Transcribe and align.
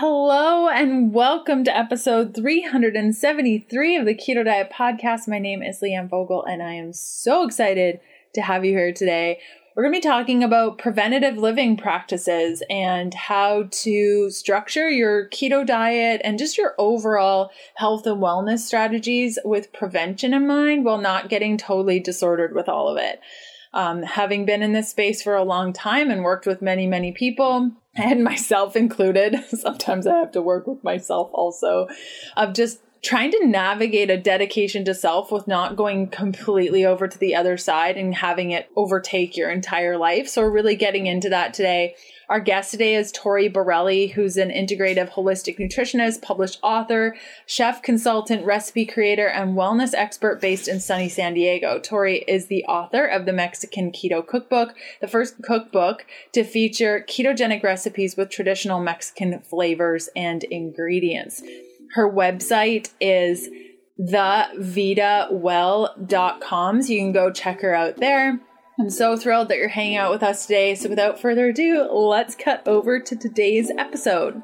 Hello 0.00 0.68
and 0.68 1.12
welcome 1.12 1.64
to 1.64 1.76
episode 1.76 2.32
373 2.32 3.96
of 3.96 4.06
the 4.06 4.14
Keto 4.14 4.44
Diet 4.44 4.70
Podcast. 4.72 5.26
My 5.26 5.40
name 5.40 5.60
is 5.60 5.80
Leanne 5.80 6.08
Vogel 6.08 6.44
and 6.44 6.62
I 6.62 6.74
am 6.74 6.92
so 6.92 7.44
excited 7.44 7.98
to 8.34 8.40
have 8.40 8.64
you 8.64 8.70
here 8.70 8.92
today. 8.92 9.40
We're 9.74 9.82
going 9.82 9.94
to 9.94 9.98
be 9.98 10.08
talking 10.08 10.44
about 10.44 10.78
preventative 10.78 11.36
living 11.36 11.76
practices 11.76 12.62
and 12.70 13.12
how 13.12 13.64
to 13.72 14.30
structure 14.30 14.88
your 14.88 15.28
keto 15.30 15.66
diet 15.66 16.20
and 16.22 16.38
just 16.38 16.56
your 16.56 16.76
overall 16.78 17.50
health 17.74 18.06
and 18.06 18.22
wellness 18.22 18.60
strategies 18.60 19.36
with 19.44 19.72
prevention 19.72 20.32
in 20.32 20.46
mind 20.46 20.84
while 20.84 20.98
not 20.98 21.28
getting 21.28 21.56
totally 21.56 21.98
disordered 21.98 22.54
with 22.54 22.68
all 22.68 22.88
of 22.88 22.98
it. 22.98 23.18
Um, 23.74 24.04
having 24.04 24.46
been 24.46 24.62
in 24.62 24.74
this 24.74 24.90
space 24.90 25.22
for 25.22 25.34
a 25.34 25.42
long 25.42 25.72
time 25.72 26.08
and 26.08 26.22
worked 26.22 26.46
with 26.46 26.62
many, 26.62 26.86
many 26.86 27.10
people, 27.10 27.72
and 27.98 28.24
myself 28.24 28.76
included, 28.76 29.36
sometimes 29.48 30.06
I 30.06 30.18
have 30.18 30.32
to 30.32 30.42
work 30.42 30.66
with 30.66 30.82
myself 30.84 31.30
also, 31.32 31.88
of 32.36 32.54
just 32.54 32.80
trying 33.02 33.30
to 33.30 33.46
navigate 33.46 34.10
a 34.10 34.16
dedication 34.16 34.84
to 34.84 34.94
self 34.94 35.30
with 35.30 35.46
not 35.46 35.76
going 35.76 36.08
completely 36.08 36.84
over 36.84 37.06
to 37.06 37.18
the 37.18 37.34
other 37.34 37.56
side 37.56 37.96
and 37.96 38.14
having 38.14 38.50
it 38.50 38.68
overtake 38.76 39.36
your 39.36 39.50
entire 39.50 39.96
life. 39.96 40.28
So, 40.28 40.42
we're 40.42 40.50
really 40.50 40.76
getting 40.76 41.06
into 41.06 41.28
that 41.28 41.54
today. 41.54 41.94
Our 42.28 42.40
guest 42.40 42.72
today 42.72 42.94
is 42.94 43.10
Torie 43.10 43.48
Borrelli, 43.48 44.12
who's 44.12 44.36
an 44.36 44.50
integrative 44.50 45.10
holistic 45.10 45.58
nutritionist, 45.58 46.20
published 46.20 46.58
author, 46.62 47.16
chef 47.46 47.80
consultant, 47.80 48.44
recipe 48.44 48.84
creator, 48.84 49.28
and 49.28 49.56
wellness 49.56 49.94
expert 49.94 50.38
based 50.38 50.68
in 50.68 50.78
sunny 50.78 51.08
San 51.08 51.32
Diego. 51.32 51.78
Torie 51.78 52.24
is 52.28 52.48
the 52.48 52.64
author 52.64 53.06
of 53.06 53.24
the 53.24 53.32
Mexican 53.32 53.92
Keto 53.92 54.26
Cookbook, 54.26 54.74
the 55.00 55.08
first 55.08 55.42
cookbook 55.42 56.04
to 56.32 56.44
feature 56.44 57.02
ketogenic 57.08 57.62
recipes 57.62 58.14
with 58.14 58.28
traditional 58.28 58.78
Mexican 58.78 59.40
flavors 59.40 60.10
and 60.14 60.44
ingredients. 60.44 61.42
Her 61.94 62.12
website 62.12 62.90
is 63.00 63.48
thevidawell.com. 63.98 66.82
So 66.82 66.92
you 66.92 67.00
can 67.00 67.12
go 67.12 67.32
check 67.32 67.62
her 67.62 67.74
out 67.74 67.96
there. 67.96 68.38
I'm 68.80 68.90
so 68.90 69.16
thrilled 69.16 69.48
that 69.48 69.58
you're 69.58 69.68
hanging 69.68 69.96
out 69.96 70.12
with 70.12 70.22
us 70.22 70.46
today. 70.46 70.74
So 70.76 70.88
without 70.88 71.18
further 71.18 71.48
ado, 71.48 71.88
let's 71.90 72.36
cut 72.36 72.66
over 72.66 73.00
to 73.00 73.16
today's 73.16 73.70
episode. 73.76 74.40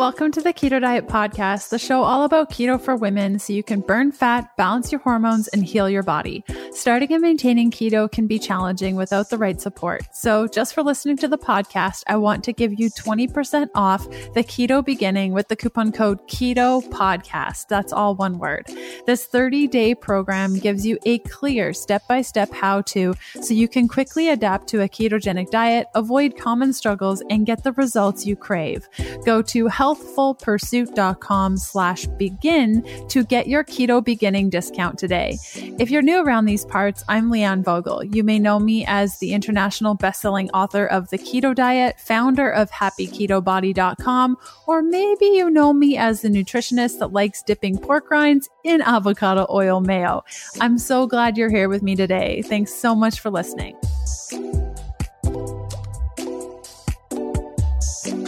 Welcome 0.00 0.32
to 0.32 0.40
the 0.40 0.54
Keto 0.54 0.80
Diet 0.80 1.08
Podcast, 1.08 1.68
the 1.68 1.78
show 1.78 2.02
all 2.02 2.24
about 2.24 2.50
keto 2.50 2.80
for 2.80 2.96
women 2.96 3.38
so 3.38 3.52
you 3.52 3.62
can 3.62 3.80
burn 3.80 4.12
fat, 4.12 4.56
balance 4.56 4.90
your 4.90 5.02
hormones, 5.02 5.46
and 5.48 5.62
heal 5.62 5.90
your 5.90 6.02
body. 6.02 6.42
Starting 6.72 7.12
and 7.12 7.20
maintaining 7.20 7.70
keto 7.70 8.10
can 8.10 8.26
be 8.26 8.38
challenging 8.38 8.96
without 8.96 9.28
the 9.28 9.36
right 9.36 9.60
support. 9.60 10.00
So, 10.14 10.48
just 10.48 10.72
for 10.72 10.82
listening 10.82 11.18
to 11.18 11.28
the 11.28 11.36
podcast, 11.36 12.04
I 12.06 12.16
want 12.16 12.44
to 12.44 12.54
give 12.54 12.80
you 12.80 12.88
20% 12.88 13.68
off 13.74 14.08
the 14.32 14.42
keto 14.42 14.82
beginning 14.82 15.34
with 15.34 15.48
the 15.48 15.56
coupon 15.56 15.92
code 15.92 16.26
KETO 16.28 16.88
PODCAST. 16.88 17.68
That's 17.68 17.92
all 17.92 18.14
one 18.14 18.38
word. 18.38 18.68
This 19.04 19.26
30 19.26 19.66
day 19.66 19.94
program 19.94 20.58
gives 20.58 20.86
you 20.86 20.98
a 21.04 21.18
clear 21.18 21.74
step 21.74 22.08
by 22.08 22.22
step 22.22 22.50
how 22.54 22.80
to 22.82 23.12
so 23.42 23.52
you 23.52 23.68
can 23.68 23.86
quickly 23.86 24.30
adapt 24.30 24.66
to 24.68 24.80
a 24.80 24.88
ketogenic 24.88 25.50
diet, 25.50 25.88
avoid 25.94 26.38
common 26.38 26.72
struggles, 26.72 27.22
and 27.28 27.44
get 27.44 27.64
the 27.64 27.72
results 27.72 28.24
you 28.24 28.34
crave. 28.34 28.88
Go 29.26 29.42
to 29.42 29.66
health 29.66 29.89
healthfulpursuit.com 29.90 31.56
slash 31.56 32.06
begin 32.06 32.84
to 33.08 33.24
get 33.24 33.48
your 33.48 33.64
keto 33.64 34.02
beginning 34.04 34.50
discount 34.50 34.98
today. 34.98 35.38
If 35.78 35.90
you're 35.90 36.02
new 36.02 36.22
around 36.22 36.44
these 36.44 36.64
parts, 36.64 37.02
I'm 37.08 37.30
Leanne 37.30 37.64
Vogel. 37.64 38.04
You 38.04 38.22
may 38.24 38.38
know 38.38 38.58
me 38.58 38.84
as 38.86 39.18
the 39.18 39.32
international 39.32 39.96
bestselling 39.96 40.48
author 40.54 40.86
of 40.86 41.10
The 41.10 41.18
Keto 41.18 41.54
Diet, 41.54 41.98
founder 41.98 42.50
of 42.50 42.70
happyketobody.com, 42.70 44.36
or 44.66 44.82
maybe 44.82 45.26
you 45.26 45.50
know 45.50 45.72
me 45.72 45.96
as 45.96 46.22
the 46.22 46.28
nutritionist 46.28 46.98
that 46.98 47.12
likes 47.12 47.42
dipping 47.42 47.78
pork 47.78 48.10
rinds 48.10 48.48
in 48.64 48.82
avocado 48.82 49.46
oil 49.50 49.80
mayo. 49.80 50.24
I'm 50.60 50.78
so 50.78 51.06
glad 51.06 51.36
you're 51.36 51.50
here 51.50 51.68
with 51.68 51.82
me 51.82 51.96
today. 51.96 52.42
Thanks 52.42 52.72
so 52.72 52.94
much 52.94 53.20
for 53.20 53.30
listening. 53.30 53.76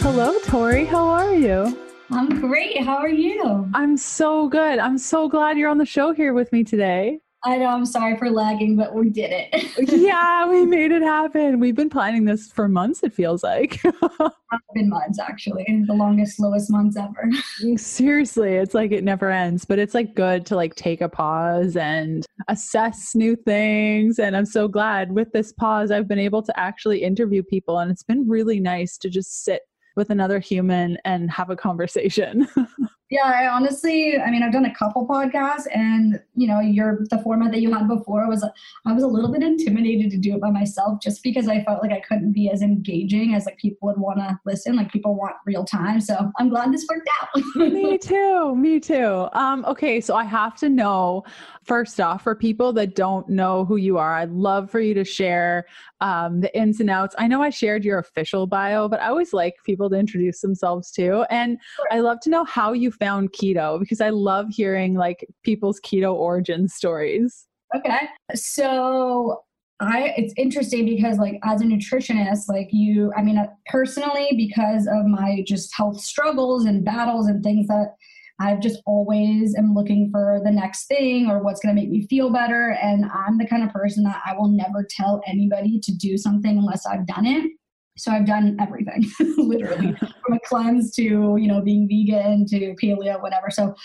Hello, 0.03 0.37
Torie. 0.39 0.83
How 0.83 1.07
are 1.07 1.33
you? 1.33 1.81
I'm 2.11 2.41
great. 2.41 2.83
How 2.83 2.97
are 2.97 3.07
you? 3.07 3.69
I'm 3.73 3.95
so 3.95 4.49
good. 4.49 4.77
I'm 4.77 4.97
so 4.97 5.29
glad 5.29 5.57
you're 5.57 5.69
on 5.69 5.77
the 5.77 5.85
show 5.85 6.11
here 6.11 6.33
with 6.33 6.51
me 6.51 6.65
today. 6.65 7.21
I 7.45 7.55
know 7.55 7.67
I'm 7.67 7.85
sorry 7.85 8.17
for 8.17 8.29
lagging, 8.29 8.75
but 8.75 8.93
we 8.93 9.09
did 9.09 9.31
it. 9.31 9.89
yeah, 9.93 10.45
we 10.45 10.65
made 10.65 10.91
it 10.91 11.03
happen. 11.03 11.57
We've 11.61 11.75
been 11.75 11.89
planning 11.89 12.25
this 12.25 12.51
for 12.51 12.67
months, 12.67 13.01
it 13.01 13.13
feels 13.13 13.43
like. 13.43 13.81
been 14.73 14.89
months, 14.89 15.19
actually. 15.19 15.65
The 15.87 15.93
longest, 15.93 16.35
slowest 16.35 16.69
months 16.69 16.97
ever. 16.97 17.29
Seriously, 17.77 18.55
it's 18.55 18.73
like 18.73 18.91
it 18.91 19.05
never 19.05 19.31
ends. 19.31 19.63
But 19.63 19.79
it's 19.79 19.93
like 19.93 20.15
good 20.15 20.45
to 20.47 20.57
like 20.57 20.75
take 20.75 20.99
a 20.99 21.07
pause 21.07 21.77
and 21.77 22.25
assess 22.49 23.15
new 23.15 23.37
things. 23.37 24.19
And 24.19 24.35
I'm 24.35 24.45
so 24.45 24.67
glad 24.67 25.13
with 25.13 25.31
this 25.31 25.53
pause, 25.53 25.91
I've 25.91 26.09
been 26.09 26.19
able 26.19 26.43
to 26.43 26.59
actually 26.59 27.03
interview 27.03 27.41
people. 27.41 27.79
And 27.79 27.89
it's 27.89 28.03
been 28.03 28.27
really 28.27 28.59
nice 28.59 28.97
to 28.97 29.09
just 29.09 29.45
sit 29.45 29.61
with 29.95 30.09
another 30.09 30.39
human 30.39 30.97
and 31.05 31.29
have 31.31 31.49
a 31.49 31.55
conversation. 31.55 32.47
Yeah, 33.13 33.25
I 33.25 33.47
honestly, 33.47 34.19
I 34.19 34.31
mean, 34.31 34.41
I've 34.41 34.51
done 34.51 34.65
a 34.65 34.73
couple 34.73 35.07
podcasts, 35.07 35.67
and 35.71 36.19
you 36.33 36.47
know, 36.47 36.59
your 36.59 37.05
the 37.11 37.19
format 37.19 37.51
that 37.51 37.61
you 37.61 37.71
had 37.71 37.87
before 37.87 38.27
was 38.27 38.43
I 38.87 38.91
was 38.91 39.03
a 39.03 39.07
little 39.07 39.31
bit 39.31 39.43
intimidated 39.43 40.09
to 40.09 40.17
do 40.17 40.33
it 40.33 40.41
by 40.41 40.49
myself, 40.49 40.99
just 40.99 41.21
because 41.21 41.47
I 41.47 41.63
felt 41.63 41.83
like 41.83 41.91
I 41.91 41.99
couldn't 41.99 42.31
be 42.31 42.49
as 42.49 42.63
engaging 42.63 43.35
as 43.35 43.45
like 43.45 43.59
people 43.59 43.87
would 43.87 43.99
want 43.99 44.17
to 44.17 44.39
listen. 44.47 44.75
Like 44.75 44.91
people 44.91 45.13
want 45.13 45.35
real 45.45 45.63
time, 45.63 46.01
so 46.01 46.31
I'm 46.39 46.49
glad 46.49 46.73
this 46.73 46.87
worked 46.89 47.07
out. 47.21 47.43
me 47.55 47.99
too. 47.99 48.55
Me 48.55 48.79
too. 48.79 49.27
Um, 49.33 49.63
okay, 49.65 50.01
so 50.01 50.15
I 50.15 50.23
have 50.23 50.55
to 50.55 50.69
know 50.69 51.23
first 51.65 52.01
off 52.01 52.23
for 52.23 52.33
people 52.33 52.73
that 52.73 52.95
don't 52.95 53.29
know 53.29 53.63
who 53.63 53.75
you 53.75 53.99
are. 53.99 54.15
I'd 54.15 54.31
love 54.31 54.71
for 54.71 54.79
you 54.79 54.95
to 54.95 55.05
share 55.05 55.65
um, 56.01 56.41
the 56.41 56.57
ins 56.57 56.79
and 56.79 56.89
outs. 56.89 57.13
I 57.19 57.27
know 57.27 57.43
I 57.43 57.51
shared 57.51 57.85
your 57.85 57.99
official 57.99 58.47
bio, 58.47 58.89
but 58.89 59.01
I 59.01 59.09
always 59.09 59.33
like 59.33 59.53
people 59.63 59.87
to 59.91 59.97
introduce 59.97 60.41
themselves 60.41 60.89
too, 60.89 61.25
and 61.29 61.59
I 61.91 61.99
love 61.99 62.19
to 62.21 62.31
know 62.31 62.43
how 62.43 62.73
you 62.73 62.89
found 63.03 63.33
keto 63.33 63.79
because 63.79 63.99
I 63.99 64.09
love 64.09 64.47
hearing 64.49 64.95
like 64.95 65.27
people's 65.43 65.79
keto 65.81 66.13
origin 66.13 66.67
stories. 66.67 67.45
Okay. 67.75 68.07
So 68.33 69.41
I 69.79 70.13
it's 70.15 70.33
interesting 70.37 70.85
because 70.85 71.17
like 71.17 71.39
as 71.43 71.61
a 71.61 71.65
nutritionist, 71.65 72.43
like 72.47 72.69
you 72.71 73.11
I 73.17 73.23
mean 73.23 73.37
uh, 73.37 73.47
personally 73.65 74.29
because 74.37 74.87
of 74.87 75.05
my 75.05 75.43
just 75.45 75.75
health 75.75 75.99
struggles 75.99 76.65
and 76.65 76.85
battles 76.85 77.27
and 77.27 77.43
things 77.43 77.67
that 77.67 77.95
I've 78.39 78.61
just 78.61 78.81
always 78.85 79.55
am 79.55 79.73
looking 79.73 80.09
for 80.11 80.41
the 80.43 80.51
next 80.51 80.85
thing 80.85 81.29
or 81.29 81.43
what's 81.43 81.59
going 81.59 81.75
to 81.75 81.81
make 81.81 81.91
me 81.91 82.07
feel 82.07 82.31
better 82.31 82.77
and 82.81 83.05
I'm 83.05 83.37
the 83.37 83.47
kind 83.47 83.63
of 83.63 83.69
person 83.71 84.03
that 84.05 84.21
I 84.25 84.33
will 84.33 84.49
never 84.49 84.85
tell 84.89 85.21
anybody 85.27 85.79
to 85.79 85.91
do 85.95 86.17
something 86.17 86.57
unless 86.57 86.85
I've 86.85 87.05
done 87.05 87.25
it. 87.25 87.51
So 87.97 88.11
I've 88.11 88.25
done 88.25 88.57
everything, 88.59 89.05
literally, 89.37 89.95
from 90.25 90.33
a 90.33 90.39
cleanse 90.45 90.95
to 90.95 91.03
you 91.03 91.47
know 91.47 91.61
being 91.61 91.87
vegan 91.87 92.45
to 92.47 92.75
paleo, 92.81 93.21
whatever. 93.21 93.49
So 93.49 93.75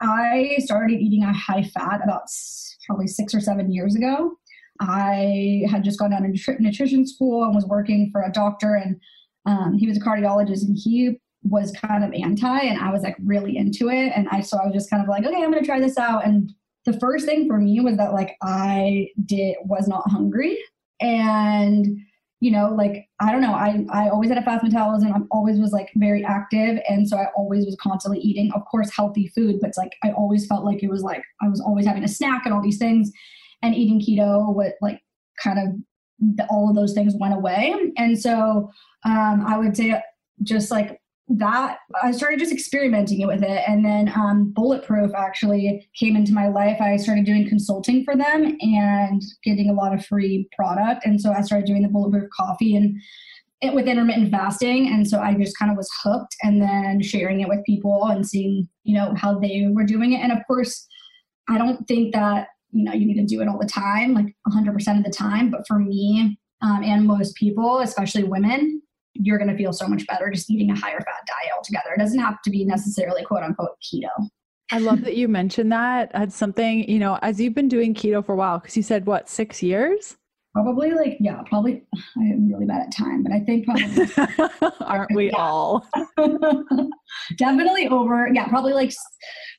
I 0.00 0.56
started 0.58 1.00
eating 1.00 1.24
a 1.24 1.32
high 1.32 1.64
fat 1.64 2.00
about 2.04 2.22
probably 2.86 3.08
six 3.08 3.34
or 3.34 3.40
seven 3.40 3.72
years 3.72 3.96
ago. 3.96 4.36
I 4.80 5.62
had 5.70 5.84
just 5.84 5.98
gone 5.98 6.10
down 6.10 6.22
to 6.22 6.56
nutrition 6.60 7.06
school 7.06 7.44
and 7.44 7.54
was 7.54 7.64
working 7.64 8.10
for 8.12 8.22
a 8.22 8.32
doctor, 8.32 8.74
and 8.74 9.00
um, 9.46 9.76
he 9.78 9.86
was 9.86 9.96
a 9.96 10.00
cardiologist, 10.00 10.62
and 10.62 10.76
he 10.76 11.18
was 11.42 11.72
kind 11.72 12.04
of 12.04 12.12
anti, 12.12 12.60
and 12.60 12.78
I 12.78 12.90
was 12.92 13.02
like 13.02 13.16
really 13.24 13.56
into 13.56 13.88
it, 13.88 14.12
and 14.14 14.28
I 14.30 14.40
so 14.40 14.58
I 14.58 14.66
was 14.66 14.74
just 14.74 14.90
kind 14.90 15.02
of 15.02 15.08
like, 15.08 15.24
okay, 15.24 15.42
I'm 15.42 15.50
gonna 15.50 15.64
try 15.64 15.80
this 15.80 15.98
out. 15.98 16.24
And 16.24 16.52
the 16.84 16.98
first 17.00 17.26
thing 17.26 17.48
for 17.48 17.58
me 17.58 17.80
was 17.80 17.96
that 17.96 18.12
like 18.12 18.36
I 18.42 19.08
did 19.24 19.56
was 19.64 19.88
not 19.88 20.08
hungry, 20.08 20.58
and 21.00 21.98
you 22.40 22.50
know, 22.50 22.68
like 22.68 23.08
I 23.20 23.32
don't 23.32 23.40
know, 23.40 23.54
I 23.54 23.84
I 23.90 24.08
always 24.08 24.28
had 24.28 24.38
a 24.38 24.42
fast 24.42 24.62
metabolism. 24.62 25.12
I 25.12 25.20
always 25.30 25.58
was 25.58 25.72
like 25.72 25.90
very 25.96 26.24
active, 26.24 26.78
and 26.88 27.08
so 27.08 27.16
I 27.16 27.26
always 27.36 27.64
was 27.64 27.76
constantly 27.80 28.20
eating, 28.20 28.52
of 28.54 28.64
course, 28.70 28.94
healthy 28.94 29.28
food. 29.34 29.56
But 29.60 29.68
it's 29.68 29.78
like 29.78 29.92
I 30.04 30.12
always 30.12 30.46
felt 30.46 30.64
like 30.64 30.82
it 30.82 30.90
was 30.90 31.02
like 31.02 31.22
I 31.42 31.48
was 31.48 31.60
always 31.60 31.86
having 31.86 32.04
a 32.04 32.08
snack 32.08 32.44
and 32.44 32.52
all 32.52 32.62
these 32.62 32.78
things, 32.78 33.10
and 33.62 33.74
eating 33.74 34.00
keto, 34.00 34.54
what 34.54 34.74
like 34.82 35.00
kind 35.42 35.58
of 35.58 36.46
all 36.48 36.68
of 36.68 36.76
those 36.76 36.92
things 36.92 37.14
went 37.18 37.34
away, 37.34 37.74
and 37.96 38.18
so 38.20 38.70
um, 39.04 39.44
I 39.46 39.56
would 39.56 39.76
say 39.76 40.00
just 40.42 40.70
like 40.70 41.00
that 41.28 41.78
i 42.02 42.12
started 42.12 42.38
just 42.38 42.52
experimenting 42.52 43.26
with 43.26 43.42
it 43.42 43.62
and 43.66 43.84
then 43.84 44.12
um, 44.14 44.52
bulletproof 44.54 45.12
actually 45.14 45.88
came 45.98 46.14
into 46.14 46.32
my 46.32 46.46
life. 46.46 46.80
I 46.80 46.96
started 46.96 47.26
doing 47.26 47.48
consulting 47.48 48.04
for 48.04 48.16
them 48.16 48.56
and 48.60 49.22
getting 49.42 49.68
a 49.68 49.72
lot 49.72 49.92
of 49.92 50.06
free 50.06 50.48
product 50.54 51.04
and 51.04 51.20
so 51.20 51.32
i 51.32 51.40
started 51.40 51.66
doing 51.66 51.82
the 51.82 51.88
bulletproof 51.88 52.30
coffee 52.30 52.76
and 52.76 52.96
it 53.60 53.74
with 53.74 53.86
intermittent 53.86 54.30
fasting 54.30 54.88
and 54.88 55.08
so 55.08 55.18
i 55.18 55.34
just 55.34 55.58
kind 55.58 55.70
of 55.70 55.76
was 55.76 55.90
hooked 56.02 56.36
and 56.42 56.62
then 56.62 57.02
sharing 57.02 57.40
it 57.40 57.48
with 57.48 57.64
people 57.64 58.06
and 58.06 58.26
seeing 58.26 58.68
you 58.84 58.96
know 58.96 59.12
how 59.16 59.38
they 59.38 59.66
were 59.72 59.84
doing 59.84 60.12
it. 60.12 60.20
And 60.20 60.30
of 60.30 60.38
course 60.46 60.86
i 61.48 61.58
don't 61.58 61.86
think 61.88 62.14
that 62.14 62.48
you 62.70 62.84
know 62.84 62.92
you 62.92 63.06
need 63.06 63.14
to 63.16 63.24
do 63.24 63.40
it 63.40 63.48
all 63.48 63.58
the 63.58 63.66
time 63.66 64.14
like 64.14 64.34
100% 64.48 64.98
of 64.98 65.04
the 65.04 65.10
time 65.10 65.50
but 65.50 65.66
for 65.66 65.78
me 65.78 66.38
um, 66.62 66.82
and 66.82 67.06
most 67.06 67.34
people 67.36 67.80
especially 67.80 68.22
women 68.22 68.82
you're 69.22 69.38
going 69.38 69.50
to 69.50 69.56
feel 69.56 69.72
so 69.72 69.86
much 69.86 70.06
better 70.06 70.30
just 70.30 70.50
eating 70.50 70.70
a 70.70 70.76
higher 70.76 71.00
fat 71.00 71.26
diet 71.26 71.52
altogether. 71.56 71.92
It 71.94 71.98
doesn't 71.98 72.18
have 72.18 72.42
to 72.42 72.50
be 72.50 72.64
necessarily 72.64 73.24
quote 73.24 73.42
unquote 73.42 73.76
keto. 73.82 74.28
I 74.72 74.78
love 74.78 75.02
that 75.02 75.16
you 75.16 75.28
mentioned 75.28 75.70
that. 75.72 76.10
That's 76.12 76.34
something, 76.34 76.88
you 76.90 76.98
know, 76.98 77.18
as 77.22 77.40
you've 77.40 77.54
been 77.54 77.68
doing 77.68 77.94
keto 77.94 78.24
for 78.24 78.32
a 78.32 78.36
while, 78.36 78.58
because 78.58 78.76
you 78.76 78.82
said 78.82 79.06
what, 79.06 79.28
six 79.28 79.62
years? 79.62 80.16
Probably 80.54 80.90
like, 80.90 81.18
yeah, 81.20 81.42
probably. 81.46 81.84
I 82.18 82.22
am 82.22 82.48
really 82.48 82.64
bad 82.66 82.82
at 82.86 82.92
time, 82.92 83.22
but 83.22 83.32
I 83.32 83.40
think 83.40 83.66
probably. 83.66 84.70
Aren't 84.80 85.14
we 85.14 85.30
all? 85.32 85.86
Definitely 87.36 87.88
over, 87.88 88.28
yeah, 88.32 88.48
probably 88.48 88.72
like 88.72 88.92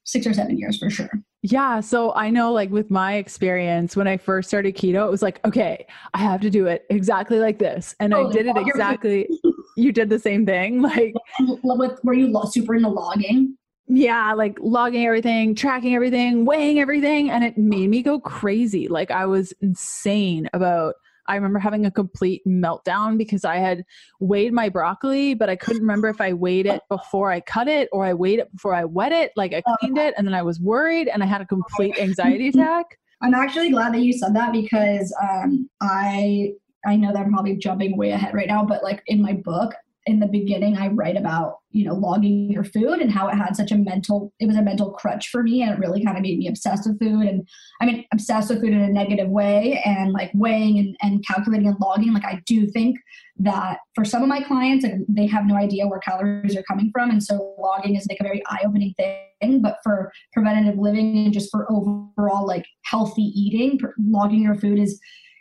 six 0.03 0.27
or 0.27 0.33
seven 0.33 0.57
years 0.57 0.77
for 0.77 0.89
sure. 0.89 1.11
Yeah. 1.43 1.79
So 1.81 2.13
I 2.13 2.29
know, 2.29 2.51
like, 2.51 2.71
with 2.71 2.89
my 2.89 3.15
experience, 3.15 3.95
when 3.95 4.07
I 4.07 4.17
first 4.17 4.49
started 4.49 4.75
keto, 4.75 5.05
it 5.05 5.11
was 5.11 5.21
like, 5.21 5.39
okay, 5.45 5.85
I 6.13 6.19
have 6.19 6.41
to 6.41 6.49
do 6.49 6.65
it 6.65 6.85
exactly 6.89 7.39
like 7.39 7.59
this. 7.59 7.95
And 7.99 8.13
oh, 8.13 8.27
I 8.27 8.31
did 8.31 8.47
it 8.47 8.57
exactly. 8.57 9.29
you 9.77 9.91
did 9.91 10.09
the 10.09 10.19
same 10.19 10.45
thing. 10.45 10.81
Like, 10.81 11.13
with, 11.39 11.99
were 12.03 12.13
you 12.13 12.33
super 12.51 12.75
into 12.75 12.89
logging? 12.89 13.55
yeah, 13.87 14.33
like 14.33 14.57
logging 14.61 15.05
everything, 15.05 15.55
tracking 15.55 15.95
everything, 15.95 16.45
weighing 16.45 16.79
everything. 16.79 17.29
And 17.29 17.43
it 17.43 17.57
made 17.57 17.89
me 17.89 18.01
go 18.01 18.19
crazy. 18.19 18.87
Like 18.87 19.11
I 19.11 19.25
was 19.25 19.53
insane 19.61 20.49
about, 20.53 20.95
I 21.27 21.35
remember 21.35 21.59
having 21.59 21.85
a 21.85 21.91
complete 21.91 22.41
meltdown 22.47 23.17
because 23.17 23.45
I 23.45 23.57
had 23.57 23.83
weighed 24.19 24.53
my 24.53 24.69
broccoli, 24.69 25.33
but 25.33 25.49
I 25.49 25.55
couldn't 25.55 25.81
remember 25.81 26.07
if 26.09 26.21
I 26.21 26.33
weighed 26.33 26.65
it 26.65 26.81
before 26.89 27.31
I 27.31 27.41
cut 27.41 27.67
it 27.67 27.89
or 27.91 28.05
I 28.05 28.13
weighed 28.13 28.39
it 28.39 28.51
before 28.51 28.73
I 28.73 28.85
wet 28.85 29.11
it. 29.11 29.31
Like 29.35 29.53
I 29.53 29.61
cleaned 29.79 29.97
it 29.97 30.13
and 30.17 30.25
then 30.25 30.33
I 30.33 30.41
was 30.41 30.59
worried 30.59 31.07
and 31.07 31.23
I 31.23 31.25
had 31.25 31.41
a 31.41 31.45
complete 31.45 31.97
anxiety 31.99 32.49
attack. 32.49 32.97
I'm 33.21 33.33
actually 33.33 33.71
glad 33.71 33.93
that 33.93 34.01
you 34.01 34.13
said 34.13 34.35
that 34.35 34.51
because 34.51 35.15
um, 35.21 35.69
I 35.81 36.53
I 36.85 36.95
know 36.95 37.11
that 37.11 37.19
I'm 37.19 37.33
probably 37.33 37.57
jumping 37.57 37.97
way 37.97 38.11
ahead 38.11 38.33
right 38.33 38.47
now, 38.47 38.63
but 38.63 38.83
like 38.83 39.01
in 39.07 39.21
my 39.21 39.33
book, 39.33 39.73
in 40.07 40.19
the 40.19 40.27
beginning 40.27 40.77
i 40.77 40.87
write 40.87 41.17
about 41.17 41.57
you 41.71 41.85
know 41.85 41.93
logging 41.93 42.49
your 42.51 42.63
food 42.63 42.99
and 42.99 43.11
how 43.11 43.27
it 43.27 43.35
had 43.35 43.55
such 43.55 43.71
a 43.71 43.75
mental 43.75 44.33
it 44.39 44.47
was 44.47 44.55
a 44.55 44.61
mental 44.61 44.91
crutch 44.91 45.29
for 45.29 45.43
me 45.43 45.61
and 45.61 45.71
it 45.71 45.79
really 45.79 46.03
kind 46.03 46.17
of 46.17 46.23
made 46.23 46.39
me 46.39 46.47
obsessed 46.47 46.87
with 46.87 46.99
food 46.99 47.27
and 47.27 47.47
i 47.81 47.85
mean 47.85 48.05
obsessed 48.13 48.49
with 48.49 48.61
food 48.61 48.71
in 48.71 48.79
a 48.79 48.87
negative 48.87 49.29
way 49.29 49.81
and 49.85 50.13
like 50.13 50.31
weighing 50.33 50.79
and, 50.79 50.97
and 51.01 51.25
calculating 51.25 51.67
and 51.67 51.77
logging. 51.79 52.13
Like 52.13 52.25
i 52.25 52.41
do 52.45 52.67
think 52.67 52.97
that 53.39 53.79
for 53.93 54.03
some 54.03 54.23
of 54.23 54.27
my 54.27 54.41
clients 54.41 54.83
like, 54.83 54.93
they 55.07 55.27
have 55.27 55.45
no 55.45 55.55
idea 55.55 55.87
where 55.87 55.99
calories 55.99 56.55
are 56.55 56.63
coming 56.63 56.89
from 56.91 57.11
and 57.11 57.23
so 57.23 57.53
logging 57.59 57.95
is 57.95 58.07
like 58.09 58.19
a 58.19 58.23
very 58.23 58.41
eye-opening 58.47 58.93
thing. 58.97 59.61
But 59.61 59.77
for 59.83 60.11
preventative 60.33 60.79
living 60.79 61.25
and 61.25 61.33
just 61.33 61.51
for 61.51 61.71
overall 61.71 62.47
like 62.47 62.65
healthy 62.85 63.21
eating 63.35 63.79
logging 64.09 64.41
your 64.41 64.55
food 64.55 64.79
is 64.79 64.99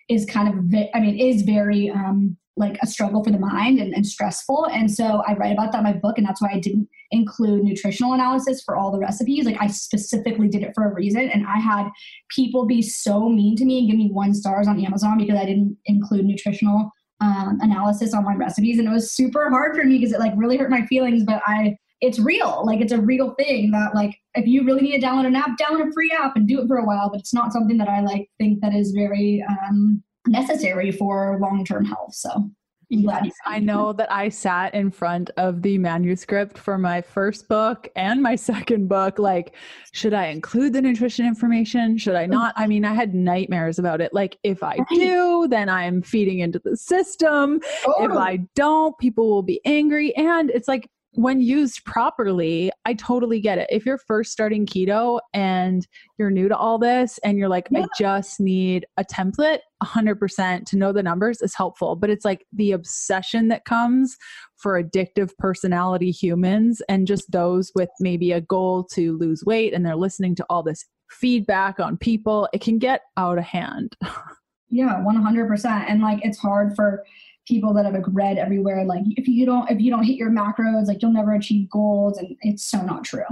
is 0.08 0.26
kind 0.26 0.48
of 0.48 0.54
i 0.94 1.00
mean 1.00 1.18
is 1.18 1.42
very 1.42 1.90
um 1.90 2.36
like 2.56 2.78
a 2.82 2.86
struggle 2.86 3.22
for 3.22 3.30
the 3.30 3.38
mind 3.38 3.78
and, 3.78 3.92
and, 3.94 4.06
stressful. 4.06 4.66
And 4.72 4.90
so 4.90 5.22
I 5.26 5.34
write 5.34 5.52
about 5.52 5.72
that 5.72 5.78
in 5.78 5.84
my 5.84 5.92
book, 5.92 6.16
and 6.16 6.26
that's 6.26 6.40
why 6.40 6.48
I 6.52 6.58
didn't 6.58 6.88
include 7.10 7.62
nutritional 7.62 8.14
analysis 8.14 8.62
for 8.62 8.76
all 8.76 8.90
the 8.90 8.98
recipes. 8.98 9.44
Like 9.44 9.60
I 9.60 9.66
specifically 9.66 10.48
did 10.48 10.62
it 10.62 10.72
for 10.74 10.84
a 10.84 10.94
reason. 10.94 11.28
And 11.28 11.46
I 11.46 11.58
had 11.58 11.88
people 12.30 12.66
be 12.66 12.82
so 12.82 13.28
mean 13.28 13.56
to 13.56 13.64
me 13.64 13.80
and 13.80 13.88
give 13.88 13.98
me 13.98 14.10
one 14.10 14.32
stars 14.32 14.68
on 14.68 14.82
Amazon 14.84 15.18
because 15.18 15.38
I 15.38 15.44
didn't 15.44 15.76
include 15.84 16.24
nutritional 16.24 16.90
um, 17.20 17.58
analysis 17.60 18.14
on 18.14 18.24
my 18.24 18.34
recipes. 18.34 18.78
And 18.78 18.88
it 18.88 18.92
was 18.92 19.12
super 19.12 19.50
hard 19.50 19.76
for 19.76 19.84
me 19.84 19.98
because 19.98 20.12
it 20.12 20.20
like 20.20 20.32
really 20.36 20.56
hurt 20.56 20.70
my 20.70 20.84
feelings, 20.86 21.24
but 21.24 21.42
I 21.46 21.76
it's 22.02 22.18
real. 22.18 22.62
Like 22.64 22.80
it's 22.80 22.92
a 22.92 23.00
real 23.00 23.34
thing 23.34 23.70
that 23.70 23.94
like 23.94 24.14
if 24.34 24.46
you 24.46 24.64
really 24.64 24.82
need 24.82 25.00
to 25.00 25.06
download 25.06 25.26
an 25.26 25.36
app, 25.36 25.58
download 25.58 25.88
a 25.88 25.92
free 25.92 26.12
app 26.12 26.36
and 26.36 26.46
do 26.46 26.60
it 26.60 26.66
for 26.66 26.76
a 26.76 26.84
while. 26.84 27.08
But 27.10 27.20
it's 27.20 27.32
not 27.32 27.52
something 27.52 27.78
that 27.78 27.88
I 27.88 28.00
like 28.00 28.28
think 28.38 28.60
that 28.60 28.74
is 28.74 28.92
very 28.92 29.44
um 29.48 30.02
necessary 30.26 30.90
for 30.90 31.38
long-term 31.40 31.84
health 31.84 32.14
so 32.14 32.50
Yes, 32.88 33.32
I 33.44 33.58
know 33.58 33.92
that 33.94 34.12
I 34.12 34.28
sat 34.28 34.72
in 34.74 34.92
front 34.92 35.30
of 35.36 35.62
the 35.62 35.76
manuscript 35.76 36.56
for 36.56 36.78
my 36.78 37.02
first 37.02 37.48
book 37.48 37.88
and 37.96 38.22
my 38.22 38.36
second 38.36 38.88
book. 38.88 39.18
Like, 39.18 39.54
should 39.92 40.14
I 40.14 40.26
include 40.26 40.72
the 40.72 40.82
nutrition 40.82 41.26
information? 41.26 41.98
Should 41.98 42.14
I 42.14 42.26
mm. 42.26 42.30
not? 42.30 42.54
I 42.56 42.66
mean, 42.66 42.84
I 42.84 42.94
had 42.94 43.14
nightmares 43.14 43.80
about 43.80 44.00
it. 44.00 44.14
Like, 44.14 44.38
if 44.44 44.62
I 44.62 44.78
do, 44.90 45.48
then 45.48 45.68
I'm 45.68 46.00
feeding 46.00 46.38
into 46.40 46.60
the 46.60 46.76
system. 46.76 47.60
Oh. 47.86 48.04
If 48.04 48.12
I 48.12 48.38
don't, 48.54 48.96
people 48.98 49.28
will 49.30 49.42
be 49.42 49.60
angry. 49.64 50.14
And 50.14 50.50
it's 50.50 50.68
like, 50.68 50.88
when 51.16 51.40
used 51.40 51.82
properly, 51.86 52.70
I 52.84 52.92
totally 52.92 53.40
get 53.40 53.56
it. 53.56 53.66
If 53.70 53.86
you're 53.86 53.98
first 53.98 54.32
starting 54.32 54.66
keto 54.66 55.18
and 55.32 55.86
you're 56.18 56.30
new 56.30 56.48
to 56.48 56.56
all 56.56 56.78
this 56.78 57.18
and 57.24 57.38
you're 57.38 57.48
like, 57.48 57.68
yeah. 57.70 57.80
I 57.80 57.86
just 57.98 58.38
need 58.38 58.86
a 58.98 59.04
template, 59.04 59.60
100% 59.82 60.66
to 60.66 60.76
know 60.76 60.92
the 60.92 61.02
numbers 61.02 61.40
is 61.40 61.54
helpful. 61.54 61.96
But 61.96 62.10
it's 62.10 62.24
like 62.24 62.44
the 62.52 62.72
obsession 62.72 63.48
that 63.48 63.64
comes 63.64 64.16
for 64.56 64.80
addictive 64.80 65.30
personality 65.38 66.10
humans 66.10 66.82
and 66.86 67.06
just 67.06 67.30
those 67.32 67.72
with 67.74 67.90
maybe 67.98 68.32
a 68.32 68.42
goal 68.42 68.84
to 68.92 69.16
lose 69.16 69.42
weight 69.44 69.72
and 69.72 69.86
they're 69.86 69.96
listening 69.96 70.34
to 70.36 70.46
all 70.50 70.62
this 70.62 70.84
feedback 71.10 71.80
on 71.80 71.96
people, 71.96 72.46
it 72.52 72.60
can 72.60 72.78
get 72.78 73.00
out 73.16 73.38
of 73.38 73.44
hand. 73.44 73.96
yeah, 74.68 75.02
100%. 75.02 75.64
And 75.88 76.02
like, 76.02 76.20
it's 76.22 76.38
hard 76.38 76.76
for, 76.76 77.04
people 77.46 77.72
that 77.74 77.84
have 77.84 77.94
like 77.94 78.04
read 78.08 78.38
everywhere 78.38 78.84
like 78.84 79.02
if 79.16 79.28
you 79.28 79.46
don't 79.46 79.70
if 79.70 79.80
you 79.80 79.90
don't 79.90 80.04
hit 80.04 80.16
your 80.16 80.30
macros 80.30 80.86
like 80.86 81.00
you'll 81.00 81.12
never 81.12 81.34
achieve 81.34 81.68
goals 81.70 82.18
and 82.18 82.36
it's 82.40 82.64
so 82.64 82.82
not 82.82 83.04
true 83.04 83.24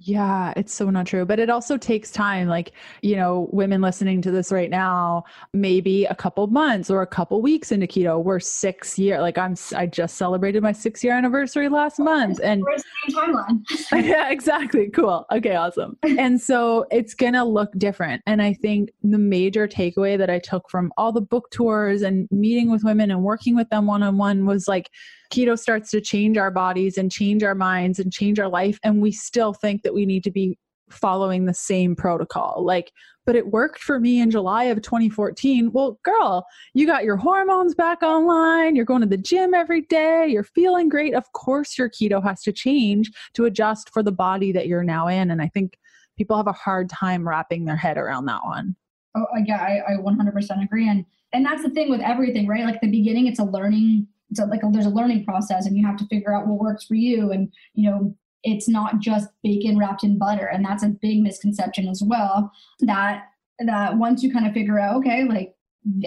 yeah, 0.00 0.52
it's 0.56 0.74
so 0.74 0.88
not 0.90 1.06
true. 1.06 1.24
But 1.24 1.38
it 1.38 1.50
also 1.50 1.76
takes 1.76 2.10
time. 2.10 2.48
Like, 2.48 2.72
you 3.02 3.16
know, 3.16 3.48
women 3.52 3.80
listening 3.80 4.22
to 4.22 4.30
this 4.30 4.50
right 4.50 4.70
now, 4.70 5.24
maybe 5.52 6.04
a 6.06 6.14
couple 6.14 6.46
months 6.46 6.90
or 6.90 7.02
a 7.02 7.06
couple 7.06 7.40
weeks 7.42 7.70
into 7.70 7.86
keto. 7.86 8.22
We're 8.22 8.40
six 8.40 8.98
year. 8.98 9.20
Like 9.20 9.38
I'm 9.38 9.54
I 9.76 9.86
just 9.86 10.16
celebrated 10.16 10.62
my 10.62 10.72
six 10.72 11.04
year 11.04 11.14
anniversary 11.14 11.68
last 11.68 11.98
month. 11.98 12.40
And 12.42 12.64
timeline. 13.10 13.64
yeah, 13.92 14.30
exactly. 14.30 14.88
Cool. 14.90 15.26
Okay, 15.30 15.54
awesome. 15.54 15.96
and 16.02 16.40
so 16.40 16.86
it's 16.90 17.14
gonna 17.14 17.44
look 17.44 17.70
different. 17.76 18.22
And 18.26 18.42
I 18.42 18.54
think 18.54 18.90
the 19.02 19.18
major 19.18 19.68
takeaway 19.68 20.16
that 20.18 20.30
I 20.30 20.38
took 20.38 20.68
from 20.70 20.92
all 20.96 21.12
the 21.12 21.20
book 21.20 21.50
tours 21.50 22.02
and 22.02 22.28
meeting 22.30 22.70
with 22.70 22.84
women 22.84 23.10
and 23.10 23.22
working 23.22 23.54
with 23.54 23.68
them 23.70 23.86
one 23.86 24.02
on 24.02 24.16
one 24.16 24.46
was 24.46 24.66
like 24.66 24.90
keto 25.30 25.58
starts 25.58 25.90
to 25.90 26.00
change 26.00 26.36
our 26.36 26.50
bodies 26.50 26.98
and 26.98 27.10
change 27.10 27.42
our 27.42 27.54
minds 27.54 27.98
and 27.98 28.12
change 28.12 28.38
our 28.38 28.48
life 28.48 28.78
and 28.82 29.00
we 29.00 29.12
still 29.12 29.52
think 29.52 29.82
that 29.82 29.94
we 29.94 30.04
need 30.04 30.24
to 30.24 30.30
be 30.30 30.58
following 30.90 31.44
the 31.44 31.54
same 31.54 31.96
protocol. 31.96 32.64
Like 32.64 32.92
but 33.26 33.36
it 33.36 33.48
worked 33.48 33.80
for 33.80 34.00
me 34.00 34.20
in 34.20 34.30
July 34.30 34.64
of 34.64 34.82
2014 34.82 35.70
well 35.72 35.98
girl 36.02 36.44
you 36.74 36.86
got 36.86 37.04
your 37.04 37.16
hormones 37.16 37.74
back 37.74 38.02
online. 38.02 38.74
You're 38.74 38.84
going 38.84 39.02
to 39.02 39.06
the 39.06 39.16
gym 39.16 39.54
every 39.54 39.82
day. 39.82 40.26
You're 40.28 40.44
feeling 40.44 40.88
great. 40.88 41.14
Of 41.14 41.32
course 41.32 41.78
your 41.78 41.88
keto 41.88 42.22
has 42.22 42.42
to 42.42 42.52
change 42.52 43.10
to 43.34 43.44
adjust 43.44 43.90
for 43.90 44.02
the 44.02 44.12
body 44.12 44.52
that 44.52 44.66
you're 44.66 44.84
now 44.84 45.06
in 45.06 45.30
and 45.30 45.40
i 45.40 45.48
think 45.48 45.78
people 46.18 46.36
have 46.36 46.48
a 46.48 46.52
hard 46.52 46.90
time 46.90 47.26
wrapping 47.26 47.64
their 47.64 47.76
head 47.76 47.96
around 47.96 48.26
that 48.26 48.44
one. 48.44 48.74
Oh 49.16 49.26
yeah 49.46 49.62
i, 49.62 49.92
I 49.92 49.96
100% 49.96 50.64
agree 50.64 50.88
and 50.88 51.04
and 51.32 51.46
that's 51.46 51.62
the 51.62 51.70
thing 51.70 51.90
with 51.90 52.00
everything 52.00 52.46
right? 52.48 52.64
Like 52.64 52.80
the 52.80 52.90
beginning 52.90 53.26
it's 53.26 53.38
a 53.38 53.44
learning 53.44 54.08
it's 54.30 54.40
like 54.40 54.62
a, 54.62 54.68
there's 54.70 54.86
a 54.86 54.90
learning 54.90 55.24
process 55.24 55.66
and 55.66 55.76
you 55.76 55.84
have 55.84 55.96
to 55.96 56.06
figure 56.06 56.34
out 56.34 56.46
what 56.46 56.60
works 56.60 56.84
for 56.84 56.94
you. 56.94 57.32
And 57.32 57.52
you 57.74 57.90
know 57.90 58.14
it's 58.42 58.68
not 58.68 59.00
just 59.00 59.28
bacon 59.42 59.78
wrapped 59.78 60.04
in 60.04 60.18
butter. 60.18 60.46
And 60.46 60.64
that's 60.64 60.82
a 60.82 60.88
big 60.88 61.22
misconception 61.22 61.88
as 61.88 62.02
well 62.02 62.50
that 62.80 63.24
that 63.66 63.96
once 63.96 64.22
you 64.22 64.32
kind 64.32 64.46
of 64.46 64.54
figure 64.54 64.78
out 64.78 64.96
okay 64.96 65.24
like 65.24 65.54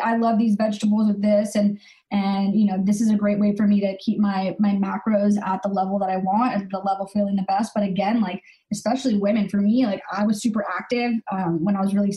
I 0.03 0.18
love 0.18 0.38
these 0.38 0.56
vegetables 0.56 1.08
with 1.08 1.22
this 1.22 1.56
and 1.56 1.80
and 2.12 2.60
you 2.60 2.65
know 2.65 2.82
this 2.84 3.01
is 3.01 3.10
a 3.10 3.15
great 3.15 3.39
way 3.39 3.56
for 3.56 3.68
me 3.68 3.80
to 3.82 3.98
keep 3.98 4.20
my 4.20 4.56
my 4.60 4.70
macros 4.70 5.42
at 5.44 5.62
the 5.63 5.70
level 5.70 5.98
that 6.00 6.10
I 6.10 6.18
want 6.18 6.53
at 6.53 6.70
the 6.70 6.80
level 6.80 7.08
feeling 7.08 7.36
the 7.36 7.44
best. 7.44 7.72
But 7.74 7.84
again 7.84 8.22
like 8.22 8.42
especially 8.72 9.18
women 9.18 9.50
for 9.50 9.58
me 9.58 9.86
like 9.86 10.01
I 10.12 10.25
was 10.25 10.42
super 10.42 10.65
active 10.68 11.12
um, 11.32 11.63
when 11.63 11.75
I 11.75 11.82
was 11.82 11.94
really 11.94 12.15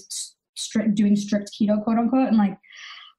strict 0.55 0.95
doing 0.95 1.17
strict 1.17 1.51
keto 1.59 1.83
quote 1.83 1.99
unquote. 1.99 2.29
And 2.29 2.39
like 2.39 2.59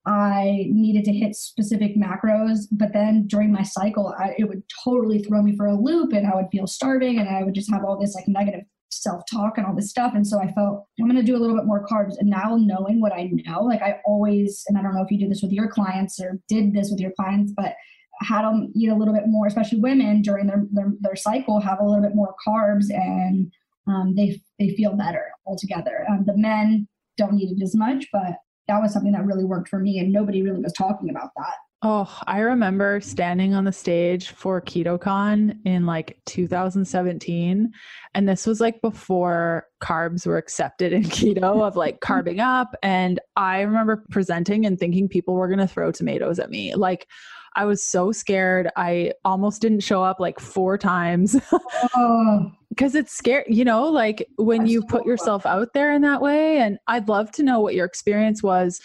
I 0.07 0.67
needed 0.69 1.03
to 1.05 1.13
hit 1.13 1.35
specific 1.35 1.97
macros, 1.97 2.59
but 2.71 2.93
then 2.93 3.27
during 3.27 3.51
my 3.51 3.63
cycle, 3.63 4.15
I, 4.17 4.35
it 4.37 4.45
would 4.45 4.63
totally 4.83 5.19
throw 5.19 5.41
me 5.43 5.53
for 5.57 5.65
a 5.65 5.75
loop 5.75 6.13
and 6.13 6.25
I 6.25 6.33
would 6.33 6.47
feel 6.49 6.65
starving 6.65 7.19
and 7.19 7.27
I 7.27 7.43
would 7.43 7.53
just 7.53 7.69
have 7.71 7.83
all 7.83 7.99
this 7.99 8.15
like 8.15 8.25
negative 8.25 8.61
self 8.89 9.23
talk 9.29 9.57
and 9.57 9.67
all 9.67 9.75
this 9.75 9.89
stuff. 9.89 10.13
And 10.15 10.25
so 10.25 10.39
I 10.39 10.49
felt 10.53 10.87
I'm 10.97 11.09
going 11.09 11.17
to 11.17 11.23
do 11.23 11.35
a 11.35 11.39
little 11.39 11.57
bit 11.57 11.65
more 11.65 11.85
carbs. 11.85 12.17
And 12.19 12.29
now 12.29 12.57
knowing 12.57 13.01
what 13.01 13.11
I 13.11 13.29
know, 13.45 13.63
like 13.63 13.81
I 13.81 13.99
always, 14.05 14.63
and 14.69 14.77
I 14.77 14.81
don't 14.81 14.95
know 14.95 15.03
if 15.03 15.11
you 15.11 15.19
do 15.19 15.27
this 15.27 15.41
with 15.41 15.51
your 15.51 15.67
clients 15.67 16.21
or 16.21 16.39
did 16.47 16.73
this 16.73 16.89
with 16.89 17.01
your 17.01 17.11
clients, 17.19 17.51
but 17.51 17.75
had 18.21 18.43
them 18.43 18.71
eat 18.73 18.89
a 18.89 18.95
little 18.95 19.13
bit 19.13 19.27
more, 19.27 19.45
especially 19.45 19.81
women 19.81 20.21
during 20.21 20.47
their, 20.47 20.63
their, 20.71 20.93
their 21.01 21.15
cycle, 21.17 21.59
have 21.59 21.81
a 21.81 21.85
little 21.85 22.01
bit 22.01 22.15
more 22.15 22.33
carbs 22.47 22.85
and 22.89 23.51
um, 23.87 24.15
they, 24.15 24.41
they 24.57 24.69
feel 24.69 24.95
better 24.95 25.25
altogether. 25.45 26.05
Um, 26.09 26.23
the 26.25 26.37
men 26.37 26.87
don't 27.17 27.33
need 27.33 27.57
it 27.57 27.61
as 27.61 27.75
much, 27.75 28.07
but 28.13 28.37
that 28.67 28.81
was 28.81 28.93
something 28.93 29.11
that 29.11 29.25
really 29.25 29.45
worked 29.45 29.69
for 29.69 29.79
me 29.79 29.99
and 29.99 30.11
nobody 30.11 30.41
really 30.41 30.61
was 30.61 30.73
talking 30.73 31.09
about 31.09 31.29
that 31.35 31.53
Oh, 31.83 32.11
I 32.25 32.39
remember 32.39 32.99
standing 33.01 33.53
on 33.53 33.63
the 33.63 33.71
stage 33.71 34.29
for 34.29 34.59
KetoCon 34.59 35.59
in 35.63 35.85
like 35.85 36.19
2017. 36.25 37.71
And 38.15 38.27
this 38.27 38.47
was 38.47 38.59
like 38.59 38.81
before 38.81 39.67
carbs 39.83 40.25
were 40.25 40.37
accepted 40.37 40.91
in 40.91 41.03
keto 41.05 41.67
of 41.67 41.75
like 41.75 41.99
carbing 41.99 42.39
up. 42.39 42.73
And 42.81 43.19
I 43.35 43.61
remember 43.61 44.03
presenting 44.09 44.65
and 44.65 44.79
thinking 44.79 45.07
people 45.07 45.35
were 45.35 45.47
going 45.47 45.59
to 45.59 45.67
throw 45.67 45.91
tomatoes 45.91 46.39
at 46.39 46.49
me. 46.49 46.73
Like, 46.73 47.07
I 47.55 47.65
was 47.65 47.83
so 47.83 48.11
scared. 48.11 48.69
I 48.75 49.13
almost 49.25 49.61
didn't 49.61 49.81
show 49.81 50.03
up 50.03 50.19
like 50.19 50.39
four 50.39 50.77
times. 50.77 51.35
oh. 51.95 52.51
Because 52.69 52.93
it's 52.93 53.11
scary, 53.11 53.45
you 53.47 53.65
know, 53.65 53.85
like 53.85 54.27
when 54.35 54.61
That's 54.61 54.71
you 54.71 54.83
put 54.83 55.05
yourself 55.05 55.45
out 55.45 55.73
there 55.73 55.91
in 55.93 56.01
that 56.03 56.21
way. 56.21 56.59
And 56.59 56.77
I'd 56.87 57.07
love 57.07 57.31
to 57.31 57.43
know 57.43 57.59
what 57.59 57.73
your 57.73 57.85
experience 57.85 58.43
was 58.43 58.79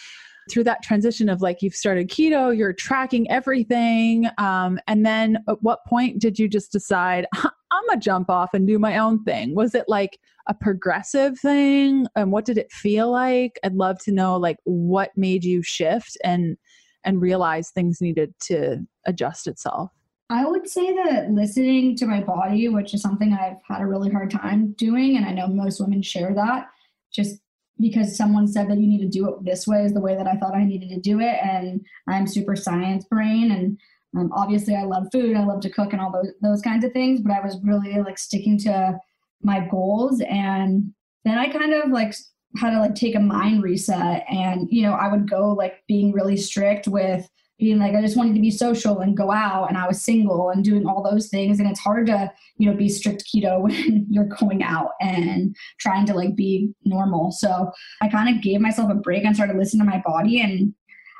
through 0.50 0.64
that 0.64 0.82
transition 0.82 1.28
of 1.28 1.42
like 1.42 1.62
you've 1.62 1.74
started 1.74 2.08
keto, 2.08 2.56
you're 2.56 2.72
tracking 2.72 3.30
everything. 3.30 4.28
Um, 4.38 4.78
and 4.86 5.04
then 5.04 5.38
at 5.48 5.62
what 5.62 5.84
point 5.86 6.20
did 6.20 6.38
you 6.38 6.48
just 6.48 6.72
decide, 6.72 7.26
I'm 7.34 7.86
going 7.86 8.00
to 8.00 8.04
jump 8.04 8.30
off 8.30 8.54
and 8.54 8.66
do 8.66 8.78
my 8.78 8.98
own 8.98 9.22
thing? 9.24 9.54
Was 9.54 9.74
it 9.74 9.84
like 9.88 10.18
a 10.48 10.54
progressive 10.54 11.38
thing? 11.38 12.06
And 12.16 12.32
what 12.32 12.44
did 12.44 12.58
it 12.58 12.72
feel 12.72 13.10
like? 13.10 13.58
I'd 13.62 13.74
love 13.74 13.98
to 14.04 14.12
know 14.12 14.36
like 14.36 14.56
what 14.64 15.10
made 15.16 15.44
you 15.44 15.62
shift 15.62 16.16
and 16.24 16.56
and 17.04 17.20
realize 17.20 17.70
things 17.70 18.00
needed 18.00 18.34
to 18.40 18.86
adjust 19.06 19.46
itself. 19.46 19.90
I 20.30 20.46
would 20.46 20.68
say 20.68 20.94
that 20.94 21.30
listening 21.30 21.96
to 21.96 22.06
my 22.06 22.22
body, 22.22 22.68
which 22.68 22.94
is 22.94 23.02
something 23.02 23.32
I've 23.32 23.58
had 23.68 23.82
a 23.82 23.86
really 23.86 24.10
hard 24.10 24.30
time 24.30 24.72
doing, 24.78 25.16
and 25.16 25.26
I 25.26 25.32
know 25.32 25.46
most 25.46 25.80
women 25.80 26.00
share 26.00 26.32
that, 26.34 26.68
just 27.12 27.42
because 27.80 28.16
someone 28.16 28.46
said 28.46 28.70
that 28.70 28.78
you 28.78 28.86
need 28.86 29.00
to 29.00 29.08
do 29.08 29.28
it 29.28 29.44
this 29.44 29.66
way 29.66 29.84
is 29.84 29.92
the 29.92 30.00
way 30.00 30.16
that 30.16 30.26
I 30.26 30.36
thought 30.36 30.54
I 30.54 30.64
needed 30.64 30.88
to 30.90 31.00
do 31.00 31.20
it. 31.20 31.36
And 31.42 31.84
I'm 32.08 32.26
super 32.26 32.56
science 32.56 33.04
brain. 33.04 33.50
And 33.50 33.78
um, 34.16 34.30
obviously, 34.32 34.74
I 34.74 34.84
love 34.84 35.08
food, 35.12 35.36
I 35.36 35.44
love 35.44 35.60
to 35.62 35.70
cook, 35.70 35.92
and 35.92 36.00
all 36.00 36.12
those, 36.12 36.32
those 36.40 36.62
kinds 36.62 36.84
of 36.84 36.92
things. 36.92 37.20
But 37.20 37.32
I 37.32 37.40
was 37.40 37.58
really 37.62 37.98
like 38.00 38.18
sticking 38.18 38.56
to 38.60 38.98
my 39.42 39.66
goals. 39.70 40.22
And 40.22 40.94
then 41.24 41.38
I 41.38 41.48
kind 41.48 41.74
of 41.74 41.90
like 41.90 42.14
had 42.56 42.70
to 42.70 42.80
like 42.80 42.94
take 42.94 43.14
a 43.14 43.20
mind 43.20 43.62
reset. 43.62 44.24
And, 44.28 44.68
you 44.70 44.82
know, 44.82 44.92
I 44.92 45.08
would 45.08 45.28
go 45.28 45.52
like 45.52 45.82
being 45.88 46.12
really 46.12 46.36
strict 46.36 46.88
with, 46.88 47.28
being 47.62 47.78
like 47.78 47.94
I 47.94 48.02
just 48.02 48.16
wanted 48.16 48.34
to 48.34 48.40
be 48.40 48.50
social 48.50 48.98
and 49.00 49.16
go 49.16 49.30
out 49.30 49.68
and 49.68 49.78
I 49.78 49.86
was 49.86 50.02
single 50.02 50.50
and 50.50 50.64
doing 50.64 50.84
all 50.84 51.02
those 51.02 51.28
things 51.28 51.60
and 51.60 51.70
it's 51.70 51.78
hard 51.78 52.06
to 52.06 52.30
you 52.56 52.68
know 52.68 52.76
be 52.76 52.88
strict 52.88 53.24
keto 53.24 53.60
when 53.62 54.06
you're 54.10 54.24
going 54.24 54.64
out 54.64 54.90
and 55.00 55.54
trying 55.78 56.04
to 56.06 56.14
like 56.14 56.34
be 56.34 56.72
normal 56.84 57.30
so 57.30 57.70
I 58.00 58.08
kind 58.08 58.34
of 58.34 58.42
gave 58.42 58.60
myself 58.60 58.90
a 58.90 58.96
break 58.96 59.24
and 59.24 59.36
started 59.36 59.56
listening 59.56 59.86
to 59.86 59.90
my 59.92 60.02
body 60.04 60.40
and 60.40 60.74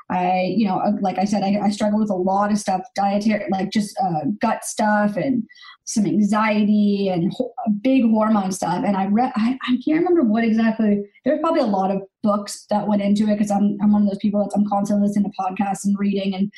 I, 0.09 0.53
you 0.55 0.67
know, 0.67 0.79
uh, 0.79 0.91
like 0.99 1.17
I 1.17 1.23
said, 1.23 1.43
I, 1.43 1.59
I 1.63 1.69
struggle 1.69 1.97
with 1.97 2.09
a 2.09 2.15
lot 2.15 2.51
of 2.51 2.59
stuff, 2.59 2.81
dietary, 2.93 3.45
like 3.49 3.71
just 3.71 3.97
uh, 3.99 4.25
gut 4.41 4.65
stuff 4.65 5.15
and 5.15 5.43
some 5.85 6.05
anxiety 6.05 7.09
and 7.09 7.33
ho- 7.35 7.53
big 7.81 8.03
hormone 8.03 8.51
stuff. 8.51 8.83
And 8.85 8.95
I 8.95 9.07
read, 9.07 9.31
I, 9.35 9.57
I 9.67 9.77
can't 9.85 9.99
remember 9.99 10.23
what 10.23 10.43
exactly, 10.43 11.03
there's 11.25 11.39
probably 11.39 11.61
a 11.61 11.65
lot 11.65 11.91
of 11.91 12.01
books 12.21 12.65
that 12.69 12.87
went 12.87 13.01
into 13.01 13.23
it 13.23 13.37
because 13.37 13.51
I'm, 13.51 13.77
I'm 13.81 13.91
one 13.91 14.03
of 14.03 14.07
those 14.07 14.19
people 14.19 14.43
that 14.43 14.55
I'm 14.55 14.67
constantly 14.67 15.07
listening 15.07 15.31
to 15.31 15.37
podcasts 15.43 15.85
and 15.85 15.97
reading 15.99 16.33
and 16.35 16.51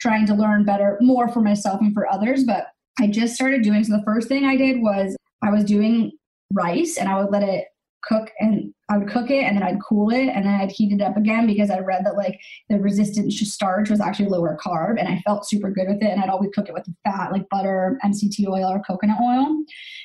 trying 0.00 0.26
to 0.26 0.34
learn 0.34 0.64
better, 0.64 0.98
more 1.00 1.28
for 1.28 1.40
myself 1.40 1.80
and 1.80 1.94
for 1.94 2.10
others. 2.12 2.44
But 2.44 2.66
I 3.00 3.06
just 3.06 3.34
started 3.34 3.62
doing, 3.62 3.82
so 3.84 3.96
the 3.96 4.04
first 4.04 4.28
thing 4.28 4.44
I 4.44 4.56
did 4.56 4.80
was 4.80 5.16
I 5.42 5.50
was 5.50 5.64
doing 5.64 6.12
rice 6.52 6.96
and 6.98 7.08
I 7.08 7.20
would 7.20 7.32
let 7.32 7.42
it 7.42 7.66
cook 8.06 8.30
and 8.38 8.72
I 8.88 8.98
would 8.98 9.08
cook 9.08 9.30
it 9.30 9.42
and 9.42 9.56
then 9.56 9.62
I'd 9.62 9.82
cool 9.82 10.10
it 10.10 10.28
and 10.28 10.44
then 10.44 10.54
I'd 10.54 10.70
heat 10.70 10.92
it 10.92 11.02
up 11.02 11.16
again 11.16 11.46
because 11.46 11.70
I 11.70 11.80
read 11.80 12.04
that 12.04 12.16
like 12.16 12.38
the 12.68 12.78
resistant 12.78 13.32
starch 13.32 13.90
was 13.90 14.00
actually 14.00 14.28
lower 14.28 14.56
carb 14.64 14.98
and 14.98 15.08
I 15.08 15.20
felt 15.26 15.48
super 15.48 15.70
good 15.70 15.88
with 15.88 16.02
it 16.02 16.10
and 16.10 16.20
I'd 16.20 16.28
always 16.28 16.50
cook 16.54 16.68
it 16.68 16.74
with 16.74 16.86
fat 17.04 17.32
like 17.32 17.48
butter, 17.50 17.98
MCT 18.04 18.46
oil 18.46 18.70
or 18.70 18.82
coconut 18.86 19.18
oil. 19.20 19.46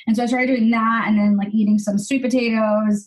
And 0.08 0.16
so 0.16 0.24
I 0.24 0.26
started 0.26 0.48
doing 0.48 0.72
that 0.72 1.06
and 1.08 1.18
then 1.18 1.38
like 1.38 1.54
eating 1.54 1.78
some 1.78 2.00
sweet 2.00 2.24
potatoes 2.24 3.06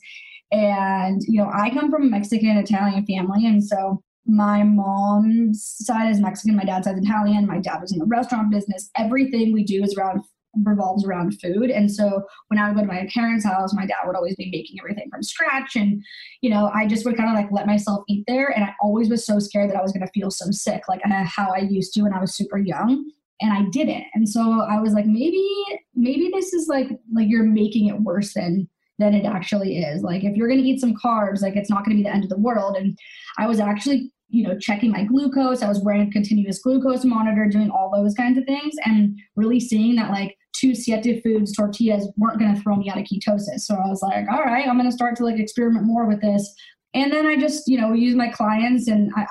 and 0.52 1.20
you 1.26 1.42
know 1.42 1.50
I 1.52 1.70
come 1.70 1.90
from 1.90 2.02
a 2.02 2.10
Mexican 2.10 2.56
Italian 2.58 3.04
family 3.06 3.46
and 3.46 3.64
so 3.64 4.02
my 4.26 4.62
mom's 4.62 5.62
side 5.80 6.10
is 6.10 6.20
Mexican, 6.20 6.56
my 6.56 6.64
dad's 6.64 6.86
side 6.86 6.96
is 6.96 7.04
Italian, 7.04 7.46
my 7.46 7.58
dad 7.58 7.80
was 7.80 7.92
in 7.92 7.98
the 7.98 8.06
restaurant 8.06 8.50
business. 8.50 8.90
Everything 8.96 9.52
we 9.52 9.64
do 9.64 9.82
is 9.82 9.96
around 9.96 10.22
revolves 10.62 11.04
around 11.04 11.40
food. 11.40 11.70
And 11.70 11.90
so 11.90 12.22
when 12.48 12.58
I 12.58 12.68
would 12.68 12.76
go 12.76 12.82
to 12.82 12.86
my 12.86 13.08
parents' 13.12 13.44
house, 13.44 13.74
my 13.74 13.86
dad 13.86 14.06
would 14.06 14.16
always 14.16 14.36
be 14.36 14.50
making 14.50 14.76
everything 14.80 15.08
from 15.10 15.22
scratch. 15.22 15.76
And, 15.76 16.02
you 16.40 16.50
know, 16.50 16.70
I 16.74 16.86
just 16.86 17.04
would 17.04 17.16
kind 17.16 17.30
of 17.30 17.34
like 17.34 17.52
let 17.52 17.66
myself 17.66 18.04
eat 18.08 18.24
there. 18.26 18.48
And 18.48 18.64
I 18.64 18.74
always 18.80 19.08
was 19.08 19.26
so 19.26 19.38
scared 19.38 19.70
that 19.70 19.76
I 19.76 19.82
was 19.82 19.92
going 19.92 20.06
to 20.06 20.12
feel 20.12 20.30
so 20.30 20.50
sick, 20.50 20.82
like 20.88 21.00
uh, 21.04 21.24
how 21.24 21.52
I 21.52 21.60
used 21.60 21.92
to 21.94 22.02
when 22.02 22.12
I 22.12 22.20
was 22.20 22.34
super 22.34 22.58
young. 22.58 23.10
And 23.40 23.52
I 23.52 23.68
didn't. 23.70 24.04
And 24.14 24.28
so 24.28 24.60
I 24.62 24.80
was 24.80 24.92
like, 24.92 25.06
maybe, 25.06 25.46
maybe 25.94 26.30
this 26.32 26.52
is 26.52 26.68
like, 26.68 26.88
like 27.12 27.28
you're 27.28 27.42
making 27.42 27.88
it 27.88 28.00
worse 28.00 28.32
than, 28.32 28.68
than 28.98 29.12
it 29.12 29.26
actually 29.26 29.78
is. 29.78 30.02
Like 30.02 30.22
if 30.22 30.36
you're 30.36 30.48
going 30.48 30.62
to 30.62 30.68
eat 30.68 30.80
some 30.80 30.94
carbs, 30.94 31.42
like 31.42 31.56
it's 31.56 31.68
not 31.68 31.84
going 31.84 31.96
to 31.96 32.02
be 32.02 32.08
the 32.08 32.14
end 32.14 32.22
of 32.22 32.30
the 32.30 32.38
world. 32.38 32.76
And 32.76 32.96
I 33.36 33.46
was 33.46 33.58
actually 33.58 34.12
you 34.34 34.42
know, 34.42 34.58
checking 34.58 34.90
my 34.90 35.04
glucose. 35.04 35.62
I 35.62 35.68
was 35.68 35.80
wearing 35.80 36.08
a 36.08 36.10
continuous 36.10 36.58
glucose 36.58 37.04
monitor, 37.04 37.46
doing 37.46 37.70
all 37.70 37.90
those 37.90 38.14
kinds 38.14 38.36
of 38.36 38.44
things, 38.44 38.74
and 38.84 39.16
really 39.36 39.60
seeing 39.60 39.94
that 39.96 40.10
like 40.10 40.36
two 40.54 40.74
Siete 40.74 41.22
Foods 41.22 41.52
tortillas 41.52 42.08
weren't 42.16 42.38
going 42.38 42.54
to 42.54 42.60
throw 42.60 42.76
me 42.76 42.88
out 42.88 42.98
of 42.98 43.04
ketosis. 43.04 43.60
So 43.60 43.74
I 43.74 43.88
was 43.88 44.02
like, 44.02 44.26
all 44.30 44.42
right, 44.42 44.66
I'm 44.68 44.78
going 44.78 44.90
to 44.90 44.96
start 44.96 45.16
to 45.16 45.24
like 45.24 45.38
experiment 45.38 45.84
more 45.84 46.06
with 46.06 46.20
this. 46.20 46.54
And 46.94 47.12
then 47.12 47.26
I 47.26 47.36
just, 47.36 47.66
you 47.66 47.80
know, 47.80 47.92
use 47.92 48.14
my 48.14 48.28
clients, 48.28 48.86
and 48.86 49.10
I, 49.16 49.26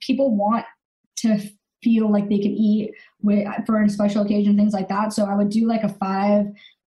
people 0.00 0.34
want 0.34 0.64
to 1.16 1.38
feel 1.82 2.10
like 2.10 2.28
they 2.28 2.38
can 2.38 2.52
eat 2.52 2.92
with, 3.20 3.46
for 3.66 3.82
a 3.82 3.88
special 3.88 4.22
occasion, 4.22 4.56
things 4.56 4.72
like 4.72 4.88
that. 4.88 5.12
So 5.12 5.26
I 5.26 5.34
would 5.34 5.50
do 5.50 5.66
like 5.66 5.82
a 5.82 5.88
five 5.88 6.46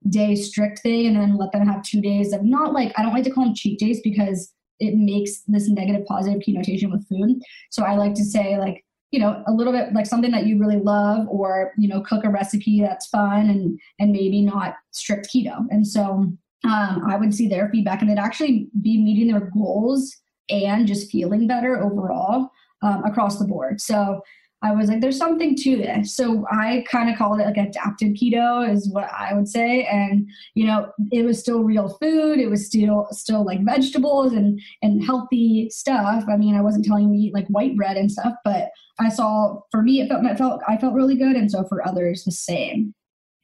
day 0.09 0.35
strict 0.35 0.81
thing 0.81 1.07
and 1.07 1.17
then 1.17 1.37
let 1.37 1.53
them 1.53 1.67
have 1.67 1.83
two 1.83 2.01
days 2.01 2.33
of 2.33 2.43
not 2.45 2.73
like, 2.73 2.93
I 2.97 3.03
don't 3.03 3.13
like 3.13 3.25
to 3.25 3.31
call 3.31 3.45
them 3.45 3.55
cheat 3.55 3.79
days 3.79 4.01
because 4.03 4.53
it 4.81 4.95
makes 4.97 5.43
this 5.47 5.69
negative 5.69 6.05
positive 6.07 6.43
connotation 6.45 6.91
with 6.91 7.09
food. 7.09 7.41
So 7.71 7.85
I 7.85 7.97
like 7.97 8.15
to 8.15 8.25
say 8.25 8.59
like, 8.59 8.85
you 9.13 9.21
know, 9.21 9.43
a 9.47 9.53
little 9.53 9.73
bit 9.73 9.93
like 9.93 10.07
something 10.07 10.33
that 10.33 10.47
you 10.47 10.59
really 10.59 10.79
love 10.79 11.27
or, 11.29 11.73
you 11.79 11.87
know, 11.87 12.01
cook 12.01 12.25
a 12.25 12.31
recipe 12.31 12.81
that's 12.81 13.07
fun 13.07 13.49
and 13.51 13.79
and 13.99 14.11
maybe 14.11 14.43
not 14.43 14.75
strict 14.91 15.29
keto. 15.33 15.65
And 15.71 15.87
so 15.87 16.33
um, 16.65 17.03
I 17.07 17.17
would 17.17 17.35
see 17.35 17.47
their 17.47 17.69
feedback 17.69 18.03
and 18.03 18.11
it 18.11 18.19
actually 18.19 18.69
be 18.81 18.99
meeting 19.01 19.29
their 19.29 19.51
goals 19.55 20.17
and 20.49 20.87
just 20.87 21.11
feeling 21.11 21.47
better 21.47 21.83
overall 21.83 22.51
um, 22.83 23.05
across 23.05 23.39
the 23.39 23.45
board. 23.45 23.81
So 23.81 24.23
I 24.63 24.73
was 24.73 24.89
like, 24.89 25.01
there's 25.01 25.19
something 25.19 25.57
to 25.57 25.77
this. 25.77 26.15
So 26.15 26.47
I 26.51 26.85
kind 26.91 27.11
of 27.11 27.17
called 27.17 27.41
it 27.41 27.45
like 27.45 27.57
adapted 27.57 28.15
keto 28.15 28.69
is 28.71 28.89
what 28.91 29.11
I 29.13 29.35
would 29.35 29.49
say. 29.49 29.85
And, 29.87 30.29
you 30.55 30.67
know, 30.67 30.93
it 31.11 31.25
was 31.25 31.41
still 31.41 31.65
real 31.65 31.89
food. 32.01 32.39
It 32.39 32.49
was 32.49 32.67
still, 32.67 33.09
still 33.11 33.45
like 33.45 33.65
vegetables 33.65 34.33
and, 34.33 34.61
and 34.83 35.05
healthy 35.05 35.69
stuff. 35.71 36.25
I 36.31 36.37
mean, 36.37 36.55
I 36.55 36.63
wasn't 36.63 36.85
telling 36.85 37.13
you 37.13 37.15
to 37.15 37.27
eat 37.29 37.35
like 37.35 37.49
white 37.49 37.77
bread 37.77 37.97
and 37.97 38.11
stuff, 38.11 38.35
but 38.45 38.69
I 39.01 39.09
saw 39.09 39.61
for 39.71 39.83
me, 39.83 40.01
it 40.01 40.09
felt, 40.09 40.25
it 40.25 40.39
felt, 40.39 40.63
I 40.69 40.77
felt 40.77 40.95
really 40.95 41.17
good. 41.17 41.35
And 41.35 41.51
so 41.51 41.65
for 41.65 41.87
others, 41.87 42.25
the 42.25 42.31
same. 42.31 42.95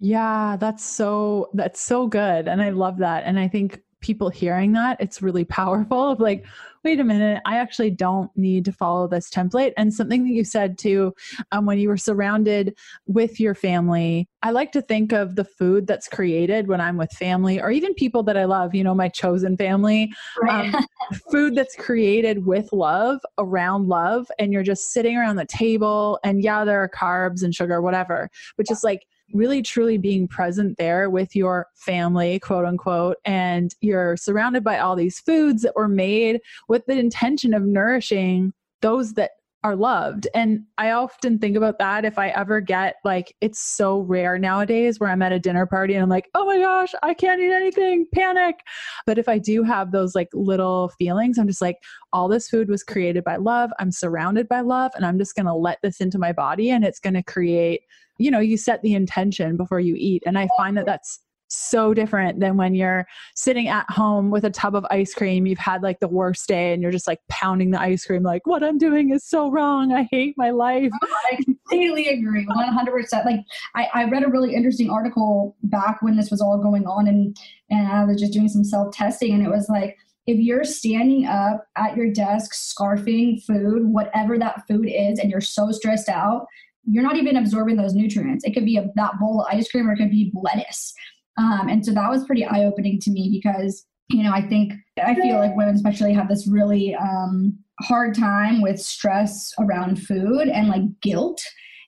Yeah, 0.01 0.57
that's 0.61 0.85
so, 0.85 1.51
that's 1.55 1.81
so 1.81 2.07
good. 2.07 2.47
And 2.47 2.63
I 2.63 2.71
love 2.71 2.99
that. 2.99 3.25
And 3.25 3.41
I 3.41 3.49
think 3.49 3.81
people 4.01 4.29
hearing 4.29 4.73
that, 4.73 4.97
it's 5.01 5.23
really 5.23 5.45
powerful 5.45 6.11
of 6.11 6.21
like, 6.21 6.45
wait 6.85 7.01
a 7.01 7.05
minute, 7.05 7.43
I 7.45 7.59
actually 7.59 7.91
don't 7.91 8.31
need 8.37 8.65
to 8.67 8.73
follow 8.73 9.09
this 9.09 9.29
template. 9.31 9.73
And 9.77 9.93
something 9.93 10.25
that 10.25 10.33
you 10.33 10.45
said 10.45 10.79
too, 10.79 11.15
um, 11.53 11.67
when 11.67 11.79
you 11.79 11.89
were 11.89 11.97
surrounded 11.97 12.77
with 13.07 13.41
your 13.41 13.55
family, 13.55 14.29
I 14.43 14.51
like 14.51 14.73
to 14.73 14.83
think 14.83 15.13
of 15.13 15.35
the 15.35 15.45
food 15.45 15.87
that's 15.87 16.09
created 16.09 16.69
when 16.69 16.81
I'm 16.81 16.97
with 16.97 17.11
family 17.13 17.61
or 17.61 17.71
even 17.71 17.95
people 17.95 18.23
that 18.25 18.37
I 18.37 18.45
love, 18.45 18.75
you 18.75 18.85
know, 18.85 18.95
my 18.95 19.09
chosen 19.09 19.57
family, 19.57 20.13
right. 20.41 20.73
um, 20.73 20.87
food 21.31 21.55
that's 21.57 21.75
created 21.75 22.47
with 22.47 22.73
love 22.73 23.21
around 23.39 23.89
love. 23.89 24.29
And 24.39 24.53
you're 24.53 24.63
just 24.63 24.93
sitting 24.93 25.17
around 25.17 25.37
the 25.37 25.47
table 25.47 26.21
and 26.23 26.43
yeah, 26.43 26.65
there 26.65 26.83
are 26.83 26.89
carbs 26.89 27.43
and 27.43 27.55
sugar, 27.55 27.83
whatever, 27.83 28.31
but 28.57 28.67
just 28.67 28.85
like, 28.85 29.07
really 29.33 29.63
truly 29.63 29.99
being 29.99 30.29
present 30.29 30.77
there 30.79 31.11
with 31.11 31.37
your 31.37 31.67
family, 31.75 32.39
quote 32.41 32.65
unquote, 32.65 33.17
and 33.25 33.75
you're 33.81 34.17
surrounded 34.17 34.65
by 34.65 34.79
all 34.79 34.97
these 34.97 35.21
foods 35.21 35.63
that 35.63 35.77
were 35.77 35.89
made 35.89 36.41
with 36.69 36.85
the 36.87 36.99
intention 36.99 37.55
of 37.55 37.63
nourishing 37.63 38.53
those 38.81 39.15
that 39.15 39.33
are 39.65 39.75
loved. 39.75 40.29
And 40.35 40.65
I 40.79 40.93
often 40.93 41.39
think 41.39 41.57
about 41.57 41.81
that 41.81 42.05
if 42.05 42.17
I 42.19 42.29
ever 42.29 42.61
get 42.61 42.95
like, 43.05 43.35
it's 43.41 43.61
so 43.61 44.01
rare 44.01 44.39
nowadays 44.39 45.01
where 45.01 45.11
I'm 45.11 45.23
at 45.23 45.33
a 45.33 45.41
dinner 45.41 45.67
party 45.67 45.95
and 45.95 46.03
I'm 46.03 46.09
like, 46.09 46.29
oh 46.35 46.47
my 46.47 46.59
gosh, 46.59 46.95
I 47.03 47.13
can't 47.13 47.41
eat 47.41 47.51
anything, 47.51 48.07
panic. 48.15 48.61
But 49.05 49.19
if 49.19 49.29
I 49.29 49.39
do 49.39 49.65
have 49.65 49.91
those 49.91 50.15
like 50.15 50.29
little 50.33 50.91
feelings, 50.99 51.39
I'm 51.39 51.49
just 51.49 51.61
like, 51.61 51.79
all 52.13 52.29
this 52.29 52.49
food 52.49 52.69
was 52.69 52.85
created 52.85 53.25
by 53.25 53.37
love. 53.37 53.71
I'm 53.81 53.91
surrounded 53.91 54.49
by 54.49 54.61
love, 54.61 54.93
and 54.95 55.05
I'm 55.05 55.19
just 55.19 55.35
going 55.35 55.47
to 55.47 55.55
let 55.55 55.79
this 55.83 56.01
into 56.01 56.19
my 56.19 56.33
body 56.33 56.71
and 56.71 56.85
it's 56.85 57.01
going 57.01 57.15
to 57.15 57.23
create 57.23 57.81
you 58.19 58.31
know, 58.31 58.41
you 58.41 58.57
set 58.57 58.83
the 58.83 58.95
intention 58.95 59.57
before 59.57 59.81
you 59.81 59.95
eat. 59.97 60.23
And 60.27 60.39
I 60.39 60.49
find 60.57 60.77
that 60.77 60.87
that's 60.87 61.21
so 61.49 61.95
different 61.95 62.41
than 62.41 62.57
when 62.57 62.75
you're 62.75 63.07
sitting 63.35 63.69
at 63.69 63.89
home 63.91 64.31
with 64.31 64.45
a 64.45 64.51
tub 64.51 64.77
of 64.77 64.85
ice 64.91 65.15
cream. 65.15 65.47
You've 65.47 65.59
had 65.59 65.83
like 65.83 65.99
the 66.01 66.09
worst 66.09 66.47
day 66.47 66.73
and 66.73 66.83
you're 66.83 66.93
just 66.93 67.07
like 67.07 67.21
pounding 67.29 67.71
the 67.71 67.81
ice 67.81 68.05
cream, 68.05 68.23
like, 68.23 68.47
what 68.47 68.63
I'm 68.63 68.79
doing 68.79 69.11
is 69.11 69.25
so 69.25 69.51
wrong. 69.51 69.93
I 69.93 70.07
hate 70.11 70.35
my 70.37 70.51
life. 70.51 70.91
I 71.33 71.37
completely 71.43 72.09
agree. 72.09 72.47
100%. 72.47 73.25
Like, 73.25 73.41
I, 73.75 73.89
I 73.95 74.05
read 74.05 74.25
a 74.25 74.29
really 74.29 74.55
interesting 74.55 74.91
article 74.91 75.57
back 75.63 76.03
when 76.03 76.17
this 76.17 76.31
was 76.31 76.41
all 76.41 76.59
going 76.59 76.87
on, 76.87 77.09
and, 77.09 77.37
and 77.71 77.89
I 77.89 78.05
was 78.05 78.21
just 78.21 78.33
doing 78.33 78.49
some 78.49 78.65
self 78.65 78.93
testing, 78.95 79.33
and 79.33 79.45
it 79.45 79.51
was 79.51 79.69
like, 79.69 79.97
if 80.27 80.39
you're 80.39 80.65
standing 80.65 81.25
up 81.27 81.67
at 81.77 81.97
your 81.97 82.13
desk 82.13 82.53
scarfing 82.53 83.43
food, 83.45 83.87
whatever 83.87 84.39
that 84.39 84.67
food 84.69 84.87
is, 84.87 85.19
and 85.19 85.31
you're 85.31 85.41
so 85.41 85.73
stressed 85.73 86.11
out, 86.11 86.47
you're 86.91 87.03
not 87.03 87.17
even 87.17 87.37
absorbing 87.37 87.77
those 87.77 87.95
nutrients. 87.95 88.45
It 88.45 88.53
could 88.55 88.65
be 88.65 88.77
a, 88.77 88.87
that 88.97 89.19
bowl 89.21 89.43
of 89.43 89.47
ice 89.51 89.71
cream 89.71 89.89
or 89.89 89.93
it 89.93 89.99
could 89.99 90.11
be 90.11 90.33
lettuce. 90.35 90.95
Um, 91.37 91.69
and 91.69 91.85
so 91.85 91.93
that 91.93 92.11
was 92.11 92.25
pretty 92.25 92.45
eye 92.45 92.65
opening 92.65 92.99
to 93.01 93.11
me 93.11 93.31
because, 93.31 93.85
you 94.09 94.23
know, 94.23 94.33
I 94.33 94.43
think, 94.43 94.73
I 95.03 95.15
feel 95.15 95.37
like 95.39 95.57
women 95.57 95.75
especially 95.75 96.13
have 96.13 96.29
this 96.29 96.49
really 96.49 96.95
um, 96.97 97.57
hard 97.81 98.17
time 98.17 98.61
with 98.61 98.81
stress 98.81 99.53
around 99.61 100.03
food 100.03 100.49
and 100.49 100.69
like 100.69 100.83
guilt. 101.01 101.41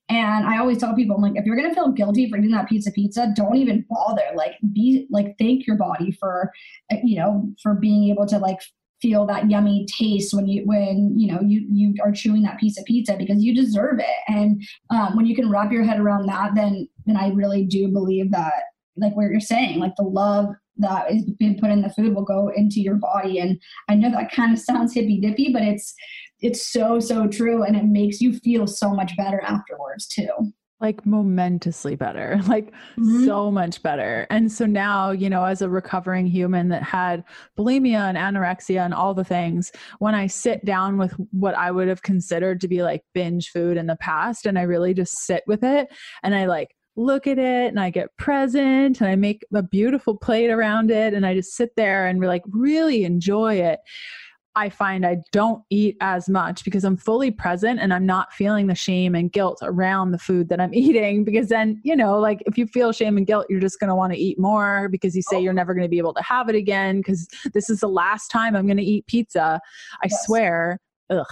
And 0.08 0.44
I 0.44 0.58
always 0.58 0.78
tell 0.78 0.94
people, 0.94 1.16
I'm 1.16 1.22
like, 1.22 1.36
if 1.36 1.46
you're 1.46 1.56
gonna 1.56 1.74
feel 1.74 1.92
guilty 1.92 2.28
for 2.28 2.36
eating 2.36 2.50
that 2.50 2.68
pizza 2.68 2.90
pizza, 2.90 3.32
don't 3.34 3.56
even 3.56 3.86
bother. 3.88 4.22
Like, 4.34 4.54
be 4.72 5.06
like, 5.08 5.36
thank 5.38 5.66
your 5.66 5.76
body 5.76 6.10
for, 6.10 6.52
you 7.04 7.16
know, 7.16 7.48
for 7.62 7.74
being 7.74 8.10
able 8.10 8.26
to 8.26 8.38
like 8.38 8.58
feel 9.00 9.26
that 9.26 9.50
yummy 9.50 9.86
taste 9.86 10.34
when 10.34 10.46
you 10.46 10.64
when 10.66 11.18
you 11.18 11.32
know 11.32 11.40
you 11.40 11.66
you 11.70 11.94
are 12.02 12.12
chewing 12.12 12.42
that 12.42 12.58
piece 12.58 12.78
of 12.78 12.84
pizza 12.84 13.16
because 13.16 13.42
you 13.42 13.54
deserve 13.54 13.98
it. 13.98 14.06
And 14.28 14.62
um, 14.90 15.16
when 15.16 15.26
you 15.26 15.34
can 15.34 15.50
wrap 15.50 15.72
your 15.72 15.84
head 15.84 16.00
around 16.00 16.26
that 16.26 16.54
then 16.54 16.88
then 17.06 17.16
i 17.16 17.30
really 17.30 17.64
do 17.64 17.88
believe 17.88 18.30
that 18.30 18.52
like 18.96 19.14
what 19.16 19.30
you're 19.30 19.40
saying 19.40 19.78
like 19.78 19.94
the 19.96 20.02
love 20.02 20.46
that 20.76 21.12
is 21.12 21.24
being 21.38 21.58
put 21.58 21.70
in 21.70 21.82
the 21.82 21.90
food 21.90 22.14
will 22.14 22.24
go 22.24 22.50
into 22.54 22.80
your 22.80 22.96
body. 22.96 23.38
And 23.38 23.60
i 23.88 23.94
know 23.94 24.10
that 24.10 24.32
kind 24.32 24.52
of 24.52 24.58
sounds 24.58 24.94
hippy 24.94 25.20
dippy 25.20 25.52
but 25.52 25.62
it's 25.62 25.94
it's 26.40 26.66
so 26.72 27.00
so 27.00 27.26
true. 27.26 27.62
And 27.64 27.76
it 27.76 27.84
makes 27.84 28.20
you 28.20 28.38
feel 28.38 28.66
so 28.66 28.94
much 28.94 29.16
better 29.16 29.40
afterwards 29.42 30.06
too 30.06 30.52
like 30.80 31.04
momentously 31.04 31.96
better, 31.96 32.40
like 32.46 32.72
mm-hmm. 32.98 33.24
so 33.26 33.50
much 33.50 33.82
better. 33.82 34.26
And 34.30 34.50
so 34.50 34.66
now, 34.66 35.10
you 35.10 35.28
know, 35.28 35.44
as 35.44 35.62
a 35.62 35.68
recovering 35.68 36.26
human 36.26 36.68
that 36.68 36.82
had 36.82 37.24
bulimia 37.58 38.08
and 38.08 38.16
anorexia 38.16 38.84
and 38.84 38.94
all 38.94 39.14
the 39.14 39.24
things, 39.24 39.72
when 39.98 40.14
I 40.14 40.26
sit 40.26 40.64
down 40.64 40.96
with 40.96 41.12
what 41.30 41.54
I 41.54 41.70
would 41.70 41.88
have 41.88 42.02
considered 42.02 42.60
to 42.62 42.68
be 42.68 42.82
like 42.82 43.02
binge 43.14 43.50
food 43.50 43.76
in 43.76 43.86
the 43.86 43.96
past, 43.96 44.46
and 44.46 44.58
I 44.58 44.62
really 44.62 44.94
just 44.94 45.18
sit 45.18 45.42
with 45.46 45.62
it 45.62 45.88
and 46.22 46.34
I 46.34 46.46
like 46.46 46.74
look 46.96 47.26
at 47.26 47.38
it 47.38 47.68
and 47.68 47.80
I 47.80 47.90
get 47.90 48.16
present 48.16 49.00
and 49.00 49.08
I 49.08 49.16
make 49.16 49.44
a 49.54 49.62
beautiful 49.62 50.16
plate 50.16 50.50
around 50.50 50.90
it 50.90 51.14
and 51.14 51.24
I 51.24 51.34
just 51.34 51.54
sit 51.54 51.70
there 51.76 52.06
and 52.06 52.20
like 52.20 52.42
really 52.50 53.04
enjoy 53.04 53.54
it. 53.54 53.80
I 54.56 54.68
find 54.68 55.06
I 55.06 55.18
don't 55.32 55.62
eat 55.70 55.96
as 56.00 56.28
much 56.28 56.64
because 56.64 56.84
I'm 56.84 56.96
fully 56.96 57.30
present 57.30 57.78
and 57.78 57.94
I'm 57.94 58.04
not 58.04 58.32
feeling 58.32 58.66
the 58.66 58.74
shame 58.74 59.14
and 59.14 59.30
guilt 59.30 59.58
around 59.62 60.10
the 60.10 60.18
food 60.18 60.48
that 60.48 60.60
I'm 60.60 60.74
eating. 60.74 61.24
Because 61.24 61.48
then, 61.48 61.80
you 61.84 61.94
know, 61.94 62.18
like 62.18 62.42
if 62.46 62.58
you 62.58 62.66
feel 62.66 62.92
shame 62.92 63.16
and 63.16 63.26
guilt, 63.26 63.46
you're 63.48 63.60
just 63.60 63.78
going 63.78 63.88
to 63.88 63.94
want 63.94 64.12
to 64.12 64.18
eat 64.18 64.38
more 64.38 64.88
because 64.88 65.14
you 65.14 65.22
say 65.22 65.40
you're 65.40 65.52
oh. 65.52 65.56
never 65.56 65.74
going 65.74 65.84
to 65.84 65.88
be 65.88 65.98
able 65.98 66.14
to 66.14 66.22
have 66.22 66.48
it 66.48 66.54
again 66.54 66.98
because 66.98 67.28
this 67.54 67.70
is 67.70 67.80
the 67.80 67.88
last 67.88 68.28
time 68.28 68.56
I'm 68.56 68.66
going 68.66 68.76
to 68.76 68.82
eat 68.82 69.06
pizza. 69.06 69.60
I 70.02 70.08
yes. 70.10 70.26
swear. 70.26 70.80
Ugh. 71.10 71.26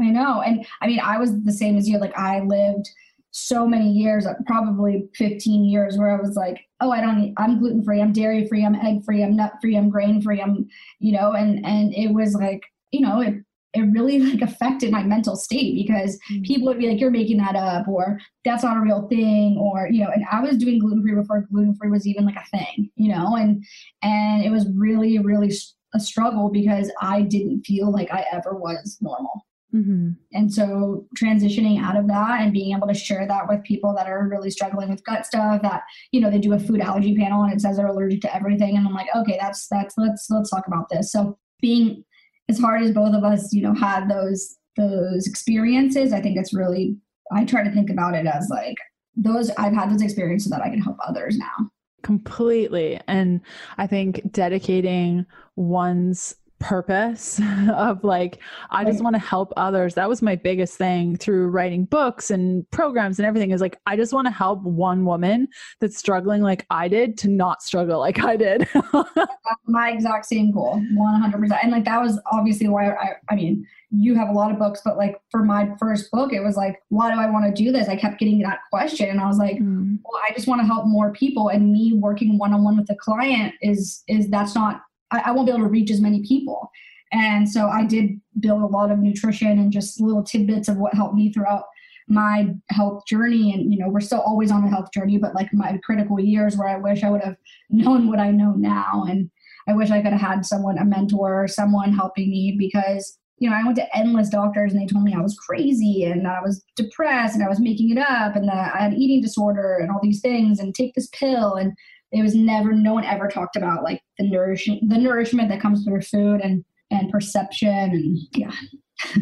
I 0.00 0.10
know. 0.10 0.40
And 0.40 0.66
I 0.80 0.86
mean, 0.86 1.00
I 1.00 1.18
was 1.18 1.38
the 1.42 1.52
same 1.52 1.76
as 1.76 1.88
you. 1.88 1.98
Like, 1.98 2.16
I 2.16 2.40
lived 2.40 2.88
so 3.32 3.66
many 3.66 3.90
years, 3.90 4.26
probably 4.46 5.08
15 5.16 5.64
years, 5.64 5.96
where 5.96 6.10
I 6.10 6.20
was 6.20 6.36
like, 6.36 6.60
oh, 6.80 6.90
I 6.90 7.00
don't 7.00 7.18
eat, 7.18 7.34
I'm 7.38 7.58
gluten 7.58 7.82
free, 7.82 8.00
I'm 8.00 8.12
dairy 8.12 8.46
free, 8.46 8.64
I'm 8.64 8.74
egg 8.74 9.04
free, 9.04 9.24
I'm 9.24 9.34
nut 9.34 9.54
free, 9.60 9.76
I'm 9.76 9.88
grain 9.88 10.20
free, 10.20 10.40
I'm, 10.40 10.68
you 11.00 11.12
know, 11.12 11.32
and, 11.32 11.64
and 11.64 11.94
it 11.94 12.12
was 12.12 12.34
like, 12.34 12.62
you 12.90 13.00
know, 13.00 13.22
it, 13.22 13.36
it 13.72 13.80
really 13.92 14.18
like 14.32 14.42
affected 14.42 14.90
my 14.90 15.02
mental 15.02 15.34
state 15.34 15.74
because 15.74 16.18
mm-hmm. 16.30 16.42
people 16.42 16.68
would 16.68 16.78
be 16.78 16.88
like, 16.88 17.00
you're 17.00 17.10
making 17.10 17.38
that 17.38 17.56
up, 17.56 17.88
or 17.88 18.20
that's 18.44 18.64
not 18.64 18.76
a 18.76 18.80
real 18.80 19.08
thing, 19.08 19.56
or, 19.58 19.88
you 19.90 20.04
know, 20.04 20.10
and 20.10 20.24
I 20.30 20.40
was 20.42 20.58
doing 20.58 20.78
gluten 20.78 21.02
free 21.02 21.14
before 21.14 21.46
gluten 21.50 21.74
free 21.74 21.90
was 21.90 22.06
even 22.06 22.26
like 22.26 22.36
a 22.36 22.56
thing, 22.56 22.90
you 22.96 23.12
know, 23.14 23.36
and, 23.36 23.64
and 24.02 24.44
it 24.44 24.50
was 24.50 24.68
really, 24.76 25.18
really 25.18 25.52
a 25.94 26.00
struggle 26.00 26.50
because 26.50 26.92
I 27.00 27.22
didn't 27.22 27.62
feel 27.62 27.90
like 27.90 28.12
I 28.12 28.26
ever 28.30 28.54
was 28.54 28.98
normal. 29.00 29.46
Mm-hmm. 29.74 30.10
And 30.32 30.52
so 30.52 31.06
transitioning 31.18 31.82
out 31.82 31.96
of 31.96 32.06
that 32.08 32.42
and 32.42 32.52
being 32.52 32.76
able 32.76 32.88
to 32.88 32.94
share 32.94 33.26
that 33.26 33.48
with 33.48 33.62
people 33.62 33.94
that 33.96 34.06
are 34.06 34.28
really 34.28 34.50
struggling 34.50 34.90
with 34.90 35.04
gut 35.04 35.24
stuff 35.24 35.62
that, 35.62 35.82
you 36.10 36.20
know, 36.20 36.30
they 36.30 36.38
do 36.38 36.52
a 36.52 36.58
food 36.58 36.80
allergy 36.80 37.16
panel 37.16 37.42
and 37.42 37.52
it 37.52 37.60
says 37.60 37.76
they're 37.76 37.86
allergic 37.86 38.20
to 38.22 38.34
everything. 38.34 38.76
And 38.76 38.86
I'm 38.86 38.94
like, 38.94 39.08
okay, 39.16 39.38
that's, 39.40 39.68
that's, 39.68 39.94
let's, 39.96 40.26
let's 40.30 40.50
talk 40.50 40.66
about 40.66 40.88
this. 40.90 41.10
So 41.10 41.38
being 41.60 42.04
as 42.48 42.58
hard 42.58 42.82
as 42.82 42.92
both 42.92 43.14
of 43.14 43.24
us, 43.24 43.52
you 43.52 43.62
know, 43.62 43.74
had 43.74 44.10
those, 44.10 44.56
those 44.76 45.26
experiences, 45.26 46.12
I 46.12 46.20
think 46.20 46.36
it's 46.36 46.52
really, 46.52 46.96
I 47.32 47.44
try 47.44 47.64
to 47.64 47.72
think 47.72 47.88
about 47.88 48.14
it 48.14 48.26
as 48.26 48.48
like 48.50 48.76
those, 49.16 49.50
I've 49.50 49.72
had 49.72 49.90
those 49.90 50.02
experiences 50.02 50.50
so 50.50 50.56
that 50.56 50.64
I 50.64 50.68
can 50.68 50.82
help 50.82 50.98
others 51.06 51.38
now. 51.38 51.70
Completely. 52.02 53.00
And 53.06 53.40
I 53.78 53.86
think 53.86 54.32
dedicating 54.32 55.24
one's 55.56 56.34
purpose 56.62 57.40
of 57.74 58.02
like 58.04 58.38
i 58.70 58.84
just 58.84 59.02
want 59.02 59.14
to 59.14 59.20
help 59.20 59.52
others. 59.56 59.94
That 59.94 60.08
was 60.08 60.22
my 60.22 60.36
biggest 60.36 60.78
thing 60.78 61.16
through 61.16 61.48
writing 61.48 61.84
books 61.84 62.30
and 62.30 62.68
programs 62.70 63.18
and 63.18 63.26
everything 63.26 63.50
is 63.50 63.60
like 63.60 63.78
i 63.86 63.96
just 63.96 64.12
want 64.12 64.26
to 64.26 64.30
help 64.30 64.62
one 64.62 65.04
woman 65.04 65.48
that's 65.80 65.98
struggling 65.98 66.40
like 66.40 66.64
i 66.70 66.86
did 66.88 67.18
to 67.18 67.28
not 67.28 67.62
struggle 67.62 67.98
like 67.98 68.22
i 68.22 68.36
did. 68.36 68.68
My 69.66 69.90
exact 69.90 70.26
same 70.26 70.52
goal 70.52 70.80
100% 70.94 71.58
and 71.62 71.72
like 71.72 71.84
that 71.84 72.00
was 72.00 72.20
obviously 72.30 72.68
why 72.68 72.90
i 72.90 73.10
i 73.28 73.34
mean 73.34 73.66
you 73.90 74.14
have 74.14 74.28
a 74.28 74.32
lot 74.32 74.50
of 74.50 74.58
books 74.58 74.80
but 74.84 74.96
like 74.96 75.20
for 75.30 75.44
my 75.44 75.68
first 75.78 76.10
book 76.10 76.32
it 76.32 76.40
was 76.40 76.56
like 76.56 76.80
why 76.88 77.12
do 77.12 77.20
i 77.20 77.28
want 77.28 77.44
to 77.44 77.62
do 77.62 77.72
this? 77.72 77.88
I 77.88 77.96
kept 77.96 78.18
getting 78.18 78.40
that 78.40 78.60
question 78.70 79.08
and 79.08 79.20
i 79.20 79.26
was 79.26 79.38
like 79.38 79.56
mm. 79.56 79.98
well 80.04 80.22
i 80.28 80.32
just 80.32 80.46
want 80.46 80.60
to 80.60 80.66
help 80.66 80.86
more 80.86 81.12
people 81.12 81.48
and 81.48 81.72
me 81.72 81.92
working 81.94 82.38
one-on-one 82.38 82.76
with 82.76 82.86
the 82.86 82.94
client 82.94 83.54
is 83.60 84.02
is 84.08 84.28
that's 84.28 84.54
not 84.54 84.82
I, 85.12 85.22
I 85.26 85.30
won't 85.30 85.46
be 85.46 85.52
able 85.52 85.64
to 85.64 85.70
reach 85.70 85.90
as 85.90 86.00
many 86.00 86.22
people. 86.26 86.70
And 87.12 87.48
so 87.48 87.68
I 87.68 87.84
did 87.84 88.20
build 88.40 88.62
a 88.62 88.66
lot 88.66 88.90
of 88.90 88.98
nutrition 88.98 89.58
and 89.58 89.70
just 89.70 90.00
little 90.00 90.24
tidbits 90.24 90.68
of 90.68 90.78
what 90.78 90.94
helped 90.94 91.14
me 91.14 91.32
throughout 91.32 91.64
my 92.08 92.48
health 92.70 93.06
journey. 93.06 93.52
And, 93.52 93.72
you 93.72 93.78
know, 93.78 93.88
we're 93.88 94.00
still 94.00 94.20
always 94.20 94.50
on 94.50 94.64
a 94.64 94.70
health 94.70 94.92
journey, 94.92 95.18
but 95.18 95.34
like 95.34 95.52
my 95.52 95.78
critical 95.84 96.18
years 96.18 96.56
where 96.56 96.68
I 96.68 96.78
wish 96.78 97.04
I 97.04 97.10
would 97.10 97.22
have 97.22 97.36
known 97.70 98.08
what 98.08 98.18
I 98.18 98.30
know 98.30 98.52
now. 98.52 99.04
And 99.08 99.30
I 99.68 99.74
wish 99.74 99.90
I 99.90 100.02
could 100.02 100.12
have 100.12 100.20
had 100.20 100.46
someone, 100.46 100.78
a 100.78 100.84
mentor 100.84 101.44
or 101.44 101.48
someone 101.48 101.92
helping 101.92 102.30
me 102.30 102.56
because, 102.58 103.18
you 103.38 103.48
know, 103.48 103.54
I 103.56 103.62
went 103.62 103.76
to 103.76 103.96
endless 103.96 104.28
doctors 104.28 104.72
and 104.72 104.80
they 104.80 104.86
told 104.86 105.04
me 105.04 105.14
I 105.14 105.20
was 105.20 105.38
crazy 105.38 106.04
and 106.04 106.26
I 106.26 106.40
was 106.40 106.64
depressed 106.74 107.34
and 107.34 107.44
I 107.44 107.48
was 107.48 107.60
making 107.60 107.90
it 107.90 107.98
up 107.98 108.34
and 108.34 108.48
that 108.48 108.74
I 108.74 108.78
had 108.78 108.94
eating 108.94 109.20
disorder 109.20 109.76
and 109.76 109.90
all 109.90 110.00
these 110.02 110.20
things 110.20 110.58
and 110.58 110.74
take 110.74 110.94
this 110.94 111.08
pill. 111.08 111.54
And 111.54 111.72
it 112.12 112.22
was 112.22 112.34
never 112.34 112.72
no 112.72 112.94
one 112.94 113.04
ever 113.04 113.28
talked 113.28 113.56
about 113.56 113.82
like 113.82 114.02
the 114.18 114.28
nourishment 114.28 114.88
the 114.88 114.98
nourishment 114.98 115.48
that 115.48 115.60
comes 115.60 115.84
through 115.84 116.02
food 116.02 116.40
and 116.42 116.64
and 116.90 117.10
perception 117.10 117.68
and 117.68 118.18
yeah. 118.34 118.52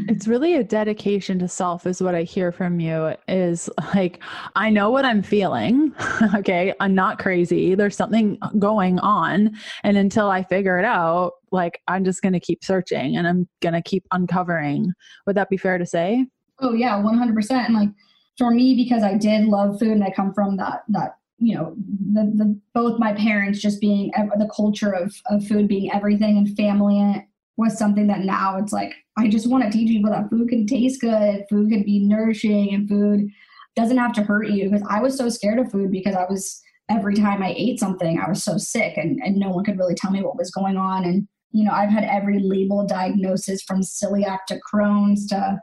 It's 0.09 0.27
really 0.27 0.57
a 0.57 0.65
dedication 0.65 1.39
to 1.39 1.49
self 1.49 1.87
is 1.87 2.03
what 2.03 2.15
i 2.15 2.23
hear 2.23 2.53
from 2.53 2.81
you 2.81 3.15
is 3.29 3.71
like 3.95 4.23
i 4.55 4.69
know 4.69 4.91
what 4.91 5.07
i'm 5.07 5.23
feeling 5.23 5.95
okay? 6.35 6.75
I'm 6.81 6.95
not 6.95 7.19
crazy. 7.19 7.75
There's 7.75 7.97
something 7.97 8.39
going 8.59 8.99
on. 8.99 9.57
And 9.85 9.97
until 9.97 10.29
i 10.29 10.43
figure 10.43 10.79
it 10.79 10.85
out 10.85 11.33
like 11.51 11.81
i'm 11.89 12.05
just 12.05 12.21
going 12.21 12.35
to 12.35 12.41
keep 12.41 12.63
searching 12.63 13.17
and 13.17 13.27
i'm 13.27 13.49
going 13.63 13.73
to 13.73 13.83
keep 13.83 14.05
uncovering. 14.11 14.93
Would 15.27 15.37
that 15.37 15.49
be 15.49 15.57
fair 15.57 15.79
to 15.79 15.87
say? 15.87 16.27
Oh 16.59 16.75
yeah 16.75 17.01
100% 17.01 17.51
and 17.51 17.75
like 17.75 17.89
for 18.37 18.51
me 18.51 18.75
because 18.75 19.03
i 19.03 19.17
did 19.17 19.47
love 19.47 19.79
food 19.79 19.93
and 19.93 20.05
i 20.05 20.11
come 20.11 20.35
from 20.35 20.57
that 20.57 20.83
that 20.89 21.15
you 21.41 21.55
know 21.55 21.75
the, 22.13 22.31
the 22.37 22.61
both 22.75 22.99
my 22.99 23.13
parents 23.15 23.61
just 23.61 23.81
being 23.81 24.13
the 24.39 24.51
culture 24.55 24.93
of, 24.93 25.15
of 25.27 25.47
food 25.47 25.67
being 25.67 25.91
everything 25.93 26.37
and 26.37 26.57
family 26.57 27.27
was 27.57 27.77
something 27.77 28.07
that 28.07 28.21
now 28.21 28.57
it's 28.59 28.73
like 28.73 28.93
i 29.17 29.27
just 29.27 29.49
want 29.49 29.65
to 29.65 29.71
teach 29.71 29.89
people 29.89 30.11
that 30.11 30.29
food 30.31 30.49
can 30.49 30.67
taste 30.67 31.01
good 31.01 31.45
food 31.49 31.71
can 31.71 31.83
be 31.83 31.99
nourishing 31.99 32.75
and 32.75 32.89
food 32.89 33.29
doesn't 33.77 33.99
have 33.99 34.13
to 34.13 34.23
hurt 34.23 34.49
you. 34.49 34.69
Because 34.69 34.87
i 34.89 35.01
was 35.01 35.17
so 35.17 35.29
scared 35.29 35.59
of 35.59 35.71
food 35.71 35.91
because 35.91 36.15
i 36.15 36.25
was 36.29 36.61
every 36.89 37.15
time 37.15 37.43
i 37.43 37.55
ate 37.57 37.81
something 37.81 38.21
i 38.21 38.29
was 38.29 38.43
so 38.43 38.59
sick 38.59 38.97
and, 38.97 39.21
and 39.25 39.37
no 39.37 39.51
one 39.51 39.65
could 39.65 39.79
really 39.79 39.95
tell 39.95 40.11
me 40.11 40.23
what 40.23 40.37
was 40.37 40.51
going 40.51 40.77
on. 40.77 41.05
And 41.05 41.27
you 41.53 41.65
know 41.65 41.73
i've 41.73 41.91
had 41.91 42.05
every 42.05 42.39
label 42.39 42.87
diagnosis 42.87 43.63
from 43.63 43.81
celiac 43.81 44.41
to 44.49 44.61
crohn's 44.71 45.27
to 45.29 45.61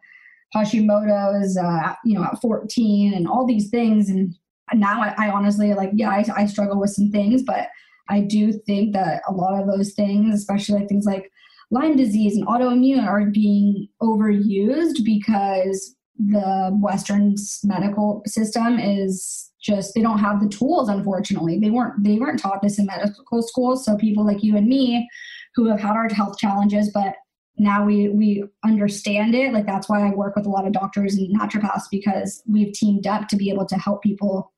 hashimoto's 0.56 1.58
uh, 1.58 1.94
you 2.04 2.18
know 2.18 2.24
at 2.24 2.42
14 2.42 3.13
and 3.13 3.28
all 3.28 3.46
these 3.46 3.70
things. 3.70 4.10
And 4.10 4.34
now 4.73 5.01
I, 5.01 5.13
I 5.17 5.30
honestly 5.30 5.73
like 5.73 5.91
yeah 5.93 6.10
I, 6.10 6.25
I 6.36 6.45
struggle 6.45 6.80
with 6.80 6.91
some 6.91 7.12
things 7.12 7.43
but 7.43 7.69
i 8.10 8.19
do 8.19 8.51
think 8.51 8.93
that 8.93 9.21
a 9.27 9.34
lot 9.34 9.60
of 9.60 9.67
those 9.67 9.93
things 9.93 10.34
especially 10.34 10.80
like 10.80 10.89
things 10.89 11.06
like 11.06 11.32
lyme 11.71 11.95
disease 11.95 12.36
and 12.36 12.47
autoimmune 12.47 13.06
are 13.06 13.25
being 13.25 13.88
overused 14.01 15.03
because 15.03 15.95
the 16.19 16.77
western 16.82 17.36
medical 17.63 18.23
system 18.25 18.80
is 18.80 19.51
just 19.62 19.93
they 19.93 20.01
don't 20.01 20.19
have 20.19 20.41
the 20.41 20.49
tools 20.49 20.89
unfortunately. 20.89 21.60
They 21.60 21.69
weren't 21.69 22.03
they 22.03 22.17
weren't 22.17 22.39
taught 22.39 22.62
this 22.62 22.80
in 22.80 22.86
medical 22.86 23.41
school. 23.41 23.75
So 23.75 23.97
people 23.97 24.25
like 24.25 24.43
you 24.43 24.56
and 24.56 24.67
me 24.67 25.08
who 25.56 25.67
have 25.67 25.80
had 25.80 25.95
our 25.95 26.08
health 26.10 26.38
challenges 26.38 26.89
but 26.93 27.15
now 27.58 27.84
we 27.84 28.10
we 28.10 28.43
understand 28.63 29.36
it. 29.36 29.53
Like 29.53 29.65
that's 29.65 29.89
why 29.89 30.08
i 30.08 30.12
work 30.12 30.36
with 30.36 30.45
a 30.45 30.49
lot 30.49 30.65
of 30.65 30.73
doctors 30.73 31.15
and 31.15 31.38
naturopaths 31.38 31.86
because 31.91 32.41
we've 32.47 32.73
teamed 32.73 33.08
up 33.08 33.27
to 33.27 33.36
be 33.36 33.49
able 33.49 33.65
to 33.65 33.75
help 33.75 34.01
people 34.01 34.51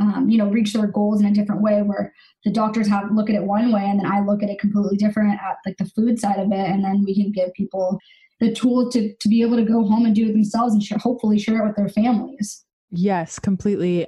um, 0.00 0.28
you 0.28 0.38
know 0.38 0.48
reach 0.48 0.72
their 0.72 0.86
goals 0.86 1.20
in 1.20 1.26
a 1.26 1.32
different 1.34 1.62
way 1.62 1.82
where 1.82 2.12
the 2.44 2.50
doctors 2.50 2.88
have 2.88 3.10
look 3.12 3.28
at 3.30 3.36
it 3.36 3.42
one 3.42 3.72
way 3.72 3.84
and 3.84 3.98
then 3.98 4.06
i 4.06 4.20
look 4.20 4.42
at 4.42 4.50
it 4.50 4.58
completely 4.58 4.96
different 4.96 5.32
at 5.40 5.56
like 5.64 5.76
the 5.78 5.86
food 5.86 6.18
side 6.18 6.38
of 6.38 6.52
it 6.52 6.68
and 6.70 6.84
then 6.84 7.02
we 7.04 7.14
can 7.14 7.32
give 7.32 7.52
people 7.54 7.98
the 8.38 8.52
tool 8.52 8.90
to, 8.90 9.14
to 9.14 9.28
be 9.30 9.40
able 9.40 9.56
to 9.56 9.64
go 9.64 9.82
home 9.86 10.04
and 10.04 10.14
do 10.14 10.28
it 10.28 10.32
themselves 10.32 10.74
and 10.74 11.00
hopefully 11.00 11.38
share 11.38 11.62
it 11.62 11.66
with 11.66 11.76
their 11.76 11.88
families 11.88 12.66
Yes, 12.90 13.38
completely. 13.38 14.06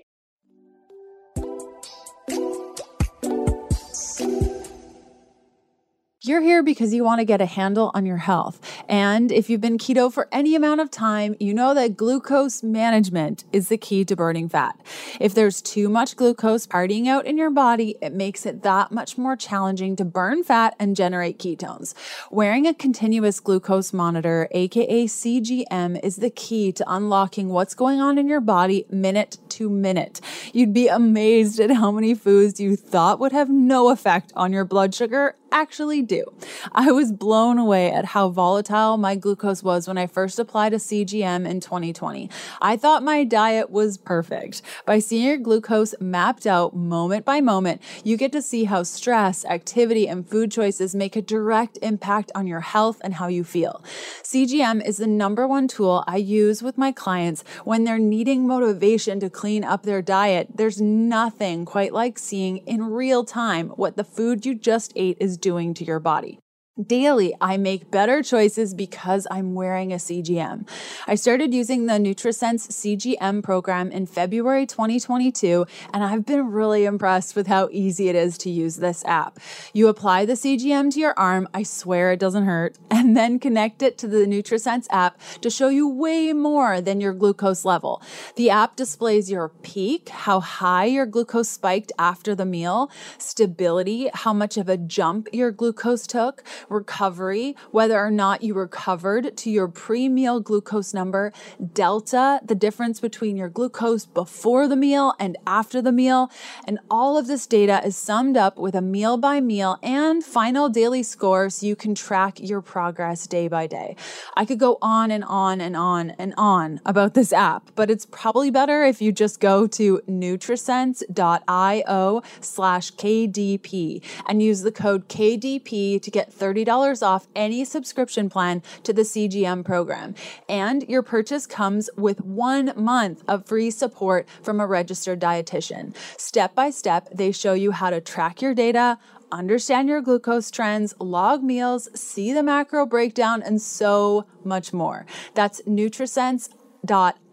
You're 6.28 6.42
here 6.42 6.62
because 6.62 6.92
you 6.92 7.04
want 7.04 7.20
to 7.20 7.24
get 7.24 7.40
a 7.40 7.46
handle 7.46 7.90
on 7.94 8.04
your 8.04 8.18
health. 8.18 8.60
And 8.86 9.32
if 9.32 9.48
you've 9.48 9.62
been 9.62 9.78
keto 9.78 10.12
for 10.12 10.28
any 10.30 10.54
amount 10.54 10.82
of 10.82 10.90
time, 10.90 11.34
you 11.40 11.54
know 11.54 11.72
that 11.72 11.96
glucose 11.96 12.62
management 12.62 13.44
is 13.50 13.70
the 13.70 13.78
key 13.78 14.04
to 14.04 14.14
burning 14.14 14.50
fat. 14.50 14.78
If 15.20 15.32
there's 15.32 15.62
too 15.62 15.88
much 15.88 16.16
glucose 16.16 16.66
partying 16.66 17.06
out 17.06 17.24
in 17.24 17.38
your 17.38 17.48
body, 17.48 17.96
it 18.02 18.12
makes 18.12 18.44
it 18.44 18.62
that 18.62 18.92
much 18.92 19.16
more 19.16 19.36
challenging 19.36 19.96
to 19.96 20.04
burn 20.04 20.44
fat 20.44 20.76
and 20.78 20.94
generate 20.94 21.38
ketones. 21.38 21.94
Wearing 22.30 22.66
a 22.66 22.74
continuous 22.74 23.40
glucose 23.40 23.94
monitor, 23.94 24.48
aka 24.50 25.06
CGM, 25.06 25.98
is 26.04 26.16
the 26.16 26.28
key 26.28 26.72
to 26.72 26.84
unlocking 26.86 27.48
what's 27.48 27.72
going 27.72 28.02
on 28.02 28.18
in 28.18 28.28
your 28.28 28.42
body 28.42 28.84
minute 28.90 29.38
to 29.48 29.70
minute. 29.70 30.20
You'd 30.52 30.74
be 30.74 30.88
amazed 30.88 31.58
at 31.58 31.70
how 31.70 31.90
many 31.90 32.14
foods 32.14 32.60
you 32.60 32.76
thought 32.76 33.18
would 33.18 33.32
have 33.32 33.48
no 33.48 33.88
effect 33.88 34.30
on 34.36 34.52
your 34.52 34.66
blood 34.66 34.94
sugar 34.94 35.36
actually 35.50 36.02
do. 36.02 36.24
I 36.72 36.92
was 36.92 37.12
blown 37.12 37.58
away 37.58 37.90
at 37.90 38.06
how 38.06 38.28
volatile 38.28 38.96
my 38.96 39.16
glucose 39.16 39.62
was 39.62 39.88
when 39.88 39.98
I 39.98 40.06
first 40.06 40.38
applied 40.38 40.74
a 40.74 40.76
CGM 40.76 41.48
in 41.48 41.60
2020. 41.60 42.30
I 42.60 42.76
thought 42.76 43.02
my 43.02 43.24
diet 43.24 43.70
was 43.70 43.98
perfect. 43.98 44.62
By 44.84 44.98
seeing 44.98 45.26
your 45.26 45.38
glucose 45.38 45.94
mapped 46.00 46.46
out 46.46 46.76
moment 46.76 47.24
by 47.24 47.40
moment, 47.40 47.82
you 48.04 48.16
get 48.16 48.32
to 48.32 48.42
see 48.42 48.64
how 48.64 48.82
stress, 48.82 49.44
activity, 49.44 50.06
and 50.08 50.28
food 50.28 50.50
choices 50.50 50.94
make 50.94 51.16
a 51.16 51.22
direct 51.22 51.78
impact 51.82 52.30
on 52.34 52.46
your 52.46 52.60
health 52.60 53.00
and 53.02 53.14
how 53.14 53.28
you 53.28 53.44
feel. 53.44 53.82
CGM 54.22 54.84
is 54.86 54.98
the 54.98 55.06
number 55.06 55.46
one 55.46 55.68
tool 55.68 56.04
I 56.06 56.16
use 56.16 56.62
with 56.62 56.76
my 56.76 56.92
clients 56.92 57.44
when 57.64 57.84
they're 57.84 57.98
needing 57.98 58.46
motivation 58.46 59.20
to 59.20 59.30
clean 59.30 59.64
up 59.64 59.82
their 59.82 60.02
diet. 60.02 60.48
There's 60.54 60.80
nothing 60.80 61.64
quite 61.64 61.92
like 61.92 62.18
seeing 62.18 62.58
in 62.58 62.84
real 62.84 63.24
time 63.24 63.70
what 63.70 63.96
the 63.96 64.04
food 64.04 64.44
you 64.44 64.54
just 64.54 64.92
ate 64.96 65.16
is 65.20 65.37
doing 65.40 65.74
to 65.74 65.84
your 65.84 66.00
body. 66.00 66.38
Daily, 66.86 67.34
I 67.40 67.56
make 67.56 67.90
better 67.90 68.22
choices 68.22 68.72
because 68.72 69.26
I'm 69.32 69.54
wearing 69.54 69.92
a 69.92 69.96
CGM. 69.96 70.68
I 71.08 71.16
started 71.16 71.52
using 71.52 71.86
the 71.86 71.94
NutriSense 71.94 72.68
CGM 72.68 73.42
program 73.42 73.90
in 73.90 74.06
February 74.06 74.64
2022, 74.64 75.66
and 75.92 76.04
I've 76.04 76.24
been 76.24 76.52
really 76.52 76.84
impressed 76.84 77.34
with 77.34 77.48
how 77.48 77.68
easy 77.72 78.08
it 78.08 78.14
is 78.14 78.38
to 78.38 78.50
use 78.50 78.76
this 78.76 79.04
app. 79.06 79.40
You 79.72 79.88
apply 79.88 80.24
the 80.24 80.34
CGM 80.34 80.92
to 80.92 81.00
your 81.00 81.18
arm, 81.18 81.48
I 81.52 81.64
swear 81.64 82.12
it 82.12 82.20
doesn't 82.20 82.44
hurt, 82.44 82.78
and 82.92 83.16
then 83.16 83.40
connect 83.40 83.82
it 83.82 83.98
to 83.98 84.06
the 84.06 84.18
NutriSense 84.18 84.86
app 84.90 85.20
to 85.40 85.50
show 85.50 85.70
you 85.70 85.88
way 85.88 86.32
more 86.32 86.80
than 86.80 87.00
your 87.00 87.12
glucose 87.12 87.64
level. 87.64 88.00
The 88.36 88.50
app 88.50 88.76
displays 88.76 89.28
your 89.28 89.48
peak, 89.48 90.10
how 90.10 90.38
high 90.38 90.84
your 90.84 91.06
glucose 91.06 91.48
spiked 91.48 91.90
after 91.98 92.36
the 92.36 92.46
meal, 92.46 92.88
stability, 93.18 94.10
how 94.14 94.32
much 94.32 94.56
of 94.56 94.68
a 94.68 94.76
jump 94.76 95.26
your 95.32 95.50
glucose 95.50 96.06
took 96.06 96.44
recovery, 96.68 97.56
whether 97.70 97.98
or 97.98 98.10
not 98.10 98.42
you 98.42 98.54
recovered 98.54 99.36
to 99.36 99.50
your 99.50 99.68
pre 99.68 100.08
meal 100.08 100.40
glucose 100.40 100.94
number, 100.94 101.32
delta, 101.72 102.40
the 102.44 102.54
difference 102.54 103.00
between 103.00 103.36
your 103.36 103.48
glucose 103.48 104.06
before 104.06 104.68
the 104.68 104.76
meal 104.76 105.14
and 105.18 105.36
after 105.46 105.82
the 105.82 105.92
meal. 105.92 106.30
And 106.66 106.78
all 106.90 107.18
of 107.18 107.26
this 107.26 107.46
data 107.46 107.80
is 107.84 107.96
summed 107.96 108.36
up 108.36 108.58
with 108.58 108.74
a 108.74 108.82
meal 108.82 109.16
by 109.16 109.40
meal 109.40 109.78
and 109.82 110.24
final 110.24 110.68
daily 110.68 111.02
score 111.02 111.50
so 111.50 111.66
you 111.66 111.76
can 111.76 111.94
track 111.94 112.40
your 112.40 112.60
progress 112.60 113.26
day 113.26 113.48
by 113.48 113.66
day. 113.66 113.96
I 114.36 114.44
could 114.44 114.58
go 114.58 114.78
on 114.82 115.10
and 115.10 115.24
on 115.24 115.60
and 115.60 115.76
on 115.76 116.10
and 116.18 116.34
on 116.36 116.80
about 116.84 117.14
this 117.14 117.32
app, 117.32 117.70
but 117.74 117.90
it's 117.90 118.06
probably 118.06 118.50
better 118.50 118.84
if 118.84 119.02
you 119.02 119.12
just 119.12 119.40
go 119.40 119.66
to 119.66 120.00
nutrisense.io 120.08 122.22
slash 122.40 122.92
KDP 122.92 124.02
and 124.26 124.42
use 124.42 124.62
the 124.62 124.72
code 124.72 125.08
KDP 125.08 126.02
to 126.02 126.10
get 126.10 126.32
30 126.32 126.57
$30 126.64 127.06
off 127.06 127.28
any 127.34 127.64
subscription 127.64 128.28
plan 128.28 128.62
to 128.82 128.92
the 128.92 129.02
CGM 129.02 129.64
program. 129.64 130.14
And 130.48 130.88
your 130.88 131.02
purchase 131.02 131.46
comes 131.46 131.90
with 131.96 132.20
one 132.20 132.72
month 132.76 133.22
of 133.28 133.46
free 133.46 133.70
support 133.70 134.28
from 134.42 134.60
a 134.60 134.66
registered 134.66 135.20
dietitian. 135.20 135.94
Step 136.18 136.54
by 136.54 136.70
step, 136.70 137.08
they 137.12 137.32
show 137.32 137.54
you 137.54 137.72
how 137.72 137.90
to 137.90 138.00
track 138.00 138.42
your 138.42 138.54
data, 138.54 138.98
understand 139.30 139.88
your 139.88 140.00
glucose 140.00 140.50
trends, 140.50 140.94
log 140.98 141.42
meals, 141.42 141.88
see 141.94 142.32
the 142.32 142.42
macro 142.42 142.86
breakdown, 142.86 143.42
and 143.42 143.60
so 143.60 144.26
much 144.44 144.72
more. 144.72 145.06
That's 145.34 145.60
Nutrisense 145.62 146.48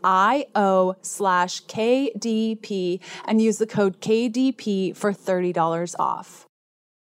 io 0.03 0.95
slash 1.01 1.63
KDP 1.65 2.99
and 3.25 3.41
use 3.41 3.57
the 3.57 3.67
code 3.67 4.01
KDP 4.01 4.95
for 4.95 5.13
$30 5.13 5.95
off. 5.99 6.44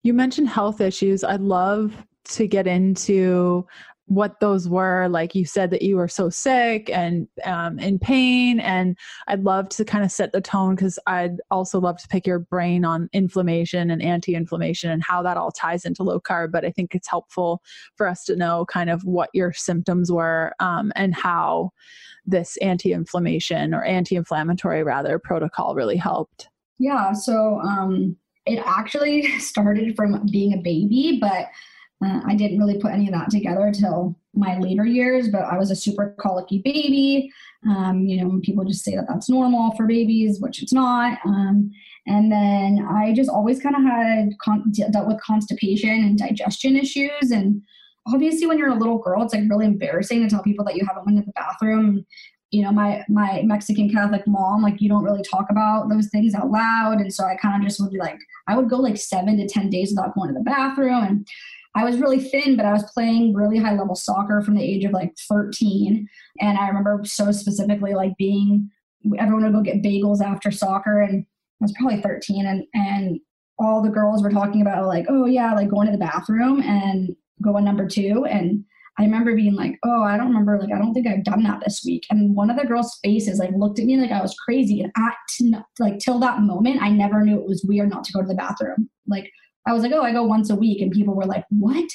You 0.08 0.14
mentioned 0.14 0.48
health 0.48 0.80
issues. 0.80 1.22
I'd 1.22 1.42
love 1.42 1.94
to 2.30 2.46
get 2.46 2.66
into 2.66 3.66
what 4.06 4.40
those 4.40 4.66
were 4.66 5.06
like 5.08 5.34
you 5.34 5.44
said 5.44 5.68
that 5.68 5.82
you 5.82 5.96
were 5.96 6.08
so 6.08 6.30
sick 6.30 6.88
and 6.88 7.28
um, 7.44 7.78
in 7.78 7.98
pain 7.98 8.58
and 8.58 8.96
i'd 9.26 9.44
love 9.44 9.68
to 9.68 9.84
kind 9.84 10.02
of 10.02 10.10
set 10.10 10.32
the 10.32 10.40
tone 10.40 10.74
because 10.74 10.98
i'd 11.08 11.36
also 11.50 11.78
love 11.78 11.98
to 11.98 12.08
pick 12.08 12.26
your 12.26 12.38
brain 12.38 12.86
on 12.86 13.10
inflammation 13.12 13.90
and 13.90 14.00
anti-inflammation 14.00 14.90
and 14.90 15.02
how 15.02 15.22
that 15.22 15.36
all 15.36 15.50
ties 15.50 15.84
into 15.84 16.02
low 16.02 16.18
carb 16.18 16.50
but 16.50 16.64
i 16.64 16.70
think 16.70 16.94
it's 16.94 17.08
helpful 17.08 17.60
for 17.96 18.08
us 18.08 18.24
to 18.24 18.34
know 18.34 18.64
kind 18.64 18.88
of 18.88 19.04
what 19.04 19.28
your 19.34 19.52
symptoms 19.52 20.10
were 20.10 20.54
um, 20.58 20.90
and 20.96 21.14
how 21.14 21.68
this 22.24 22.56
anti-inflammation 22.62 23.74
or 23.74 23.84
anti-inflammatory 23.84 24.82
rather 24.82 25.18
protocol 25.18 25.74
really 25.74 25.96
helped 25.96 26.48
yeah 26.78 27.12
so 27.12 27.60
um, 27.60 28.16
it 28.48 28.62
actually 28.64 29.38
started 29.38 29.94
from 29.96 30.26
being 30.30 30.54
a 30.54 30.62
baby 30.62 31.18
but 31.20 31.48
uh, 32.04 32.20
I 32.26 32.36
didn't 32.36 32.58
really 32.58 32.78
put 32.78 32.92
any 32.92 33.08
of 33.08 33.14
that 33.14 33.30
together 33.30 33.66
until 33.66 34.16
my 34.34 34.56
later 34.58 34.84
years, 34.86 35.28
but 35.28 35.42
I 35.42 35.58
was 35.58 35.70
a 35.70 35.76
super 35.76 36.14
colicky 36.20 36.60
baby. 36.64 37.32
Um, 37.68 38.02
you 38.06 38.22
know, 38.22 38.40
people 38.44 38.64
just 38.64 38.84
say 38.84 38.94
that 38.94 39.06
that's 39.08 39.28
normal 39.28 39.72
for 39.72 39.84
babies, 39.84 40.40
which 40.40 40.62
it's 40.62 40.72
not. 40.72 41.18
Um, 41.26 41.70
and 42.06 42.30
then 42.30 42.86
I 42.88 43.12
just 43.14 43.28
always 43.28 43.60
kind 43.60 43.74
of 43.74 43.82
had 43.82 44.30
con- 44.40 44.72
dealt 44.92 45.08
with 45.08 45.20
constipation 45.20 45.90
and 45.90 46.16
digestion 46.16 46.76
issues. 46.76 47.32
And 47.32 47.62
obviously, 48.06 48.46
when 48.46 48.58
you're 48.58 48.68
a 48.68 48.78
little 48.78 48.98
girl, 48.98 49.24
it's 49.24 49.34
like 49.34 49.48
really 49.48 49.66
embarrassing 49.66 50.22
to 50.22 50.30
tell 50.30 50.42
people 50.42 50.64
that 50.66 50.76
you 50.76 50.86
haven't 50.86 51.04
went 51.04 51.18
to 51.18 51.24
the 51.24 51.32
bathroom. 51.32 52.06
You 52.50 52.62
know, 52.62 52.72
my 52.72 53.04
my 53.08 53.42
Mexican 53.44 53.90
Catholic 53.90 54.26
mom, 54.26 54.62
like 54.62 54.80
you 54.80 54.88
don't 54.88 55.04
really 55.04 55.22
talk 55.22 55.46
about 55.50 55.88
those 55.88 56.08
things 56.08 56.34
out 56.34 56.50
loud, 56.50 57.00
and 57.00 57.12
so 57.12 57.24
I 57.24 57.36
kind 57.36 57.62
of 57.62 57.68
just 57.68 57.80
would 57.80 57.90
be 57.90 57.98
like, 57.98 58.18
I 58.46 58.56
would 58.56 58.70
go 58.70 58.76
like 58.76 58.96
seven 58.96 59.36
to 59.36 59.46
ten 59.46 59.68
days 59.68 59.90
without 59.90 60.14
going 60.14 60.28
to 60.28 60.34
the 60.34 60.44
bathroom, 60.44 61.04
and 61.04 61.28
I 61.78 61.84
was 61.84 62.00
really 62.00 62.18
thin, 62.18 62.56
but 62.56 62.66
I 62.66 62.72
was 62.72 62.90
playing 62.92 63.34
really 63.34 63.58
high 63.58 63.74
level 63.74 63.94
soccer 63.94 64.42
from 64.42 64.56
the 64.56 64.64
age 64.64 64.84
of 64.84 64.90
like 64.90 65.16
13. 65.28 66.08
And 66.40 66.58
I 66.58 66.66
remember 66.66 67.00
so 67.04 67.30
specifically 67.30 67.94
like 67.94 68.16
being, 68.18 68.70
everyone 69.16 69.44
would 69.44 69.52
go 69.52 69.62
get 69.62 69.82
bagels 69.82 70.20
after 70.20 70.50
soccer. 70.50 71.00
And 71.00 71.24
I 71.60 71.64
was 71.64 71.72
probably 71.78 72.00
13. 72.00 72.46
And, 72.46 72.64
and 72.74 73.20
all 73.60 73.80
the 73.80 73.90
girls 73.90 74.24
were 74.24 74.30
talking 74.30 74.60
about 74.60 74.86
like, 74.86 75.06
oh 75.08 75.26
yeah, 75.26 75.54
like 75.54 75.68
going 75.68 75.86
to 75.86 75.92
the 75.92 75.98
bathroom 75.98 76.62
and 76.62 77.14
going 77.42 77.64
number 77.64 77.86
two. 77.86 78.24
And 78.24 78.64
I 78.98 79.04
remember 79.04 79.34
being 79.36 79.54
like, 79.54 79.78
oh, 79.84 80.02
I 80.02 80.16
don't 80.16 80.28
remember, 80.28 80.58
like, 80.58 80.72
I 80.72 80.78
don't 80.78 80.92
think 80.92 81.06
I've 81.06 81.22
done 81.22 81.44
that 81.44 81.62
this 81.64 81.82
week. 81.86 82.04
And 82.10 82.34
one 82.34 82.50
of 82.50 82.56
the 82.56 82.66
girls' 82.66 82.98
faces 83.02 83.38
like 83.38 83.50
looked 83.56 83.78
at 83.78 83.84
me 83.84 83.96
like 83.96 84.10
I 84.10 84.20
was 84.20 84.34
crazy. 84.34 84.80
And 84.82 84.92
at 84.96 85.62
like 85.78 85.98
till 85.98 86.18
that 86.18 86.40
moment, 86.40 86.82
I 86.82 86.90
never 86.90 87.22
knew 87.22 87.38
it 87.38 87.46
was 87.46 87.64
weird 87.64 87.90
not 87.90 88.04
to 88.04 88.12
go 88.12 88.20
to 88.20 88.26
the 88.26 88.34
bathroom. 88.34 88.90
Like 89.06 89.30
I 89.66 89.72
was 89.72 89.82
like, 89.82 89.92
oh, 89.92 90.02
I 90.02 90.12
go 90.12 90.24
once 90.24 90.50
a 90.50 90.56
week. 90.56 90.82
And 90.82 90.90
people 90.90 91.14
were 91.14 91.26
like, 91.26 91.44
what? 91.50 91.88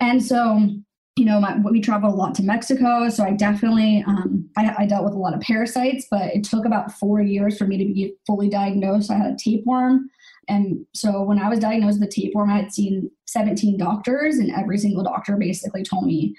And 0.00 0.24
so, 0.24 0.68
you 1.16 1.24
know, 1.24 1.40
my, 1.40 1.56
we 1.58 1.80
traveled 1.80 2.14
a 2.14 2.16
lot 2.16 2.34
to 2.36 2.44
Mexico. 2.44 3.08
So 3.08 3.24
I 3.24 3.32
definitely, 3.32 4.04
um, 4.06 4.48
I, 4.56 4.74
I, 4.78 4.86
dealt 4.86 5.04
with 5.04 5.14
a 5.14 5.18
lot 5.18 5.34
of 5.34 5.40
parasites, 5.40 6.06
but 6.08 6.32
it 6.34 6.44
took 6.44 6.64
about 6.64 6.92
four 6.92 7.20
years 7.20 7.58
for 7.58 7.66
me 7.66 7.76
to 7.78 7.84
be 7.84 8.14
fully 8.24 8.48
diagnosed. 8.48 9.10
I 9.10 9.16
had 9.16 9.32
a 9.32 9.36
tapeworm. 9.36 10.08
And 10.48 10.86
so 10.94 11.22
when 11.22 11.38
I 11.38 11.48
was 11.48 11.58
diagnosed 11.58 12.00
with 12.00 12.10
tapeworm, 12.10 12.50
I 12.50 12.56
had 12.56 12.72
seen 12.72 13.10
17 13.26 13.76
doctors, 13.76 14.36
and 14.36 14.50
every 14.50 14.78
single 14.78 15.04
doctor 15.04 15.36
basically 15.36 15.82
told 15.82 16.06
me 16.06 16.34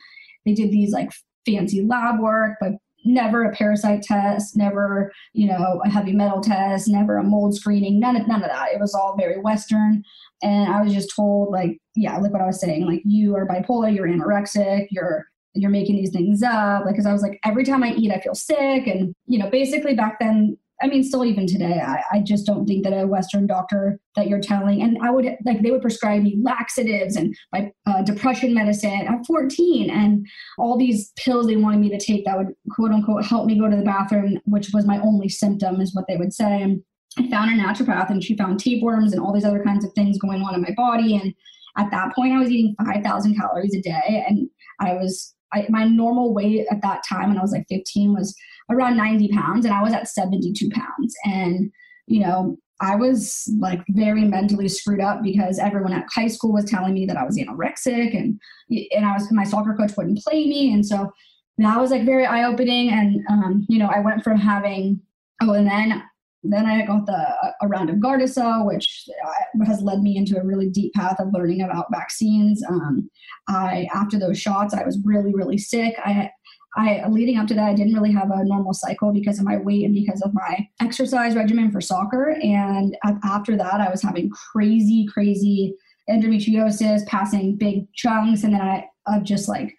they 0.45 0.53
did 0.53 0.71
these 0.71 0.91
like 0.91 1.11
fancy 1.45 1.81
lab 1.81 2.19
work, 2.19 2.57
but 2.59 2.73
never 3.05 3.43
a 3.43 3.55
parasite 3.55 4.01
test, 4.01 4.57
never, 4.57 5.11
you 5.33 5.47
know, 5.47 5.81
a 5.85 5.89
heavy 5.89 6.11
metal 6.11 6.41
test, 6.41 6.87
never 6.87 7.17
a 7.17 7.23
mold 7.23 7.55
screening, 7.55 7.99
none 7.99 8.15
of 8.15 8.27
none 8.27 8.43
of 8.43 8.49
that. 8.49 8.73
It 8.73 8.79
was 8.79 8.93
all 8.93 9.15
very 9.17 9.39
Western. 9.39 10.03
And 10.41 10.73
I 10.73 10.81
was 10.81 10.93
just 10.93 11.13
told, 11.15 11.51
like, 11.51 11.77
yeah, 11.95 12.17
like 12.17 12.31
what 12.31 12.41
I 12.41 12.47
was 12.47 12.59
saying, 12.59 12.85
like 12.85 13.01
you 13.05 13.35
are 13.35 13.47
bipolar, 13.47 13.93
you're 13.93 14.07
anorexic, 14.07 14.87
you're 14.91 15.25
you're 15.55 15.71
making 15.71 15.95
these 15.95 16.11
things 16.11 16.43
up. 16.43 16.85
Like, 16.85 16.95
cause 16.95 17.07
I 17.07 17.11
was 17.13 17.23
like, 17.23 17.39
every 17.43 17.65
time 17.65 17.83
I 17.83 17.91
eat, 17.93 18.11
I 18.11 18.19
feel 18.19 18.35
sick. 18.35 18.85
And, 18.85 19.15
you 19.25 19.39
know, 19.39 19.49
basically 19.49 19.95
back 19.95 20.19
then 20.19 20.57
I 20.81 20.87
mean, 20.87 21.03
still 21.03 21.25
even 21.25 21.45
today, 21.45 21.81
I, 21.85 22.01
I 22.11 22.19
just 22.21 22.45
don't 22.45 22.65
think 22.65 22.83
that 22.83 22.93
a 22.93 23.05
Western 23.05 23.45
doctor 23.47 23.99
that 24.15 24.27
you're 24.27 24.39
telling, 24.39 24.81
and 24.81 24.97
I 25.01 25.11
would 25.11 25.25
like 25.45 25.61
they 25.61 25.71
would 25.71 25.81
prescribe 25.81 26.23
me 26.23 26.39
laxatives 26.41 27.15
and 27.15 27.35
like 27.51 27.73
uh, 27.85 28.01
depression 28.01 28.53
medicine 28.53 29.07
at 29.07 29.25
14, 29.25 29.89
and 29.89 30.25
all 30.57 30.77
these 30.77 31.11
pills 31.17 31.47
they 31.47 31.57
wanted 31.57 31.81
me 31.81 31.89
to 31.89 31.99
take 31.99 32.25
that 32.25 32.37
would 32.37 32.53
quote 32.71 32.91
unquote 32.91 33.25
help 33.25 33.45
me 33.45 33.59
go 33.59 33.69
to 33.69 33.75
the 33.75 33.83
bathroom, 33.83 34.39
which 34.45 34.69
was 34.73 34.85
my 34.85 34.99
only 34.99 35.27
symptom, 35.27 35.81
is 35.81 35.93
what 35.93 36.05
they 36.07 36.17
would 36.17 36.33
say. 36.33 36.61
And 36.61 36.81
I 37.17 37.29
found 37.29 37.51
a 37.51 37.61
naturopath, 37.61 38.09
and 38.09 38.23
she 38.23 38.37
found 38.37 38.59
tapeworms 38.59 39.11
and 39.11 39.21
all 39.21 39.33
these 39.33 39.45
other 39.45 39.63
kinds 39.63 39.83
of 39.83 39.91
things 39.93 40.17
going 40.17 40.41
on 40.41 40.55
in 40.55 40.61
my 40.61 40.73
body. 40.77 41.15
And 41.15 41.33
at 41.77 41.91
that 41.91 42.15
point, 42.15 42.33
I 42.33 42.39
was 42.39 42.49
eating 42.49 42.75
5,000 42.83 43.35
calories 43.35 43.75
a 43.75 43.81
day, 43.81 44.23
and 44.27 44.49
I 44.79 44.93
was 44.93 45.33
I, 45.53 45.65
my 45.69 45.85
normal 45.85 46.33
weight 46.33 46.67
at 46.71 46.81
that 46.81 47.03
time 47.07 47.29
when 47.29 47.37
I 47.37 47.41
was 47.41 47.51
like 47.51 47.65
15 47.69 48.13
was 48.13 48.35
around 48.69 48.97
90 48.97 49.29
pounds 49.29 49.65
and 49.65 49.73
I 49.73 49.81
was 49.81 49.93
at 49.93 50.07
72 50.07 50.69
pounds. 50.69 51.15
And, 51.25 51.71
you 52.07 52.21
know, 52.21 52.57
I 52.81 52.95
was 52.95 53.51
like 53.59 53.83
very 53.89 54.23
mentally 54.23 54.69
screwed 54.69 55.01
up 55.01 55.21
because 55.21 55.59
everyone 55.59 55.93
at 55.93 56.05
high 56.13 56.27
school 56.27 56.53
was 56.53 56.65
telling 56.65 56.93
me 56.93 57.05
that 57.05 57.17
I 57.17 57.25
was 57.25 57.37
anorexic 57.37 58.15
and 58.15 58.39
and 58.69 59.05
I 59.05 59.13
was 59.13 59.29
my 59.31 59.43
soccer 59.43 59.73
coach 59.73 59.97
wouldn't 59.97 60.23
play 60.23 60.47
me 60.47 60.73
and 60.73 60.85
so 60.85 61.11
that 61.57 61.79
was 61.79 61.91
like 61.91 62.05
very 62.05 62.25
eye 62.25 62.45
opening 62.45 62.89
and 62.89 63.21
um, 63.29 63.65
you 63.67 63.79
know 63.79 63.89
I 63.93 63.99
went 63.99 64.23
from 64.23 64.37
having 64.37 65.01
oh 65.41 65.53
and 65.53 65.67
then 65.67 66.01
then 66.43 66.65
I 66.65 66.85
got 66.85 67.05
the 67.05 67.53
a 67.61 67.67
round 67.67 67.89
of 67.89 67.97
Gardasil, 67.97 68.65
which 68.65 69.05
uh, 69.25 69.65
has 69.65 69.81
led 69.81 69.99
me 69.99 70.17
into 70.17 70.39
a 70.39 70.45
really 70.45 70.69
deep 70.69 70.93
path 70.93 71.19
of 71.19 71.33
learning 71.33 71.61
about 71.61 71.87
vaccines. 71.91 72.63
Um, 72.69 73.09
I 73.47 73.87
after 73.93 74.17
those 74.17 74.39
shots, 74.39 74.73
I 74.73 74.83
was 74.83 74.99
really 75.03 75.33
really 75.33 75.57
sick. 75.57 75.95
I 76.03 76.29
I 76.77 77.05
leading 77.09 77.37
up 77.37 77.47
to 77.47 77.55
that, 77.55 77.69
I 77.69 77.73
didn't 77.73 77.93
really 77.93 78.11
have 78.11 78.31
a 78.31 78.45
normal 78.45 78.73
cycle 78.73 79.11
because 79.11 79.39
of 79.39 79.45
my 79.45 79.57
weight 79.57 79.83
and 79.85 79.93
because 79.93 80.21
of 80.21 80.33
my 80.33 80.67
exercise 80.81 81.35
regimen 81.35 81.71
for 81.71 81.81
soccer. 81.81 82.37
And 82.41 82.95
after 83.23 83.57
that, 83.57 83.81
I 83.81 83.89
was 83.89 84.01
having 84.01 84.29
crazy 84.29 85.07
crazy 85.11 85.75
endometriosis, 86.09 87.05
passing 87.05 87.57
big 87.57 87.91
chunks, 87.93 88.43
and 88.43 88.53
then 88.53 88.61
I 88.61 88.85
of 89.07 89.23
just 89.23 89.49
like 89.49 89.75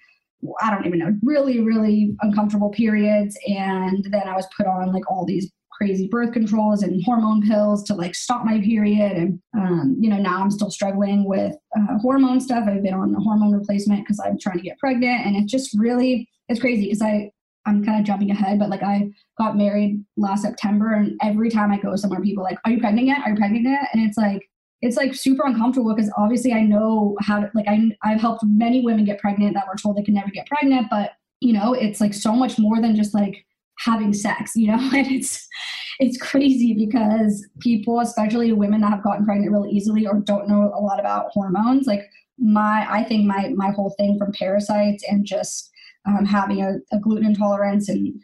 I 0.62 0.70
don't 0.70 0.86
even 0.86 0.98
know, 0.98 1.14
really, 1.22 1.60
really 1.60 2.16
uncomfortable 2.22 2.70
periods. 2.70 3.36
And 3.46 4.04
then 4.10 4.26
I 4.26 4.34
was 4.34 4.46
put 4.56 4.66
on 4.66 4.92
like 4.92 5.10
all 5.10 5.26
these 5.26 5.50
crazy 5.80 6.08
birth 6.08 6.32
controls 6.32 6.82
and 6.82 7.02
hormone 7.04 7.40
pills 7.48 7.82
to 7.84 7.94
like 7.94 8.14
stop 8.14 8.44
my 8.44 8.60
period. 8.60 9.12
And, 9.12 9.40
um, 9.56 9.96
you 9.98 10.10
know, 10.10 10.18
now 10.18 10.42
I'm 10.42 10.50
still 10.50 10.70
struggling 10.70 11.24
with 11.24 11.54
uh, 11.74 11.98
hormone 12.02 12.40
stuff. 12.40 12.64
I've 12.68 12.82
been 12.82 12.92
on 12.92 13.14
hormone 13.14 13.52
replacement 13.52 14.00
because 14.00 14.20
I'm 14.20 14.38
trying 14.38 14.58
to 14.58 14.62
get 14.62 14.78
pregnant. 14.78 15.24
And 15.24 15.36
it's 15.36 15.50
just 15.50 15.74
really, 15.78 16.28
it's 16.48 16.60
crazy 16.60 16.84
because 16.84 17.00
I, 17.00 17.30
I'm 17.64 17.82
kind 17.82 17.98
of 17.98 18.06
jumping 18.06 18.30
ahead, 18.30 18.58
but 18.58 18.68
like 18.68 18.82
I 18.82 19.10
got 19.38 19.56
married 19.56 20.04
last 20.18 20.42
September 20.42 20.92
and 20.92 21.18
every 21.22 21.48
time 21.48 21.72
I 21.72 21.78
go 21.78 21.96
somewhere, 21.96 22.20
people 22.20 22.44
like, 22.44 22.58
are 22.66 22.72
you 22.72 22.80
pregnant 22.80 23.06
yet? 23.06 23.20
Are 23.24 23.30
you 23.30 23.36
pregnant 23.36 23.64
yet? 23.64 23.88
And 23.94 24.06
it's 24.06 24.18
like, 24.18 24.46
it's 24.82 24.96
like 24.96 25.14
super 25.14 25.46
uncomfortable 25.46 25.94
because 25.94 26.12
obviously 26.18 26.52
I 26.52 26.62
know 26.62 27.16
how 27.20 27.40
to, 27.40 27.50
like, 27.54 27.68
I, 27.68 27.90
I've 28.02 28.20
helped 28.20 28.42
many 28.44 28.82
women 28.82 29.06
get 29.06 29.18
pregnant 29.18 29.54
that 29.54 29.66
were 29.66 29.76
told 29.76 29.96
they 29.96 30.02
could 30.02 30.14
never 30.14 30.30
get 30.30 30.46
pregnant, 30.46 30.88
but 30.90 31.12
you 31.40 31.54
know, 31.54 31.72
it's 31.72 32.00
like 32.02 32.12
so 32.12 32.34
much 32.34 32.58
more 32.58 32.82
than 32.82 32.94
just 32.94 33.14
like 33.14 33.46
having 33.84 34.12
sex, 34.12 34.52
you 34.54 34.68
know, 34.68 34.78
and 34.94 35.06
it's 35.10 35.46
it's 35.98 36.16
crazy 36.16 36.72
because 36.74 37.46
people, 37.60 38.00
especially 38.00 38.52
women 38.52 38.80
that 38.80 38.90
have 38.90 39.02
gotten 39.02 39.24
pregnant 39.24 39.52
really 39.52 39.70
easily 39.70 40.06
or 40.06 40.20
don't 40.20 40.48
know 40.48 40.72
a 40.74 40.80
lot 40.80 40.98
about 40.98 41.30
hormones, 41.32 41.86
like 41.86 42.08
my 42.38 42.86
I 42.88 43.04
think 43.04 43.26
my 43.26 43.52
my 43.54 43.70
whole 43.70 43.94
thing 43.98 44.18
from 44.18 44.32
parasites 44.32 45.04
and 45.08 45.26
just 45.26 45.70
um, 46.06 46.24
having 46.24 46.62
a, 46.62 46.76
a, 46.92 46.98
gluten 46.98 47.26
intolerance 47.26 47.90
and 47.90 48.18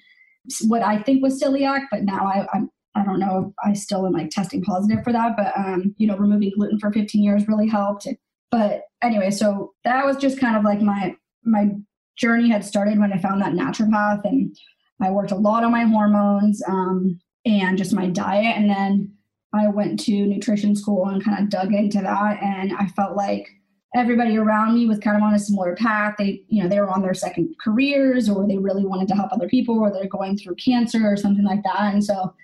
what 0.67 0.83
I 0.83 1.03
think 1.03 1.23
was 1.23 1.43
celiac, 1.43 1.83
but 1.91 2.05
now 2.05 2.27
I, 2.27 2.47
I'm 2.55 2.71
I 2.95 3.05
don't 3.05 3.21
know 3.21 3.49
if 3.49 3.55
I 3.63 3.75
still 3.75 4.07
am 4.07 4.15
like 4.15 4.31
testing 4.31 4.63
positive 4.63 5.05
for 5.05 5.13
that, 5.13 5.37
but 5.37 5.53
um, 5.57 5.95
you 5.99 6.07
know, 6.07 6.17
removing 6.17 6.53
gluten 6.57 6.79
for 6.79 6.91
15 6.91 7.23
years 7.23 7.47
really 7.47 7.69
helped. 7.69 8.09
But 8.51 8.85
anyway, 9.03 9.31
so 9.31 9.75
that 9.85 10.07
was 10.07 10.17
just 10.17 10.41
kind 10.41 10.57
of 10.57 10.65
like 10.65 10.81
my 10.81 11.15
my 11.45 11.73
journey 12.17 12.49
had 12.49 12.65
started 12.65 12.99
when 12.99 13.13
I 13.13 13.19
found 13.19 13.43
that 13.43 13.53
naturopath 13.53 14.25
and 14.25 14.57
I 15.01 15.11
worked 15.11 15.33
a 15.33 15.37
lot 15.37 15.65
on 15.65 15.73
my 15.73 15.85
hormones 15.85 16.63
um, 16.67 17.21
and 17.45 17.77
just 17.79 17.93
my 17.93 18.07
diet. 18.09 18.57
And 18.57 18.71
then 18.71 19.13
I 19.53 19.69
went 19.69 20.01
to 20.01 20.27
nutrition 20.27 20.75
school 20.75 21.07
and 21.07 21.25
kind 21.25 21.43
of 21.43 21.51
dug 21.51 21.73
into 21.73 22.01
that. 22.01 22.43
And 22.43 22.73
I 22.77 22.87
felt 22.89 23.17
like 23.17 23.49
everybody 23.95 24.37
around 24.37 24.75
me 24.75 24.87
was 24.87 24.99
kind 24.99 25.17
of 25.17 25.23
on 25.23 25.35
a 25.35 25.39
similar 25.39 25.77
path. 25.77 26.17
They, 26.19 26.43
you 26.49 26.63
know, 26.63 26.69
they 26.69 26.81
were 26.81 26.91
on 26.91 27.03
their 27.03 27.15
second 27.15 27.55
careers 27.63 28.29
or 28.29 28.47
they 28.47 28.59
really 28.59 28.85
wanted 28.85 29.09
to 29.09 29.15
help 29.15 29.33
other 29.33 29.49
people 29.49 29.79
or 29.79 29.93
they're 29.93 30.09
going 30.09 30.37
through 30.37 30.57
cancer 30.57 31.01
or 31.05 31.17
something 31.17 31.45
like 31.45 31.63
that. 31.63 31.95
And 31.95 32.05
so 32.05 32.35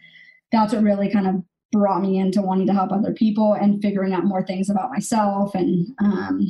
that's 0.51 0.73
what 0.73 0.83
really 0.83 1.11
kind 1.11 1.27
of 1.27 1.43
brought 1.73 2.03
me 2.03 2.19
into 2.19 2.43
wanting 2.43 2.67
to 2.67 2.75
help 2.75 2.93
other 2.93 3.13
people 3.13 3.55
and 3.55 3.81
figuring 3.81 4.13
out 4.13 4.25
more 4.25 4.45
things 4.47 4.71
about 4.71 4.91
myself. 4.91 5.55
And 5.55 5.87
um, 6.01 6.47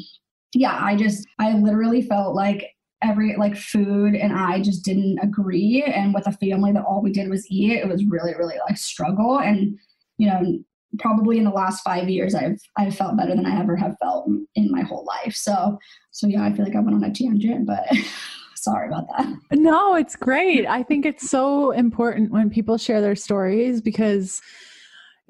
yeah, 0.55 0.79
I 0.81 0.97
just, 0.97 1.27
I 1.38 1.55
literally 1.55 2.03
felt 2.03 2.35
like 2.35 2.75
every 3.03 3.37
like 3.37 3.57
food 3.57 4.15
and 4.15 4.33
I 4.33 4.61
just 4.61 4.85
didn't 4.85 5.19
agree. 5.19 5.83
And 5.83 6.15
with 6.15 6.27
a 6.27 6.33
family 6.33 6.73
that 6.73 6.85
all 6.85 7.03
we 7.03 7.12
did 7.12 7.29
was 7.29 7.47
eat, 7.51 7.73
it 7.73 7.88
was 7.88 8.05
really, 8.05 8.35
really 8.35 8.57
like 8.69 8.79
struggle. 8.79 9.41
And, 9.41 9.79
you 10.19 10.29
know, 10.29 10.59
probably 10.99 11.38
in 11.38 11.45
the 11.45 11.51
last 11.51 11.83
five 11.83 12.09
years 12.09 12.35
I've 12.35 12.61
I've 12.77 12.95
felt 12.95 13.17
better 13.17 13.35
than 13.35 13.47
I 13.47 13.59
ever 13.59 13.77
have 13.77 13.97
felt 14.01 14.29
in 14.55 14.71
my 14.71 14.83
whole 14.83 15.05
life. 15.05 15.35
So 15.35 15.79
so 16.11 16.27
yeah, 16.27 16.45
I 16.45 16.53
feel 16.53 16.65
like 16.65 16.77
I 16.77 16.81
went 16.81 16.97
on 16.97 17.05
a 17.05 17.12
tangent, 17.12 17.67
but 17.67 17.85
sorry 18.55 18.88
about 18.88 19.07
that. 19.17 19.35
No, 19.53 19.95
it's 19.95 20.17
great. 20.17 20.67
I 20.67 20.83
think 20.83 21.07
it's 21.07 21.29
so 21.29 21.71
important 21.71 22.31
when 22.31 22.51
people 22.51 22.77
share 22.77 23.01
their 23.01 23.17
stories 23.17 23.81
because 23.81 24.41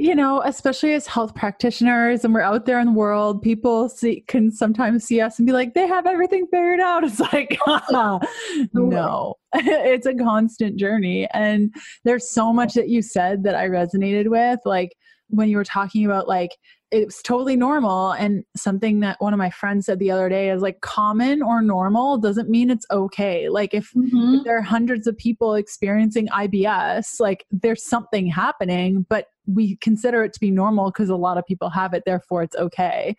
you 0.02 0.16
know, 0.16 0.42
especially 0.44 0.94
as 0.94 1.06
health 1.06 1.32
practitioners 1.32 2.24
and 2.24 2.34
we're 2.34 2.40
out 2.40 2.66
there 2.66 2.80
in 2.80 2.86
the 2.86 2.92
world, 2.92 3.40
people 3.40 3.88
see, 3.88 4.24
can 4.26 4.50
sometimes 4.50 5.04
see 5.04 5.20
us 5.20 5.38
and 5.38 5.46
be 5.46 5.52
like, 5.52 5.74
they 5.74 5.86
have 5.86 6.06
everything 6.06 6.44
figured 6.50 6.80
out. 6.80 7.04
It's 7.12 7.20
like, 7.20 7.56
no, 7.92 9.36
it's 9.54 10.06
a 10.06 10.14
constant 10.14 10.76
journey. 10.76 11.28
And 11.32 11.72
there's 12.02 12.28
so 12.28 12.52
much 12.52 12.74
that 12.74 12.88
you 12.88 13.00
said 13.00 13.44
that 13.44 13.54
I 13.54 13.68
resonated 13.68 14.26
with. 14.26 14.58
Like 14.64 14.96
when 15.28 15.48
you 15.48 15.56
were 15.56 15.64
talking 15.64 16.04
about 16.04 16.26
like 16.26 16.56
it's 16.92 17.22
totally 17.22 17.56
normal 17.56 18.12
and 18.12 18.44
something 18.54 19.00
that 19.00 19.18
one 19.18 19.32
of 19.32 19.38
my 19.38 19.48
friends 19.48 19.86
said 19.86 19.98
the 19.98 20.10
other 20.10 20.28
day 20.28 20.50
is 20.50 20.60
like 20.60 20.82
common 20.82 21.42
or 21.42 21.62
normal 21.62 22.18
doesn't 22.18 22.50
mean 22.50 22.68
it's 22.68 22.86
okay. 22.90 23.48
Like 23.48 23.72
if, 23.72 23.90
mm-hmm. 23.92 24.34
if 24.34 24.44
there 24.44 24.58
are 24.58 24.62
hundreds 24.62 25.06
of 25.06 25.16
people 25.16 25.54
experiencing 25.54 26.28
ibs 26.28 27.18
like 27.18 27.46
there's 27.50 27.82
something 27.82 28.26
happening 28.26 29.06
but 29.08 29.28
we 29.46 29.76
consider 29.76 30.22
it 30.22 30.32
to 30.34 30.40
be 30.40 30.50
normal 30.50 30.90
because 30.90 31.08
a 31.08 31.16
lot 31.16 31.38
of 31.38 31.46
people 31.46 31.70
have 31.70 31.94
it 31.94 32.04
therefore 32.04 32.42
it's 32.42 32.54
okay. 32.56 33.16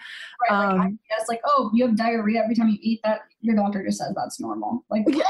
Right 0.49 0.69
um, 0.69 0.77
like 0.77 0.89
IBS, 0.91 1.27
like 1.27 1.41
oh 1.45 1.71
you 1.73 1.85
have 1.85 1.97
diarrhea 1.97 2.41
every 2.41 2.55
time 2.55 2.69
you 2.69 2.77
eat 2.79 3.01
that 3.03 3.21
your 3.41 3.55
doctor 3.55 3.83
just 3.83 3.97
says 3.97 4.13
that's 4.15 4.39
normal. 4.39 4.85
Like 4.89 5.03
yeah 5.07 5.23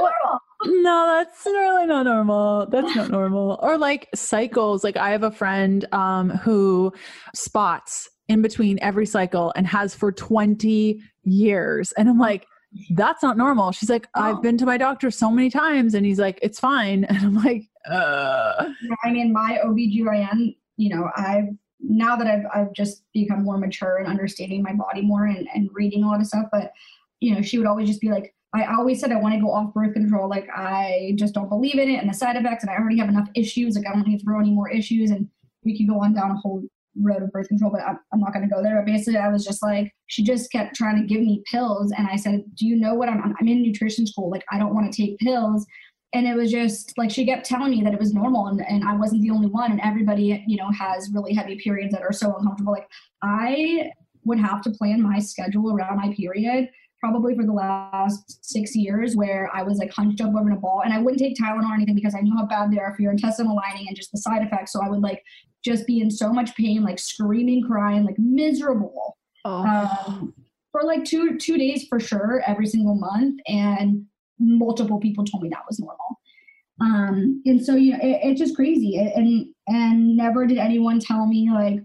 not 0.00 0.12
normal. 0.22 0.82
No, 0.82 1.06
that's 1.06 1.46
really 1.46 1.86
not 1.86 2.04
normal. 2.04 2.66
That's 2.66 2.96
not 2.96 3.10
normal. 3.10 3.58
Or 3.62 3.78
like 3.78 4.08
cycles. 4.14 4.84
Like 4.84 4.96
I 4.96 5.10
have 5.10 5.22
a 5.22 5.30
friend 5.30 5.84
um, 5.92 6.30
who 6.30 6.92
spots 7.34 8.08
in 8.28 8.42
between 8.42 8.78
every 8.82 9.06
cycle 9.06 9.52
and 9.56 9.66
has 9.66 9.94
for 9.94 10.12
20 10.12 11.00
years. 11.24 11.92
And 11.92 12.08
I'm 12.08 12.18
like, 12.18 12.46
that's 12.90 13.22
not 13.22 13.36
normal. 13.36 13.72
She's 13.72 13.90
like, 13.90 14.08
I've 14.14 14.36
oh. 14.36 14.40
been 14.40 14.58
to 14.58 14.66
my 14.66 14.76
doctor 14.76 15.10
so 15.10 15.30
many 15.30 15.50
times. 15.50 15.94
And 15.94 16.04
he's 16.04 16.18
like, 16.18 16.38
it's 16.42 16.58
fine. 16.58 17.04
And 17.08 17.18
I'm 17.18 17.34
like, 17.34 17.64
uh. 17.90 18.66
I 19.04 19.10
mean, 19.10 19.32
my 19.32 19.58
OBGYN, 19.64 20.56
you 20.76 20.94
know, 20.94 21.10
I've 21.16 21.48
now 21.80 22.16
that 22.16 22.26
I've, 22.26 22.44
I've 22.52 22.72
just 22.72 23.04
become 23.12 23.44
more 23.44 23.58
mature 23.58 23.98
and 23.98 24.08
understanding 24.08 24.62
my 24.62 24.72
body 24.72 25.02
more 25.02 25.26
and, 25.26 25.46
and 25.54 25.68
reading 25.72 26.02
a 26.02 26.08
lot 26.08 26.20
of 26.20 26.26
stuff, 26.26 26.46
but 26.50 26.72
you 27.20 27.34
know, 27.34 27.42
she 27.42 27.58
would 27.58 27.66
always 27.66 27.88
just 27.88 28.00
be 28.00 28.10
like, 28.10 28.34
I 28.54 28.72
always 28.74 29.00
said 29.00 29.12
I 29.12 29.16
want 29.16 29.34
to 29.34 29.40
go 29.40 29.52
off 29.52 29.74
birth 29.74 29.92
control. 29.92 30.28
Like 30.28 30.48
I 30.54 31.12
just 31.16 31.34
don't 31.34 31.48
believe 31.48 31.78
in 31.78 31.90
it 31.90 31.96
and 31.96 32.08
the 32.08 32.14
side 32.14 32.36
effects, 32.36 32.64
and 32.64 32.70
I 32.70 32.76
already 32.76 32.98
have 32.98 33.08
enough 33.08 33.28
issues. 33.34 33.76
Like 33.76 33.86
I 33.86 33.92
don't 33.92 34.06
need 34.06 34.18
to 34.18 34.24
throw 34.24 34.40
any 34.40 34.50
more 34.50 34.70
issues, 34.70 35.10
and 35.10 35.28
we 35.64 35.76
could 35.76 35.88
go 35.88 36.00
on 36.00 36.14
down 36.14 36.30
a 36.30 36.36
whole 36.36 36.62
road 37.00 37.22
of 37.22 37.30
birth 37.30 37.48
control, 37.48 37.70
but 37.70 37.82
I'm, 37.82 37.98
I'm 38.12 38.20
not 38.20 38.32
going 38.32 38.48
to 38.48 38.54
go 38.54 38.62
there. 38.62 38.76
But 38.76 38.86
basically, 38.86 39.18
I 39.18 39.28
was 39.28 39.44
just 39.44 39.62
like, 39.62 39.92
she 40.06 40.22
just 40.22 40.50
kept 40.50 40.74
trying 40.74 40.96
to 40.96 41.06
give 41.06 41.20
me 41.20 41.42
pills, 41.50 41.92
and 41.96 42.06
I 42.08 42.16
said, 42.16 42.44
"Do 42.54 42.66
you 42.66 42.76
know 42.76 42.94
what 42.94 43.08
I'm? 43.08 43.34
I'm 43.38 43.48
in 43.48 43.62
nutrition 43.62 44.06
school. 44.06 44.30
Like 44.30 44.44
I 44.50 44.58
don't 44.58 44.74
want 44.74 44.92
to 44.92 45.02
take 45.02 45.18
pills." 45.18 45.66
And 46.14 46.26
it 46.26 46.34
was 46.34 46.50
just 46.50 46.96
like 46.96 47.10
she 47.10 47.26
kept 47.26 47.44
telling 47.44 47.72
me 47.72 47.82
that 47.82 47.92
it 47.92 47.98
was 47.98 48.14
normal 48.14 48.46
and, 48.46 48.62
and 48.66 48.84
I 48.84 48.94
wasn't 48.94 49.22
the 49.22 49.30
only 49.30 49.48
one. 49.48 49.72
And 49.72 49.80
everybody, 49.82 50.42
you 50.46 50.56
know, 50.56 50.70
has 50.70 51.10
really 51.12 51.34
heavy 51.34 51.58
periods 51.58 51.92
that 51.92 52.00
are 52.00 52.12
so 52.12 52.34
uncomfortable. 52.36 52.72
Like 52.72 52.88
I 53.22 53.90
would 54.24 54.38
have 54.38 54.62
to 54.62 54.70
plan 54.70 55.02
my 55.02 55.18
schedule 55.18 55.74
around 55.74 55.98
my 55.98 56.14
period 56.14 56.70
probably 57.06 57.36
for 57.36 57.44
the 57.44 57.52
last 57.52 58.44
six 58.44 58.74
years 58.74 59.14
where 59.14 59.48
I 59.54 59.62
was 59.62 59.78
like 59.78 59.92
hunched 59.92 60.20
up 60.20 60.34
over 60.34 60.50
in 60.50 60.56
a 60.56 60.60
ball 60.60 60.82
and 60.84 60.92
I 60.92 60.98
wouldn't 60.98 61.20
take 61.20 61.36
Tylenol 61.36 61.70
or 61.70 61.74
anything 61.74 61.94
because 61.94 62.14
I 62.14 62.20
knew 62.20 62.36
how 62.36 62.46
bad 62.46 62.72
they 62.72 62.78
are 62.78 62.94
for 62.94 63.02
your 63.02 63.12
intestinal 63.12 63.54
lining 63.54 63.86
and 63.86 63.96
just 63.96 64.10
the 64.10 64.18
side 64.18 64.42
effects. 64.42 64.72
So 64.72 64.82
I 64.82 64.88
would 64.88 65.02
like 65.02 65.22
just 65.64 65.86
be 65.86 66.00
in 66.00 66.10
so 66.10 66.32
much 66.32 66.56
pain, 66.56 66.82
like 66.82 66.98
screaming, 66.98 67.62
crying, 67.64 68.04
like 68.04 68.18
miserable. 68.18 69.16
Oh. 69.44 69.62
Um, 69.64 70.34
for 70.72 70.82
like 70.82 71.04
two 71.04 71.38
two 71.38 71.56
days 71.56 71.86
for 71.88 72.00
sure 72.00 72.42
every 72.46 72.66
single 72.66 72.96
month 72.96 73.40
and 73.46 74.04
multiple 74.38 74.98
people 74.98 75.24
told 75.24 75.42
me 75.42 75.48
that 75.48 75.64
was 75.66 75.78
normal 75.78 76.20
Um, 76.80 77.42
and 77.46 77.64
so 77.64 77.74
you 77.76 77.92
know, 77.92 77.98
it, 78.02 78.20
it's 78.22 78.40
just 78.40 78.56
crazy. 78.56 78.98
And 78.98 79.46
and 79.66 80.16
never 80.16 80.46
did 80.46 80.58
anyone 80.58 81.00
tell 81.00 81.26
me 81.26 81.50
like, 81.50 81.80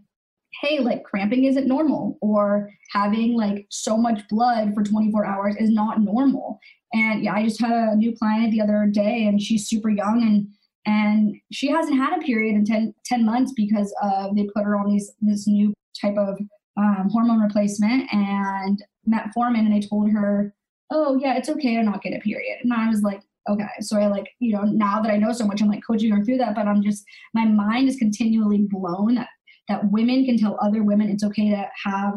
hey, 0.62 0.80
like 0.80 1.04
cramping 1.04 1.46
isn't 1.46 1.68
normal, 1.68 2.18
or 2.22 2.70
having 2.92 3.36
like 3.36 3.66
so 3.70 3.98
much 3.98 4.28
blood 4.30 4.74
for 4.74 4.84
24 4.84 5.26
hours 5.26 5.56
is 5.58 5.70
not 5.70 6.02
normal. 6.02 6.60
And 6.94 7.24
yeah, 7.24 7.34
I 7.34 7.44
just 7.44 7.62
had 7.62 7.72
a 7.72 7.96
new 7.96 8.16
client 8.16 8.52
the 8.52 8.62
other 8.62 8.88
day, 8.92 9.26
and 9.28 9.42
she's 9.42 9.68
super 9.68 9.90
young 9.90 10.22
and 10.24 10.48
and 10.86 11.36
she 11.52 11.70
hasn't 11.70 11.98
had 11.98 12.18
a 12.18 12.26
period 12.26 12.56
in 12.56 12.66
10, 12.66 12.94
10 13.06 13.26
months 13.26 13.54
because 13.56 13.94
uh, 14.02 14.30
they 14.36 14.48
put 14.54 14.64
her 14.64 14.76
on 14.76 14.90
these 14.90 15.12
this 15.22 15.48
new 15.48 15.74
type 16.00 16.18
of 16.18 16.40
um, 16.78 17.10
hormone 17.12 17.42
replacement 17.42 18.12
and 18.12 18.84
metformin 19.08 19.60
and 19.60 19.74
they 19.74 19.86
told 19.86 20.10
her 20.10 20.54
oh 20.92 21.18
yeah 21.18 21.36
it's 21.36 21.50
okay 21.50 21.76
to 21.76 21.84
not 21.84 22.02
get 22.02 22.16
a 22.16 22.20
period 22.20 22.58
and 22.64 22.72
i 22.72 22.88
was 22.88 23.02
like 23.02 23.22
okay 23.50 23.66
so 23.82 23.98
i 23.98 24.08
like 24.08 24.28
you 24.40 24.54
know 24.54 24.62
now 24.62 25.02
that 25.02 25.12
i 25.12 25.18
know 25.18 25.34
so 25.34 25.46
much 25.46 25.62
i'm 25.62 25.68
like 25.68 25.86
coaching 25.86 26.12
her 26.12 26.24
through 26.24 26.38
that 26.38 26.56
but 26.56 26.68
i'm 26.68 26.82
just 26.82 27.04
my 27.34 27.46
mind 27.46 27.90
is 27.90 27.98
continually 27.98 28.68
blown 28.70 29.26
that 29.68 29.92
women 29.92 30.26
can 30.26 30.38
tell 30.38 30.58
other 30.62 30.84
women 30.84 31.10
it's 31.10 31.24
okay 31.24 31.50
to 31.50 31.70
have 31.84 32.14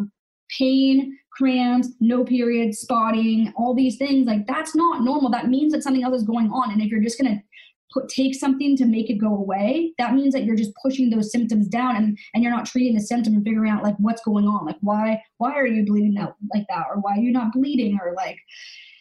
pain 0.58 1.16
cramps 1.32 1.88
no 2.00 2.24
period 2.24 2.74
spotting 2.74 3.52
all 3.56 3.74
these 3.74 3.96
things. 3.96 4.26
Like 4.26 4.46
that's 4.46 4.74
not 4.74 5.02
normal. 5.02 5.30
That 5.30 5.48
means 5.48 5.72
that 5.72 5.82
something 5.82 6.04
else 6.04 6.16
is 6.16 6.22
going 6.22 6.50
on. 6.50 6.70
And 6.70 6.80
if 6.80 6.90
you're 6.90 7.02
just 7.02 7.20
going 7.20 7.34
to 7.34 7.42
put 7.92 8.08
take 8.08 8.34
something 8.34 8.76
to 8.76 8.84
make 8.84 9.08
it 9.08 9.14
go 9.14 9.28
away 9.28 9.92
that 9.98 10.14
means 10.14 10.34
that 10.34 10.44
you're 10.44 10.56
just 10.56 10.72
pushing 10.82 11.10
those 11.10 11.30
symptoms 11.30 11.68
down 11.68 11.94
and 11.94 12.18
and 12.34 12.42
you're 12.42 12.52
not 12.52 12.66
treating 12.66 12.92
the 12.92 13.00
symptom 13.00 13.34
and 13.34 13.44
figuring 13.44 13.70
out 13.70 13.84
like 13.84 13.94
what's 13.98 14.22
going 14.22 14.46
on. 14.46 14.66
Like 14.66 14.78
why 14.80 15.22
why 15.38 15.52
are 15.52 15.66
you 15.66 15.84
bleeding 15.84 16.14
that 16.14 16.34
like 16.52 16.66
that? 16.68 16.86
Or 16.90 17.00
why 17.00 17.12
are 17.12 17.20
you 17.20 17.32
not 17.32 17.52
bleeding? 17.52 17.98
Or 18.02 18.12
like 18.14 18.38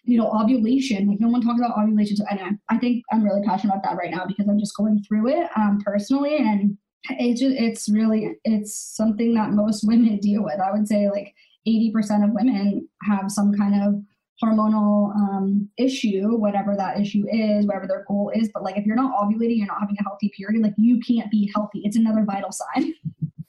you 0.03 0.17
know 0.17 0.29
ovulation. 0.31 1.07
Like 1.07 1.19
no 1.19 1.29
one 1.29 1.41
talks 1.41 1.59
about 1.59 1.77
ovulation. 1.77 2.17
So 2.17 2.25
anyway 2.29 2.51
i 2.69 2.77
think 2.77 3.03
i'm 3.11 3.23
really 3.23 3.41
passionate 3.45 3.73
about 3.73 3.83
that 3.83 3.97
right 3.97 4.11
now 4.11 4.25
because 4.25 4.47
i'm 4.47 4.59
just 4.59 4.77
going 4.77 5.03
through 5.07 5.29
it 5.29 5.49
um 5.55 5.79
personally. 5.83 6.37
And 6.37 6.77
it's 7.09 7.41
just 7.41 7.55
it's 7.57 7.89
really 7.89 8.35
it's 8.43 8.75
something 8.75 9.33
that 9.33 9.51
most 9.51 9.85
women 9.85 10.17
deal 10.19 10.43
with 10.43 10.59
i 10.59 10.71
would 10.71 10.87
say 10.87 11.09
like 11.09 11.33
80% 11.67 12.25
of 12.25 12.31
women 12.31 12.87
have 13.03 13.31
some 13.31 13.53
kind 13.53 13.81
of 13.81 14.01
hormonal 14.43 15.15
um, 15.15 15.69
issue, 15.77 16.35
whatever 16.35 16.75
that 16.75 16.99
issue 16.99 17.25
is, 17.31 17.65
whatever 17.65 17.87
their 17.87 18.05
goal 18.07 18.31
is. 18.35 18.49
But 18.53 18.63
like 18.63 18.77
if 18.77 18.85
you're 18.85 18.95
not 18.95 19.15
ovulating, 19.15 19.57
you're 19.57 19.67
not 19.67 19.79
having 19.79 19.95
a 19.99 20.03
healthy 20.03 20.31
period, 20.35 20.61
like 20.61 20.73
you 20.77 20.99
can't 20.99 21.31
be 21.31 21.51
healthy. 21.55 21.81
It's 21.83 21.97
another 21.97 22.23
vital 22.25 22.51
sign. 22.51 22.93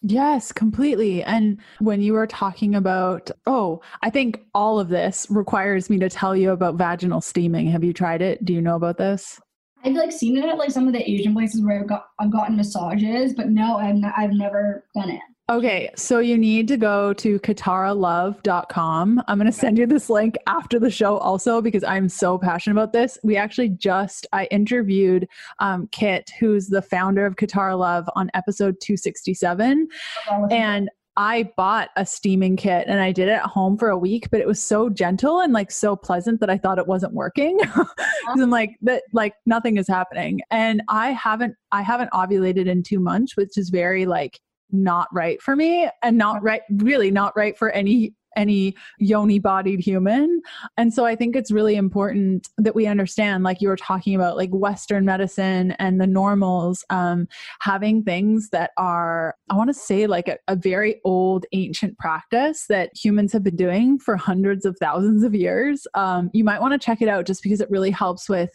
Yes, 0.07 0.53
completely. 0.53 1.23
And 1.23 1.59
when 1.79 2.03
you 2.03 2.13
were 2.13 2.27
talking 2.27 2.75
about, 2.75 3.31
oh, 3.47 3.81
I 4.03 4.11
think 4.11 4.39
all 4.55 4.79
of 4.79 4.91
this 4.91 5.27
requires 5.31 5.89
me 5.89 5.99
to 5.99 6.11
tell 6.11 6.37
you 6.37 6.51
about 6.51 6.75
vaginal 6.75 7.23
steaming. 7.23 7.69
Have 7.69 7.83
you 7.83 7.95
tried 7.95 8.21
it? 8.21 8.45
Do 8.45 8.53
you 8.53 8.61
know 8.61 8.77
about 8.77 8.99
this? 8.99 9.41
I've 9.85 9.95
like 9.95 10.13
seen 10.13 10.37
it 10.39 10.45
at 10.45 10.57
like 10.57 10.71
some 10.71 10.87
of 10.87 10.93
the 10.93 11.11
Asian 11.11 11.35
places 11.35 11.63
where 11.63 11.81
I've 11.81 11.87
got 11.87 12.07
I've 12.19 12.33
gotten 12.33 12.57
massages, 12.57 13.35
but 13.35 13.51
no, 13.51 13.77
I've 13.77 13.97
not, 13.97 14.15
I've 14.17 14.33
never 14.33 14.85
done 14.95 15.11
it. 15.11 15.21
Okay, 15.51 15.91
so 15.95 16.21
you 16.21 16.39
need 16.39 16.67
to 16.69 16.79
go 16.79 17.13
to 17.13 17.39
kataralove.com. 17.41 19.23
I'm 19.29 19.39
going 19.39 19.45
to 19.45 19.53
send 19.53 19.77
you 19.77 19.87
this 19.87 20.09
link 20.09 20.37
after 20.47 20.79
the 20.79 20.91
show 20.91 21.19
also 21.19 21.61
because 21.61 21.85
I'm 21.85 22.09
so 22.09 22.39
passionate 22.39 22.81
about 22.81 22.95
this. 22.95 23.19
We 23.23 23.37
actually 23.37 23.69
just, 23.69 24.27
I 24.33 24.47
interviewed 24.47 25.29
um, 25.59 25.87
Kit, 25.93 26.31
who's 26.41 26.69
the 26.69 26.81
founder 26.81 27.27
of 27.27 27.37
Katara 27.37 27.79
Love, 27.79 28.09
on 28.17 28.31
episode 28.33 28.77
267. 28.81 29.87
And 30.51 30.89
I 31.17 31.53
bought 31.57 31.91
a 31.97 32.05
steaming 32.05 32.57
kit 32.57 32.87
and 32.89 33.01
I 33.01 33.13
did 33.13 33.29
it 33.29 33.33
at 33.33 33.43
home 33.43 33.79
for 33.79 33.89
a 33.89 33.99
week, 33.99 34.29
but 34.31 34.41
it 34.41 34.47
was 34.47 34.63
so 34.63 34.89
gentle 34.91 35.41
and 35.41 35.53
like 35.53 35.71
so 35.71 35.95
pleasant 35.95 36.41
that 36.41 36.51
I 36.51 36.59
thought 36.59 36.79
it 36.79 36.89
wasn't 36.89 37.15
working. 37.15 37.61
I'm 38.29 38.51
like 38.51 38.77
that 38.83 39.05
like 39.13 39.35
nothing 39.47 39.77
is 39.77 39.87
happening. 39.87 40.41
And 40.51 40.83
I 40.89 41.13
haven't 41.13 41.55
I 41.71 41.83
haven't 41.83 42.11
ovulated 42.11 42.67
in 42.67 42.83
2 42.83 42.99
months, 42.99 43.37
which 43.37 43.57
is 43.57 43.71
very 43.71 44.07
like 44.07 44.41
not 44.71 45.09
right 45.13 45.41
for 45.41 45.55
me 45.55 45.89
and 46.03 46.19
not 46.19 46.43
right 46.43 46.63
really 46.71 47.11
not 47.11 47.37
right 47.37 47.57
for 47.57 47.71
any 47.71 48.13
any 48.37 48.75
yoni 48.99 49.39
bodied 49.39 49.81
human. 49.81 50.41
And 50.77 50.93
so 50.93 51.05
I 51.05 51.17
think 51.17 51.37
it's 51.37 51.51
really 51.51 51.77
important 51.77 52.49
that 52.59 52.75
we 52.75 52.87
understand, 52.87 53.45
like 53.45 53.61
you 53.61 53.69
were 53.69 53.77
talking 53.77 54.15
about, 54.15 54.37
like 54.37 54.51
Western 54.51 55.05
medicine 55.05 55.73
and 55.73 56.01
the 56.01 56.07
normals, 56.07 56.85
um, 56.91 57.29
having 57.61 58.03
things 58.03 58.51
that 58.51 58.71
are, 58.77 59.35
I 59.51 59.57
want 59.57 59.69
to 59.69 59.75
say, 59.75 60.07
like 60.07 60.29
a, 60.29 60.39
a, 60.49 60.57
very 60.57 61.01
old 61.05 61.45
ancient 61.53 61.99
practice 61.99 62.67
that 62.69 62.91
humans 62.95 63.33
have 63.33 63.43
been 63.43 63.57
doing 63.57 63.99
for 63.99 64.17
hundreds 64.17 64.65
of 64.65 64.77
thousands 64.79 65.25
of 65.25 65.35
years. 65.35 65.87
Um, 65.95 66.31
you 66.33 66.45
might 66.45 66.61
want 66.61 66.73
to 66.73 66.85
check 66.85 67.03
it 67.03 67.09
out 67.09 67.27
just 67.27 67.43
because 67.43 67.61
it 67.61 67.71
really 67.71 67.91
helps 67.91 68.29
with 68.29 68.51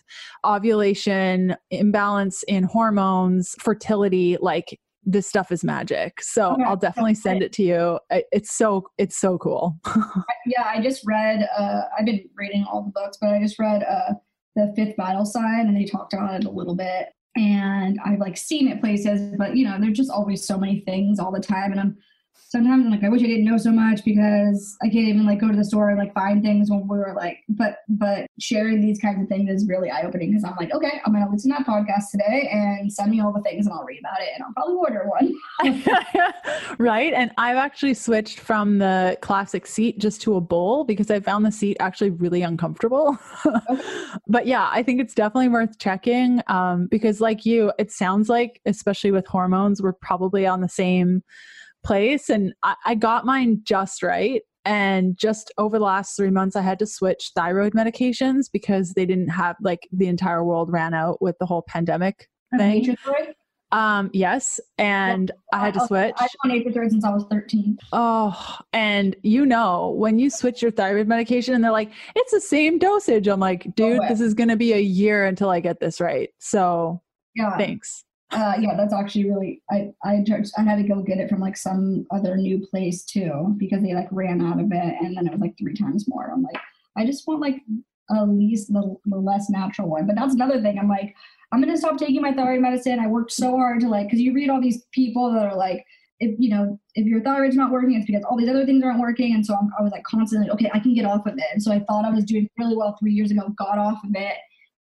ovulation, 0.45 1.55
imbalance 1.69 2.43
in 2.43 2.63
hormones, 2.63 3.55
fertility, 3.59 4.37
like 4.41 4.79
this 5.03 5.27
stuff 5.27 5.51
is 5.51 5.63
magic. 5.63 6.21
So 6.21 6.53
okay. 6.53 6.63
I'll 6.63 6.77
definitely 6.77 7.15
send 7.15 7.41
it 7.41 7.53
to 7.53 7.63
you. 7.63 7.99
It's 8.09 8.51
so 8.51 8.87
it's 8.97 9.17
so 9.17 9.37
cool. 9.37 9.77
yeah, 10.45 10.63
I 10.65 10.81
just 10.81 11.03
read. 11.05 11.47
Uh, 11.57 11.81
I've 11.97 12.05
been 12.05 12.27
reading 12.35 12.65
all 12.69 12.83
the 12.83 12.91
books, 12.91 13.17
but 13.19 13.29
I 13.29 13.39
just 13.41 13.59
read 13.59 13.83
uh, 13.83 14.13
the 14.55 14.73
Fifth 14.75 14.95
Vital 14.97 15.25
Sign, 15.25 15.67
and 15.67 15.75
they 15.75 15.85
talked 15.85 16.13
about 16.13 16.41
it 16.41 16.45
a 16.45 16.51
little 16.51 16.75
bit. 16.75 17.09
And 17.35 17.99
I've 18.05 18.19
like 18.19 18.37
seen 18.37 18.67
it 18.67 18.81
places, 18.81 19.35
but 19.37 19.55
you 19.55 19.65
know, 19.65 19.77
there's 19.79 19.97
just 19.97 20.11
always 20.11 20.45
so 20.45 20.57
many 20.57 20.81
things 20.81 21.19
all 21.19 21.31
the 21.31 21.39
time, 21.39 21.71
and 21.71 21.79
I'm 21.79 21.97
sometimes 22.49 22.83
I'm 22.83 22.91
like, 22.91 23.03
I 23.03 23.09
wish 23.09 23.21
I 23.21 23.27
didn't 23.27 23.45
know 23.45 23.57
so 23.57 23.71
much 23.71 24.03
because 24.03 24.75
I 24.81 24.89
can't 24.89 25.07
even 25.07 25.25
like 25.25 25.39
go 25.39 25.49
to 25.49 25.55
the 25.55 25.63
store 25.63 25.89
and 25.89 25.99
like 25.99 26.13
find 26.15 26.43
things 26.43 26.69
when 26.69 26.87
we 26.87 26.97
were 26.97 27.13
like, 27.15 27.43
but 27.47 27.77
but 27.87 28.27
sharing 28.39 28.81
these 28.81 28.99
kinds 28.99 29.21
of 29.21 29.29
things 29.29 29.49
is 29.49 29.67
really 29.67 29.91
eye 29.91 30.01
opening 30.01 30.31
because 30.31 30.43
I'm 30.43 30.55
like, 30.57 30.73
okay, 30.73 30.99
I'm 31.05 31.13
gonna 31.13 31.29
listen 31.31 31.51
to 31.51 31.57
that 31.59 31.67
podcast 31.67 32.09
today 32.11 32.49
and 32.51 32.91
send 32.91 33.11
me 33.11 33.21
all 33.21 33.31
the 33.31 33.41
things 33.41 33.67
and 33.67 33.73
I'll 33.73 33.83
read 33.83 33.99
about 33.99 34.19
it 34.21 34.29
and 34.33 34.43
I'll 34.43 34.53
probably 34.53 34.75
order 34.75 35.07
one. 35.07 35.35
right. 36.79 37.13
And 37.13 37.31
I've 37.37 37.57
actually 37.57 37.93
switched 37.93 38.39
from 38.39 38.79
the 38.79 39.17
classic 39.21 39.67
seat 39.67 39.99
just 39.99 40.19
to 40.21 40.35
a 40.35 40.41
bowl 40.41 40.83
because 40.83 41.11
I 41.11 41.19
found 41.19 41.45
the 41.45 41.51
seat 41.51 41.77
actually 41.79 42.09
really 42.09 42.41
uncomfortable. 42.41 43.17
okay. 43.45 43.83
But 44.27 44.45
yeah, 44.45 44.69
I 44.71 44.83
think 44.83 45.01
it's 45.01 45.13
definitely 45.13 45.49
worth 45.49 45.79
checking 45.79 46.41
um, 46.47 46.87
because 46.87 47.19
like 47.19 47.45
you, 47.45 47.71
it 47.79 47.91
sounds 47.91 48.29
like, 48.29 48.61
especially 48.65 49.11
with 49.11 49.25
hormones, 49.27 49.81
we're 49.81 49.93
probably 49.93 50.45
on 50.45 50.61
the 50.61 50.69
same 50.69 51.23
place 51.83 52.29
and 52.29 52.53
I, 52.63 52.75
I 52.85 52.95
got 52.95 53.25
mine 53.25 53.61
just 53.63 54.03
right. 54.03 54.41
And 54.65 55.17
just 55.17 55.51
over 55.57 55.79
the 55.79 55.85
last 55.85 56.15
three 56.15 56.29
months 56.29 56.55
i 56.55 56.61
had 56.61 56.77
to 56.79 56.85
switch 56.85 57.31
thyroid 57.33 57.73
medications 57.73 58.47
because 58.51 58.93
they 58.93 59.05
didn't 59.05 59.29
have 59.29 59.55
like 59.61 59.87
the 59.91 60.07
entire 60.07 60.43
world 60.43 60.71
ran 60.71 60.93
out 60.93 61.21
with 61.21 61.37
the 61.39 61.45
whole 61.45 61.63
pandemic 61.63 62.27
thing. 62.57 62.95
um 63.71 64.09
yes 64.13 64.59
and 64.77 65.31
i 65.53 65.59
had 65.59 65.73
to 65.73 65.85
switch. 65.87 66.13
I've 66.17 66.29
on 66.43 66.51
Nature 66.51 66.89
since 66.89 67.05
i 67.05 67.09
was 67.09 67.23
13 67.31 67.77
oh 67.93 68.57
and 68.73 69.15
you 69.23 69.45
know 69.45 69.91
when 69.91 70.19
you 70.19 70.29
switch 70.29 70.61
your 70.61 70.71
thyroid 70.71 71.07
medication 71.07 71.53
and 71.53 71.63
they're 71.63 71.71
like 71.71 71.91
it's 72.15 72.31
the 72.31 72.41
same 72.41 72.79
dosage 72.79 73.27
i'm 73.27 73.39
like 73.39 73.73
dude 73.75 74.01
this 74.09 74.21
is 74.21 74.33
to 74.49 74.55
be 74.57 74.73
a 74.73 74.79
year 74.79 75.25
until 75.25 75.49
i 75.49 75.59
get 75.59 75.79
this 75.79 76.01
right. 76.01 76.29
So 76.39 77.01
yeah. 77.35 77.55
thanks 77.57 78.03
uh, 78.31 78.55
yeah, 78.59 78.75
that's 78.75 78.93
actually 78.93 79.29
really. 79.29 79.61
I 79.71 79.91
I 80.03 80.23
I 80.57 80.61
had 80.61 80.77
to 80.77 80.87
go 80.87 81.01
get 81.01 81.17
it 81.17 81.29
from 81.29 81.39
like 81.39 81.57
some 81.57 82.05
other 82.11 82.37
new 82.37 82.65
place 82.67 83.03
too 83.03 83.55
because 83.57 83.81
they 83.81 83.93
like 83.93 84.07
ran 84.11 84.45
out 84.45 84.59
of 84.59 84.71
it, 84.71 84.95
and 85.01 85.17
then 85.17 85.27
it 85.27 85.31
was 85.31 85.41
like 85.41 85.57
three 85.57 85.73
times 85.73 86.07
more. 86.07 86.31
I'm 86.31 86.43
like, 86.43 86.57
I 86.95 87.05
just 87.05 87.27
want 87.27 87.41
like 87.41 87.61
at 88.11 88.29
least 88.29 88.71
the, 88.73 88.95
the 89.05 89.17
less 89.17 89.49
natural 89.49 89.89
one. 89.89 90.07
But 90.07 90.15
that's 90.15 90.33
another 90.33 90.61
thing. 90.61 90.77
I'm 90.79 90.89
like, 90.89 91.15
I'm 91.51 91.61
gonna 91.61 91.77
stop 91.77 91.97
taking 91.97 92.21
my 92.21 92.33
thyroid 92.33 92.61
medicine. 92.61 92.99
I 92.99 93.07
worked 93.07 93.31
so 93.31 93.55
hard 93.55 93.79
to 93.81 93.89
like, 93.89 94.07
because 94.07 94.19
you 94.19 94.33
read 94.33 94.49
all 94.49 94.61
these 94.61 94.83
people 94.91 95.31
that 95.33 95.45
are 95.45 95.55
like, 95.55 95.85
if 96.19 96.35
you 96.37 96.49
know, 96.49 96.79
if 96.95 97.05
your 97.05 97.21
thyroid's 97.21 97.55
not 97.55 97.71
working, 97.71 97.95
it's 97.95 98.05
because 98.05 98.23
all 98.23 98.37
these 98.37 98.49
other 98.49 98.65
things 98.65 98.83
aren't 98.83 98.99
working. 98.99 99.33
And 99.33 99.45
so 99.45 99.55
I'm, 99.55 99.69
I 99.79 99.81
was 99.81 99.91
like 99.91 100.03
constantly, 100.03 100.49
okay, 100.51 100.69
I 100.73 100.79
can 100.79 100.93
get 100.93 101.05
off 101.05 101.25
of 101.25 101.37
it. 101.37 101.43
And 101.53 101.63
so 101.63 101.71
I 101.71 101.79
thought 101.79 102.05
I 102.05 102.11
was 102.11 102.25
doing 102.25 102.47
really 102.57 102.75
well 102.75 102.97
three 102.99 103.13
years 103.13 103.31
ago, 103.31 103.49
got 103.57 103.77
off 103.77 104.03
of 104.03 104.11
it, 104.15 104.35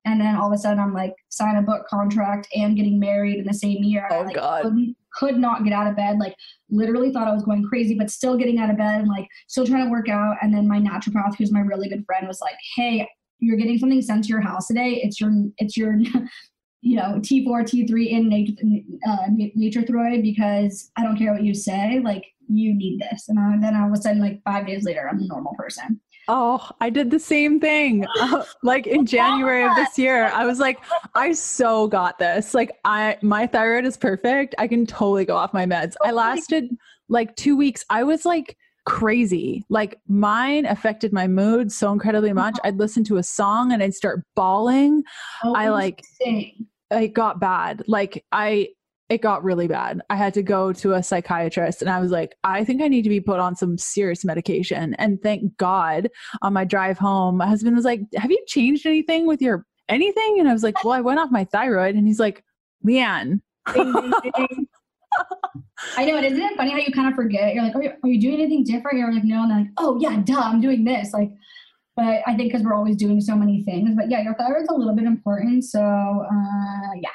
and 0.05 0.21
then 0.21 0.35
all 0.35 0.47
of 0.47 0.53
a 0.53 0.57
sudden 0.57 0.79
I'm 0.79 0.93
like 0.93 1.13
sign 1.29 1.55
a 1.55 1.61
book 1.61 1.87
contract 1.87 2.47
and 2.55 2.75
getting 2.75 2.99
married 2.99 3.39
in 3.39 3.45
the 3.45 3.53
same 3.53 3.83
year. 3.83 4.07
Oh 4.11 4.19
I, 4.19 4.23
like, 4.23 4.35
God. 4.35 4.73
could 5.13 5.37
not 5.37 5.63
get 5.63 5.73
out 5.73 5.87
of 5.87 5.95
bed. 5.95 6.17
Like 6.19 6.35
literally 6.69 7.11
thought 7.11 7.27
I 7.27 7.33
was 7.33 7.43
going 7.43 7.67
crazy, 7.67 7.95
but 7.95 8.09
still 8.09 8.37
getting 8.37 8.59
out 8.59 8.69
of 8.69 8.77
bed 8.77 9.01
and 9.01 9.09
like 9.09 9.27
still 9.47 9.65
trying 9.65 9.85
to 9.85 9.91
work 9.91 10.09
out. 10.09 10.37
And 10.41 10.53
then 10.53 10.67
my 10.67 10.79
naturopath, 10.79 11.35
who's 11.37 11.51
my 11.51 11.61
really 11.61 11.89
good 11.89 12.05
friend, 12.05 12.27
was 12.27 12.41
like, 12.41 12.55
Hey, 12.75 13.07
you're 13.39 13.57
getting 13.57 13.77
something 13.77 14.01
sent 14.01 14.23
to 14.25 14.29
your 14.29 14.41
house 14.41 14.67
today. 14.67 15.01
It's 15.03 15.19
your 15.19 15.31
it's 15.57 15.75
your 15.75 15.95
you 16.81 16.97
know 16.97 17.19
T4 17.19 17.47
T3 17.47 18.09
in 18.09 18.29
nature 18.29 18.53
uh, 19.07 19.27
Nature-Throid 19.29 20.21
because 20.21 20.91
I 20.97 21.03
don't 21.03 21.17
care 21.17 21.33
what 21.33 21.43
you 21.43 21.53
say. 21.53 21.99
Like 22.03 22.23
you 22.47 22.75
need 22.75 23.01
this. 23.01 23.27
And 23.29 23.39
I, 23.39 23.57
then 23.59 23.75
all 23.75 23.87
of 23.87 23.93
a 23.93 24.01
sudden, 24.01 24.21
like 24.21 24.41
five 24.43 24.67
days 24.67 24.83
later, 24.83 25.07
I'm 25.09 25.19
a 25.19 25.27
normal 25.27 25.55
person. 25.57 25.99
Oh, 26.27 26.69
I 26.81 26.89
did 26.89 27.11
the 27.11 27.19
same 27.19 27.59
thing. 27.59 28.05
Uh, 28.25 28.43
like 28.63 28.87
in 28.87 29.05
January 29.05 29.63
of 29.63 29.75
this 29.75 29.99
year, 29.99 30.31
I 30.33 30.45
was 30.45 30.57
like, 30.57 30.79
I 31.13 31.33
so 31.33 31.87
got 31.87 32.17
this. 32.17 32.55
Like 32.55 32.71
I 32.83 33.17
my 33.21 33.45
thyroid 33.45 33.85
is 33.85 33.97
perfect. 33.97 34.55
I 34.57 34.67
can 34.67 34.87
totally 34.87 35.25
go 35.25 35.35
off 35.35 35.53
my 35.53 35.65
meds. 35.65 35.93
I 36.03 36.11
lasted 36.11 36.69
like 37.07 37.35
2 37.35 37.55
weeks. 37.55 37.85
I 37.89 38.03
was 38.03 38.25
like 38.25 38.57
crazy. 38.85 39.63
Like 39.69 39.99
mine 40.07 40.65
affected 40.65 41.13
my 41.13 41.27
mood 41.27 41.71
so 41.71 41.91
incredibly 41.91 42.33
much. 42.33 42.53
Uh-huh. 42.55 42.69
I'd 42.69 42.77
listen 42.77 43.03
to 43.05 43.17
a 43.17 43.23
song 43.23 43.73
and 43.73 43.83
I'd 43.83 43.93
start 43.93 44.23
bawling. 44.35 45.03
Oh, 45.43 45.53
I 45.53 45.69
like 45.69 46.01
it 46.91 47.13
got 47.13 47.39
bad. 47.39 47.83
Like 47.87 48.23
I 48.31 48.69
it 49.09 49.21
got 49.21 49.43
really 49.43 49.67
bad. 49.67 50.01
I 50.09 50.15
had 50.15 50.33
to 50.33 50.41
go 50.41 50.73
to 50.73 50.93
a 50.93 51.03
psychiatrist 51.03 51.81
and 51.81 51.91
I 51.91 51.99
was 51.99 52.11
like, 52.11 52.35
I 52.43 52.63
think 52.63 52.81
I 52.81 52.87
need 52.87 53.03
to 53.03 53.09
be 53.09 53.21
put 53.21 53.39
on 53.39 53.55
some 53.55 53.77
serious 53.77 54.25
medication. 54.25 54.95
And 54.95 55.21
thank 55.21 55.55
God 55.57 56.09
on 56.41 56.53
my 56.53 56.65
drive 56.65 56.97
home, 56.97 57.37
my 57.37 57.47
husband 57.47 57.75
was 57.75 57.85
like, 57.85 58.01
Have 58.15 58.31
you 58.31 58.43
changed 58.47 58.85
anything 58.85 59.27
with 59.27 59.41
your 59.41 59.65
anything? 59.89 60.37
And 60.39 60.49
I 60.49 60.53
was 60.53 60.63
like, 60.63 60.83
Well, 60.83 60.93
I 60.93 61.01
went 61.01 61.19
off 61.19 61.29
my 61.31 61.43
thyroid. 61.45 61.95
And 61.95 62.07
he's 62.07 62.19
like, 62.19 62.43
Leanne. 62.85 63.41
I 65.97 66.05
know, 66.05 66.17
and 66.17 66.25
isn't 66.25 66.41
it 66.41 66.57
funny 66.57 66.71
how 66.71 66.77
you 66.77 66.91
kind 66.93 67.09
of 67.09 67.15
forget? 67.15 67.53
You're 67.53 67.63
like, 67.63 67.75
are 67.75 67.83
you, 67.83 67.91
are 68.03 68.09
you 68.09 68.19
doing 68.19 68.41
anything 68.41 68.63
different? 68.63 68.97
You're 68.97 69.13
like, 69.13 69.23
no, 69.23 69.43
and 69.43 69.51
they're 69.51 69.59
like, 69.59 69.67
oh 69.77 69.97
yeah, 69.99 70.21
duh, 70.23 70.39
I'm 70.39 70.61
doing 70.61 70.83
this. 70.83 71.13
Like, 71.13 71.31
but 71.95 72.21
I 72.27 72.35
think 72.35 72.51
because 72.51 72.63
we're 72.63 72.73
always 72.73 72.97
doing 72.97 73.21
so 73.21 73.35
many 73.35 73.63
things. 73.63 73.91
But 73.95 74.09
yeah, 74.09 74.21
your 74.21 74.35
thyroid's 74.35 74.67
a 74.69 74.73
little 74.73 74.95
bit 74.95 75.05
important. 75.05 75.63
So 75.63 75.79
uh, 75.79 76.93
yeah, 77.01 77.09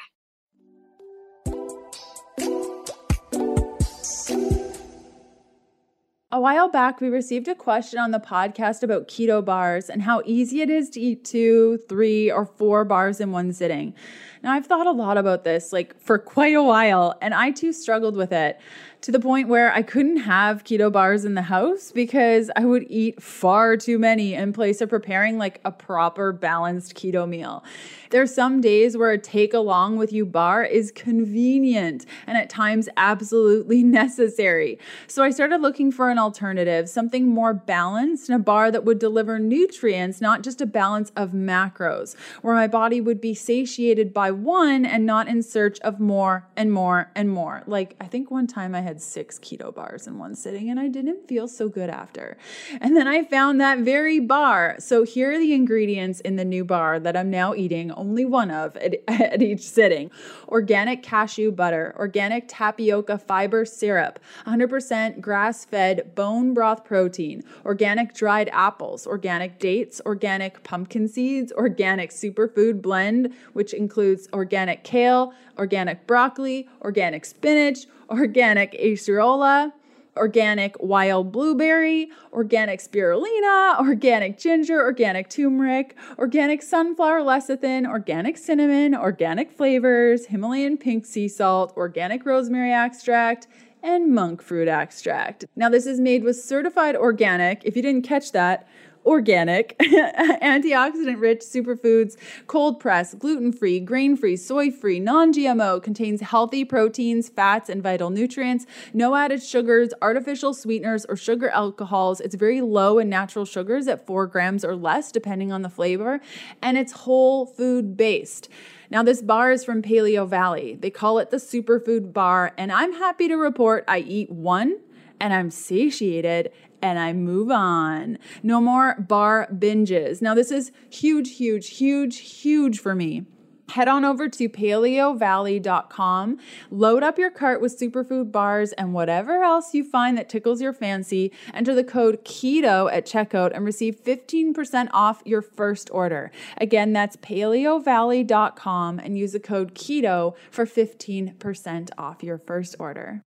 A 6.33 6.41
while 6.41 6.69
back, 6.69 7.01
we 7.01 7.09
received 7.09 7.49
a 7.49 7.57
question 7.57 7.99
on 7.99 8.13
the 8.13 8.21
podcast 8.21 8.85
about 8.85 9.09
keto 9.09 9.45
bars 9.45 9.91
and 9.91 10.03
how 10.03 10.23
easy 10.25 10.61
it 10.61 10.71
is 10.71 10.89
to 10.91 11.01
eat 11.01 11.25
two, 11.25 11.81
three, 11.89 12.31
or 12.31 12.47
four 12.47 12.85
bars 12.85 13.21
in 13.21 13.33
one 13.33 13.53
sitting. 13.53 13.95
Now, 14.43 14.53
I've 14.53 14.67
thought 14.67 14.87
a 14.87 14.93
lot 14.93 15.19
about 15.19 15.45
this 15.45 15.73
like 15.73 16.01
for 16.01 16.19
quite 16.19 16.55
a 16.55 16.63
while, 16.63 17.17
and 17.21 17.35
I 17.35 17.51
too 17.51 17.73
struggled 17.73 18.17
with 18.17 18.33
it 18.33 18.59
to 19.03 19.11
the 19.11 19.21
point 19.21 19.49
where 19.49 19.73
I 19.73 19.83
couldn't 19.83 20.19
have 20.19 20.65
keto 20.65 20.93
bars 20.93 21.25
in 21.25 21.35
the 21.35 21.43
house 21.43 21.91
because 21.91 22.51
I 22.55 22.67
would 22.67 22.85
eat 22.91 23.23
far 23.23 23.77
too 23.77 23.99
many 23.99 24.35
in 24.35 24.53
place 24.53 24.83
of 24.83 24.91
preparing 24.91 25.39
like 25.39 25.61
a 25.65 25.73
proper 25.73 26.33
balanced 26.33 26.95
keto 26.95 27.27
meal. 27.27 27.65
There's 28.11 28.35
some 28.35 28.61
days 28.61 28.97
where 28.97 29.13
a 29.13 29.19
take 29.19 29.55
along 29.55 29.97
with 29.97 30.13
you 30.13 30.27
bar 30.27 30.65
is 30.65 30.91
convenient 30.91 32.05
and 32.27 32.37
at 32.37 32.51
times 32.51 32.89
absolutely 32.97 33.83
necessary. 33.85 34.79
So 35.07 35.23
I 35.23 35.31
started 35.31 35.63
looking 35.63 35.93
for 35.93 36.11
an 36.11 36.19
alternative, 36.19 36.89
something 36.89 37.27
more 37.27 37.55
balanced 37.55 38.29
and 38.29 38.37
a 38.37 38.43
bar 38.43 38.71
that 38.71 38.85
would 38.85 38.99
deliver 38.99 39.39
nutrients, 39.39 40.21
not 40.21 40.43
just 40.43 40.61
a 40.61 40.67
balance 40.67 41.11
of 41.17 41.31
macros, 41.31 42.17
where 42.43 42.55
my 42.55 42.67
body 42.67 43.01
would 43.01 43.21
be 43.21 43.35
satiated 43.35 44.13
by 44.13 44.30
one 44.35 44.85
and 44.85 45.07
not 45.07 45.27
in 45.27 45.43
search 45.43 45.81
of 45.81 46.01
more 46.01 46.47
and 46.57 46.71
more 46.73 47.11
and 47.15 47.31
more. 47.31 47.63
Like 47.67 47.97
I 48.01 48.07
think 48.07 48.31
one 48.31 48.47
time 48.47 48.75
I 48.75 48.81
had 48.81 48.91
had 48.91 49.01
six 49.01 49.39
keto 49.39 49.73
bars 49.73 50.09
in 50.09 50.19
one 50.19 50.35
sitting 50.35 50.69
and 50.69 50.81
I 50.81 50.89
didn't 50.89 51.29
feel 51.29 51.47
so 51.47 51.69
good 51.69 51.89
after. 51.89 52.37
And 52.81 52.97
then 52.97 53.07
I 53.07 53.23
found 53.23 53.61
that 53.61 53.79
very 53.79 54.19
bar. 54.19 54.75
So 54.81 55.05
here 55.05 55.31
are 55.31 55.39
the 55.39 55.55
ingredients 55.55 56.19
in 56.19 56.35
the 56.35 56.45
new 56.45 56.65
bar 56.65 56.99
that 56.99 57.17
I'm 57.17 57.31
now 57.31 57.55
eating, 57.55 57.93
only 57.93 58.25
one 58.25 58.51
of 58.51 58.77
at, 58.79 58.97
at 59.09 59.43
each 59.43 59.63
sitting 59.63 60.11
organic 60.49 61.05
cashew 61.05 61.53
butter, 61.53 61.95
organic 61.97 62.47
tapioca 62.49 63.17
fiber 63.17 63.65
syrup, 63.65 64.19
100% 64.45 65.21
grass 65.21 65.65
fed 65.65 66.13
bone 66.17 66.53
broth 66.53 66.85
protein, 66.85 67.45
organic 67.65 68.13
dried 68.13 68.51
apples, 68.53 69.07
organic 69.07 69.61
dates, 69.61 70.01
organic 70.05 70.65
pumpkin 70.65 71.07
seeds, 71.07 71.53
organic 71.53 72.11
superfood 72.11 72.83
blend, 72.83 73.33
which 73.53 73.73
includes 73.73 74.20
organic 74.33 74.85
kale, 74.85 75.33
organic 75.59 76.07
broccoli, 76.07 76.69
organic 76.83 77.25
spinach, 77.25 77.87
organic 78.09 78.73
acerola, 78.73 79.73
organic 80.17 80.77
wild 80.81 81.33
blueberry, 81.33 82.11
organic 82.33 82.81
spirulina, 82.81 83.79
organic 83.79 84.39
ginger, 84.39 84.83
organic 84.83 85.31
turmeric, 85.31 85.97
organic 86.19 86.63
sunflower 86.63 87.21
lecithin, 87.21 87.89
organic 87.89 88.37
cinnamon, 88.37 88.95
organic 88.95 89.51
flavors, 89.51 90.27
Himalayan 90.27 90.77
pink 90.77 91.07
sea 91.07 91.29
salt, 91.29 91.73
organic 91.77 92.27
rosemary 92.27 92.73
extract, 92.73 93.47
and 93.83 94.15
monk 94.15 94.43
fruit 94.43 94.69
extract. 94.69 95.47
Now, 95.57 95.69
this 95.69 95.87
is 95.87 96.01
made 96.01 96.23
with 96.23 96.39
certified 96.39 96.97
organic. 96.97 97.65
If 97.65 97.77
you 97.77 97.83
didn't 97.83 98.03
catch 98.03 98.33
that, 98.33 98.69
organic, 99.05 99.77
antioxidant 99.81 101.21
rich 101.21 101.41
superfoods, 101.41 102.17
cold 102.47 102.81
press, 102.81 103.15
gluten 103.15 103.53
free, 103.53 103.81
grain 103.81 104.17
free, 104.17 104.37
soy 104.37 104.71
free, 104.71 105.01
non 105.01 105.33
GMO, 105.33 105.83
contains 105.83 106.21
healthy 106.21 106.65
proteins, 106.65 107.29
fats, 107.29 107.69
and 107.69 107.83
vital 107.83 108.11
nutrients, 108.11 108.67
no 108.93 109.15
added 109.15 109.43
sugars, 109.43 109.93
artificial 110.03 110.55
sweeteners, 110.55 111.05
or 111.07 111.17
sugar 111.17 111.49
alcohols. 111.51 112.21
It's 112.21 112.35
very 112.35 112.61
low 112.61 112.99
in 112.99 113.09
natural 113.09 113.45
sugars 113.45 113.89
at 113.89 114.07
four 114.07 114.27
grams 114.27 114.65
or 114.65 114.77
less, 114.77 115.11
depending 115.11 115.53
on 115.53 115.63
the 115.63 115.71
flavor, 115.71 116.21
and 116.63 116.77
it's 116.77 116.93
whole 116.93 117.47
food 117.47 117.97
based. 117.97 118.49
Now, 118.91 119.05
this 119.05 119.23
bar 119.23 119.53
is 119.53 119.65
from 119.65 119.83
Paleo 119.83 120.29
Valley. 120.29 120.75
They 120.75 120.91
call 120.91 121.21
it 121.21 121.31
the 121.31 121.37
superfood 121.37 122.13
bar, 122.13 122.53
and 122.59 122.73
I'm 122.73 122.93
happy 122.93 123.29
to 123.29 123.37
report 123.37 123.85
I 123.87 124.01
eat 124.01 124.31
one 124.31 124.79
and 125.21 125.33
I'm 125.33 125.51
satiated 125.51 126.53
and 126.83 126.99
I 126.99 127.13
move 127.13 127.51
on. 127.51 128.19
No 128.43 128.61
more 128.61 128.97
bar 129.01 129.49
binges. 129.53 130.23
Now, 130.23 130.35
this 130.35 130.51
is 130.51 130.73
huge, 130.91 131.37
huge, 131.37 131.69
huge, 131.69 132.19
huge 132.19 132.79
for 132.79 132.95
me. 132.95 133.27
Head 133.71 133.87
on 133.87 134.05
over 134.05 134.29
to 134.29 134.49
paleovalley.com, 134.49 136.39
load 136.73 137.03
up 137.05 137.19
your 137.19 137.31
cart 137.31 137.61
with 137.61 137.79
superfood 137.79 138.33
bars 138.33 138.73
and 138.73 138.93
whatever 138.93 139.45
else 139.45 139.75
you 139.75 139.85
find 139.85 140.19
that 140.19 140.29
tickles 140.29 140.61
your 140.61 140.73
fancy. 140.73 141.31
Enter 141.55 141.73
the 141.75 141.85
code 141.85 142.25
KETO 142.25 142.93
at 142.93 143.07
checkout 143.07 143.53
and 143.55 143.65
receive 143.65 144.03
15% 144.03 144.89
off 144.93 145.23
your 145.25 145.41
first 145.41 145.89
order. 145.93 146.33
Again, 146.57 146.93
that's 146.93 147.17
paleovalley.com 147.19 148.99
and 148.99 149.17
use 149.17 149.33
the 149.33 149.41
code 149.41 149.77
KETO 149.77 150.35
for 150.51 150.67
15% 150.67 151.91
off 151.97 152.25
your 152.25 152.39
first 152.39 152.75
order. 152.81 153.23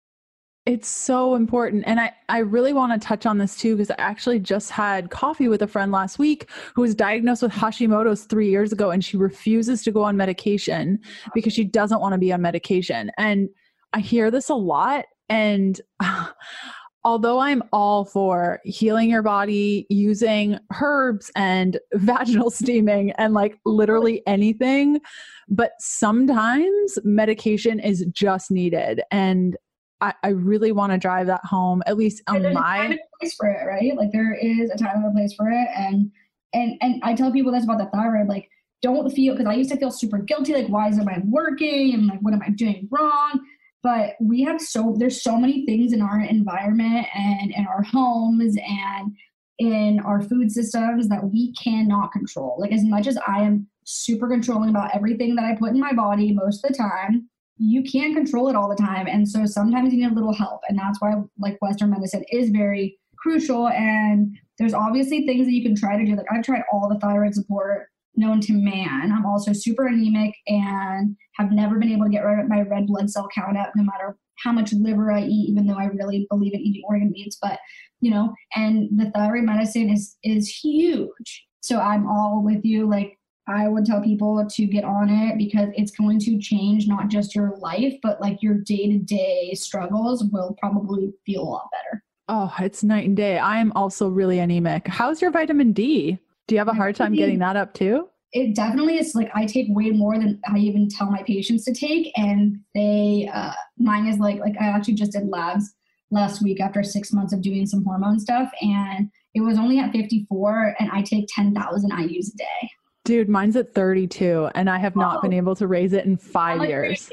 It's 0.69 0.87
so 0.87 1.35
important. 1.35 1.85
And 1.87 1.99
I, 1.99 2.13
I 2.29 2.41
really 2.41 2.75
want 2.75 2.93
to 2.93 3.09
touch 3.09 3.25
on 3.25 3.39
this 3.39 3.57
too, 3.57 3.75
because 3.75 3.91
I 3.91 3.95
actually 3.97 4.39
just 4.39 4.71
had 4.71 5.09
coffee 5.09 5.49
with 5.49 5.63
a 5.63 5.67
friend 5.67 5.91
last 5.91 6.19
week 6.19 6.51
who 6.75 6.83
was 6.83 6.95
diagnosed 6.95 7.41
with 7.41 7.53
Hashimoto's 7.53 8.25
three 8.25 8.51
years 8.51 8.71
ago, 8.71 8.91
and 8.91 9.03
she 9.03 9.17
refuses 9.17 9.83
to 9.85 9.91
go 9.91 10.03
on 10.03 10.19
medication 10.19 10.99
because 11.33 11.55
she 11.55 11.65
doesn't 11.65 12.03
want 12.03 12.13
to 12.13 12.19
be 12.19 12.35
on 12.35 12.43
medication. 12.43 13.11
And 13.17 13.49
I 13.95 14.01
hear 14.01 14.31
this 14.31 14.51
a 14.51 14.55
lot. 14.55 15.07
And 15.31 15.81
although 17.03 17.39
I'm 17.39 17.63
all 17.73 18.05
for 18.05 18.61
healing 18.65 19.09
your 19.09 19.23
body 19.23 19.87
using 19.89 20.59
herbs 20.83 21.31
and 21.35 21.79
vaginal 21.95 22.51
steaming 22.51 23.13
and 23.13 23.33
like 23.33 23.59
literally 23.65 24.23
anything, 24.27 25.01
but 25.49 25.73
sometimes 25.79 26.99
medication 27.05 27.81
is 27.81 28.05
just 28.13 28.51
needed. 28.51 29.01
And 29.11 29.57
I, 30.01 30.15
I 30.23 30.29
really 30.29 30.73
want 30.73 30.93
to 30.93 30.99
drive 30.99 31.27
that 31.27 31.45
home, 31.45 31.83
at 31.87 31.97
least 31.97 32.23
on 32.29 32.43
There's 32.43 32.55
my 32.55 32.77
a 32.77 32.81
time 32.81 32.91
and 32.93 33.01
place 33.21 33.35
for 33.35 33.49
it, 33.49 33.67
right? 33.67 33.97
Like 33.97 34.13
there 34.13 34.35
is 34.35 34.71
a 34.71 34.77
time 34.77 34.97
and 34.97 35.07
a 35.07 35.11
place 35.11 35.35
for 35.35 35.49
it, 35.49 35.69
and 35.77 36.11
and 36.55 36.77
and 36.81 37.01
I 37.03 37.15
tell 37.15 37.33
people 37.33 37.53
this 37.53 37.65
about 37.65 37.79
the 37.79 37.87
thyroid, 37.87 38.29
like 38.29 38.49
don't 38.81 39.11
feel 39.11 39.35
because 39.35 39.47
I 39.47 39.55
used 39.55 39.71
to 39.71 39.77
feel 39.77 39.91
super 39.91 40.19
guilty, 40.19 40.55
like 40.55 40.69
why 40.69 40.89
isn't 40.89 41.05
my 41.05 41.21
working 41.25 41.95
and 41.95 42.07
like 42.07 42.21
what 42.21 42.35
am 42.35 42.43
I 42.43 42.51
doing 42.51 42.89
wrong? 42.91 43.41
But 43.83 44.15
we 44.21 44.43
have 44.43 44.61
so 44.61 44.95
there's 44.99 45.23
so 45.23 45.37
many 45.37 45.67
things 45.67 45.93
in 45.93 46.03
our 46.03 46.21
environment 46.21 47.07
and 47.15 47.53
in 47.53 47.67
our 47.67 47.83
homes 47.83 48.57
and 48.57 49.17
in 49.59 50.01
our 50.01 50.23
food 50.23 50.53
systems 50.53 51.09
that 51.09 51.25
we 51.25 51.53
cannot 51.55 52.13
control. 52.13 52.57
Like 52.59 52.73
as 52.73 52.85
much 52.85 53.07
as 53.09 53.19
I 53.27 53.41
am 53.41 53.67
super 53.85 54.29
controlling 54.29 54.71
about 54.71 54.95
everything 54.95 55.35
that 55.35 55.45
I 55.45 55.57
put 55.57 55.71
in 55.71 55.81
my 55.81 55.93
body 55.93 56.33
most 56.33 56.65
of 56.65 56.71
the 56.71 56.79
time, 56.79 57.29
you 57.59 57.83
can't 57.83 58.15
control 58.15 58.49
it 58.49 58.57
all 58.57 58.69
the 58.69 58.77
time. 58.77 59.07
And 59.07 59.29
so 59.29 59.45
sometimes 59.45 59.93
you 59.93 60.01
need 60.01 60.13
a 60.13 60.15
little 60.15 60.35
help. 60.35 60.61
And 60.69 60.79
that's 60.79 61.01
why 61.01 61.15
like 61.39 61.59
Western 61.61 61.91
medicine 61.91 62.25
is 62.31 62.51
very 62.51 62.99
crucial. 63.19 63.69
And 63.69 64.37
there's 64.59 64.75
obviously 64.75 65.27
things 65.27 65.47
that 65.47 65.53
you 65.53 65.63
can 65.63 65.75
try 65.75 65.97
to 65.97 66.05
do. 66.05 66.17
Like 66.17 66.27
I've 66.31 66.45
tried 66.45 66.63
all 66.73 66.89
the 66.89 66.99
thyroid 66.99 67.35
support 67.35 67.89
known 68.17 68.41
to 68.41 68.53
man. 68.53 69.13
I'm 69.13 69.27
also 69.27 69.53
super 69.53 69.87
anemic 69.87 70.35
and 70.47 71.17
have 71.37 71.53
never 71.53 71.79
been 71.79 71.91
able 71.91 72.05
to 72.05 72.11
get 72.11 72.25
rid 72.25 72.41
of 72.41 72.49
my 72.49 72.63
red 72.63 72.87
blood 72.87 73.11
cell 73.11 73.29
count 73.35 73.57
up 73.57 73.73
no 73.77 73.85
matter 73.85 74.17
how 74.43 74.53
much 74.53 74.73
liver 74.73 75.11
I 75.11 75.23
eat, 75.23 75.51
even 75.51 75.67
though 75.67 75.79
I 75.79 75.87
really 75.87 76.27
believe 76.31 76.55
in 76.55 76.61
eating 76.61 76.83
organ 76.89 77.11
meats. 77.11 77.39
But 77.41 77.59
you 78.01 78.11
know, 78.11 78.35
and 78.55 78.89
the 78.97 79.11
thyroid 79.11 79.45
medicine 79.45 79.91
is 79.91 80.17
is 80.23 80.49
huge. 80.49 81.47
So 81.61 81.81
I'm 81.81 82.07
all 82.07 82.43
with 82.45 82.65
you. 82.65 82.89
Like 82.89 83.18
I 83.49 83.67
would 83.69 83.87
tell 83.87 84.03
people 84.03 84.47
to 84.47 84.67
get 84.67 84.85
on 84.85 85.09
it 85.09 85.39
because 85.39 85.71
it's 85.75 85.91
going 85.91 86.19
to 86.21 86.39
change 86.39 86.87
not 86.87 87.09
just 87.09 87.35
your 87.35 87.57
life, 87.59 87.95
but 88.03 88.21
like 88.21 88.43
your 88.43 88.55
day 88.55 88.89
to 88.93 88.99
day 88.99 89.55
struggles 89.55 90.25
will 90.25 90.57
probably 90.61 91.13
feel 91.25 91.43
a 91.43 91.45
lot 91.45 91.69
better. 91.73 92.05
Oh, 92.29 92.55
it's 92.61 92.85
night 92.85 93.07
and 93.07 93.17
day. 93.17 93.39
I 93.39 93.59
am 93.59 93.73
also 93.75 94.09
really 94.09 94.39
anemic. 94.39 94.87
How's 94.87 95.23
your 95.23 95.31
vitamin 95.31 95.73
D? 95.73 96.19
Do 96.47 96.55
you 96.55 96.59
have 96.59 96.69
a 96.69 96.75
hard 96.75 96.95
time 96.95 97.15
getting 97.15 97.39
that 97.39 97.57
up 97.57 97.73
too? 97.73 98.09
It 98.33 98.55
definitely 98.55 98.99
is 98.99 99.15
like 99.15 99.31
I 99.35 99.47
take 99.47 99.67
way 99.71 99.91
more 99.91 100.19
than 100.19 100.39
I 100.47 100.59
even 100.59 100.89
tell 100.89 101.11
my 101.11 101.23
patients 101.23 101.65
to 101.65 101.73
take, 101.73 102.13
and 102.17 102.61
they 102.75 103.31
uh, 103.33 103.53
mine 103.79 104.07
is 104.07 104.19
like 104.19 104.39
like 104.41 104.55
I 104.61 104.67
actually 104.67 104.95
just 104.95 105.13
did 105.13 105.29
labs 105.29 105.75
last 106.11 106.43
week 106.43 106.61
after 106.61 106.83
six 106.83 107.13
months 107.13 107.33
of 107.33 107.41
doing 107.41 107.65
some 107.65 107.85
hormone 107.85 108.21
stuff, 108.21 108.51
and 108.61 109.11
it 109.35 109.41
was 109.41 109.57
only 109.57 109.79
at 109.79 109.93
54, 109.93 110.77
and 110.79 110.91
I 110.91 111.03
take 111.03 111.29
10,000 111.35 111.91
IU's 111.91 112.35
a 112.35 112.37
day. 112.37 112.71
Dude, 113.09 113.31
mine's 113.31 113.57
at 113.57 113.73
32 113.73 114.51
and 114.55 114.69
I 114.69 114.77
have 114.77 114.95
not 114.95 115.17
oh. 115.17 115.21
been 115.23 115.33
able 115.33 115.57
to 115.57 115.67
raise 115.67 115.95
it 115.95 116.05
in 116.05 116.19
5 116.19 116.69
years. 116.69 117.09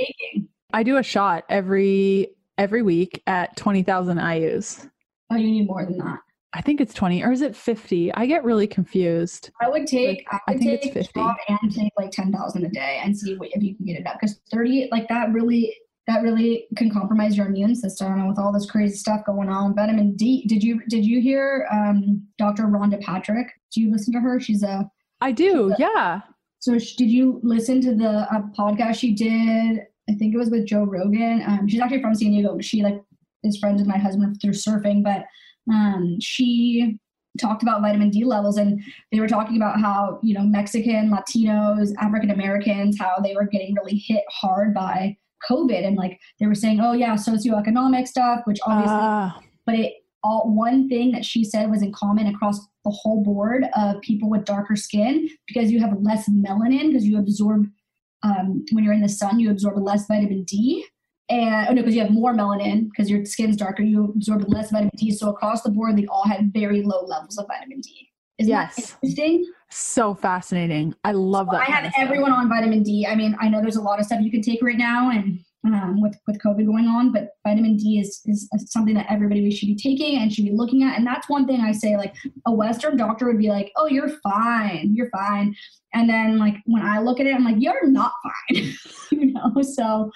I 0.74 0.84
do 0.84 0.98
a 0.98 1.04
shot 1.04 1.46
every 1.48 2.36
every 2.58 2.82
week 2.82 3.24
at 3.28 3.56
20,000 3.56 4.18
IUs. 4.18 4.89
Oh, 5.32 5.38
you 5.38 5.48
need 5.48 5.68
more 5.68 5.86
than 5.86 5.98
that. 6.00 6.20
I 6.52 6.60
think 6.60 6.82
it's 6.82 6.93
20 6.93 7.24
or 7.24 7.32
is 7.32 7.41
it 7.41 7.56
50? 7.56 8.14
I 8.14 8.26
get 8.26 8.43
really 8.43 8.68
confused. 8.68 9.52
I 9.62 9.70
would 9.70 9.88
take 9.88 10.28
like, 10.30 10.41
I, 10.48 10.52
would 10.52 10.58
I 10.58 10.60
think 10.60 10.82
take 10.82 10.96
it's 10.98 11.08
50 11.08 11.22
and 11.48 11.74
take 11.74 11.93
like 11.98 12.12
10,000 12.12 12.66
a 12.66 12.70
day 12.72 13.00
and 13.02 13.18
see 13.18 13.38
if 13.39 13.64
you 13.64 13.74
can 13.78 13.86
get 13.86 13.98
it 13.98 14.06
up 14.06 14.20
cuz 14.20 14.41
30 14.52 14.89
like 14.91 15.08
that 15.08 15.32
really 15.32 15.74
that 16.08 16.24
really 16.24 16.68
can 16.76 16.91
compromise 16.91 17.38
your 17.38 17.48
immune 17.48 17.74
system 17.74 18.12
and 18.12 18.28
with 18.28 18.38
all 18.38 18.52
this 18.52 18.70
crazy 18.70 18.98
stuff 18.98 19.26
going 19.26 19.48
on. 19.48 19.74
Vitamin 19.74 20.14
D. 20.18 20.46
Did 20.46 20.62
you 20.62 20.82
did 20.89 21.06
you 21.06 21.22
hear 21.22 21.70
um, 21.72 22.28
Dr. 22.38 22.64
Rhonda 22.64 23.00
Patrick? 23.00 23.48
Do 23.72 23.80
you 23.80 23.89
listen 23.89 24.12
to 24.12 24.20
her? 24.20 24.41
She's 24.41 24.62
a 24.62 24.91
I 25.22 25.32
do. 25.32 25.74
Yeah. 25.80 26.22
So 26.59 26.74
did 26.74 27.09
you 27.09 27.39
listen 27.43 27.82
to 27.82 27.95
the 27.95 28.28
uh, 28.34 28.41
podcast 28.57 28.95
she 28.99 29.13
did? 29.13 29.82
I 30.09 30.13
think 30.13 30.34
it 30.34 30.38
was 30.38 30.49
with 30.49 30.66
Joe 30.66 30.84
Rogan. 30.84 31.43
Um, 31.45 31.68
she's 31.68 31.80
actually 31.80 32.01
from 32.01 32.16
San 32.16 32.32
Diego, 32.32 32.59
she 32.59 32.84
like 32.84 33.01
is 33.43 33.57
friends 33.57 33.80
with 33.80 33.88
my 33.88 33.97
husband 33.97 34.38
through 34.41 34.53
surfing. 34.53 35.03
But 35.03 35.26
um, 35.72 36.18
she 36.20 36.97
talked 37.39 37.63
about 37.63 37.82
vitamin 37.82 38.09
D 38.09 38.24
levels 38.24 38.57
and 38.57 38.82
they 39.11 39.20
were 39.20 39.28
talking 39.28 39.57
about 39.57 39.80
how, 39.80 40.20
you 40.24 40.34
know, 40.34 40.43
Mexican, 40.43 41.11
Latinos, 41.11 41.91
African 41.99 42.32
Americans, 42.32 42.97
how 42.99 43.18
they 43.22 43.36
were 43.36 43.45
getting 43.45 43.76
really 43.76 43.97
hit 43.97 44.24
hard 44.30 44.74
by 44.74 45.16
COVID. 45.49 45.86
And 45.86 45.97
like 45.97 46.20
they 46.39 46.47
were 46.47 46.55
saying, 46.55 46.80
oh, 46.80 46.93
yeah, 46.93 47.16
socioeconomic 47.16 48.07
stuff, 48.07 48.41
which 48.45 48.59
obviously, 48.66 48.95
uh. 48.95 49.32
but 49.66 49.76
it 49.76 49.93
all 50.26 50.52
one 50.54 50.90
thing 50.90 51.12
that 51.12 51.24
she 51.24 51.44
said 51.44 51.70
was 51.70 51.84
in 51.84 51.94
common 51.94 52.28
across 52.28 52.60
the 52.84 52.90
whole 52.90 53.24
board 53.24 53.66
of 53.78 54.02
people 54.02 54.30
with 54.30 54.44
darker 54.44 54.76
skin 54.76 55.30
because 55.48 55.72
you 55.72 55.80
have 55.80 56.02
less 56.02 56.28
melanin 56.28 56.88
because 56.88 57.06
you 57.06 57.18
absorb 57.18 57.68
um, 58.24 58.66
when 58.72 58.84
you're 58.84 58.94
in 58.94 59.02
the 59.02 59.10
sun 59.10 59.40
you 59.40 59.52
absorb 59.52 59.78
less 59.78 60.08
vitamin 60.08 60.44
d 60.44 60.84
and 61.30 61.68
oh 61.70 61.74
no, 61.74 61.82
because 61.82 61.96
you 61.96 62.02
have 62.02 62.12
more 62.12 62.34
melanin 62.34 62.90
because 62.90 63.10
your 63.10 63.26
skin's 63.26 63.58
darker, 63.58 63.82
you 63.82 64.14
absorb 64.16 64.48
less 64.48 64.72
vitamin 64.72 64.92
D. 64.96 65.10
So 65.12 65.30
across 65.30 65.64
the 65.64 65.72
board, 65.72 65.98
they 65.98 66.06
all 66.06 66.28
had 66.28 66.54
very 66.54 66.84
low 66.84 67.04
levels 67.04 67.38
of 67.38 67.48
vitamin 67.48 67.82
D. 67.82 68.10
Isn't 68.38 68.52
yes. 68.52 68.96
interesting? 69.02 69.52
So 69.72 70.14
fascinating. 70.14 70.94
I 71.04 71.14
love 71.14 71.48
so 71.48 71.58
that. 71.58 71.68
I 71.68 71.72
have 71.72 71.94
everyone 71.98 72.32
on 72.32 72.48
vitamin 72.48 72.84
D. 72.84 73.08
I 73.08 73.16
mean, 73.16 73.36
I 73.40 73.50
know 73.50 73.62
there's 73.62 73.76
a 73.76 73.82
lot 73.82 74.00
of 74.00 74.06
stuff 74.06 74.22
you 74.22 74.30
can 74.30 74.42
take 74.42 74.62
right 74.62 74.78
now, 74.78 75.10
and 75.10 75.40
um, 75.74 76.01
with 76.01 76.16
with 76.28 76.39
COVID 76.39 76.66
going 76.66 76.88
on, 76.88 77.11
but 77.11 77.30
vitamin 77.45 77.78
D 77.78 77.99
is 77.99 78.22
is 78.26 78.49
something 78.68 78.93
that 78.95 79.07
everybody 79.09 79.49
should 79.51 79.68
be 79.68 79.76
taking 79.76 80.20
and 80.20 80.32
should 80.32 80.45
be 80.45 80.51
looking 80.51 80.84
at. 80.84 80.97
And 80.97 81.05
that's 81.05 81.30
one 81.30 81.47
thing 81.47 81.61
I 81.61 81.72
say. 81.72 81.97
Like 81.97 82.16
a 82.45 82.53
Western 82.53 82.97
doctor 82.97 83.26
would 83.26 83.39
be 83.39 83.49
like, 83.49 83.72
"Oh, 83.76 83.88
you're 83.88 84.09
fine, 84.24 84.91
you're 84.93 85.09
fine," 85.09 85.55
and 85.93 86.09
then 86.09 86.38
like 86.38 86.55
when 86.66 86.84
I 86.84 86.99
look 86.99 87.20
at 87.20 87.26
it, 87.26 87.34
I'm 87.34 87.43
like, 87.43 87.55
"You're 87.59 87.88
not 87.88 88.11
fine," 88.24 88.74
you 89.11 89.34
know. 89.34 89.61
So 89.61 90.11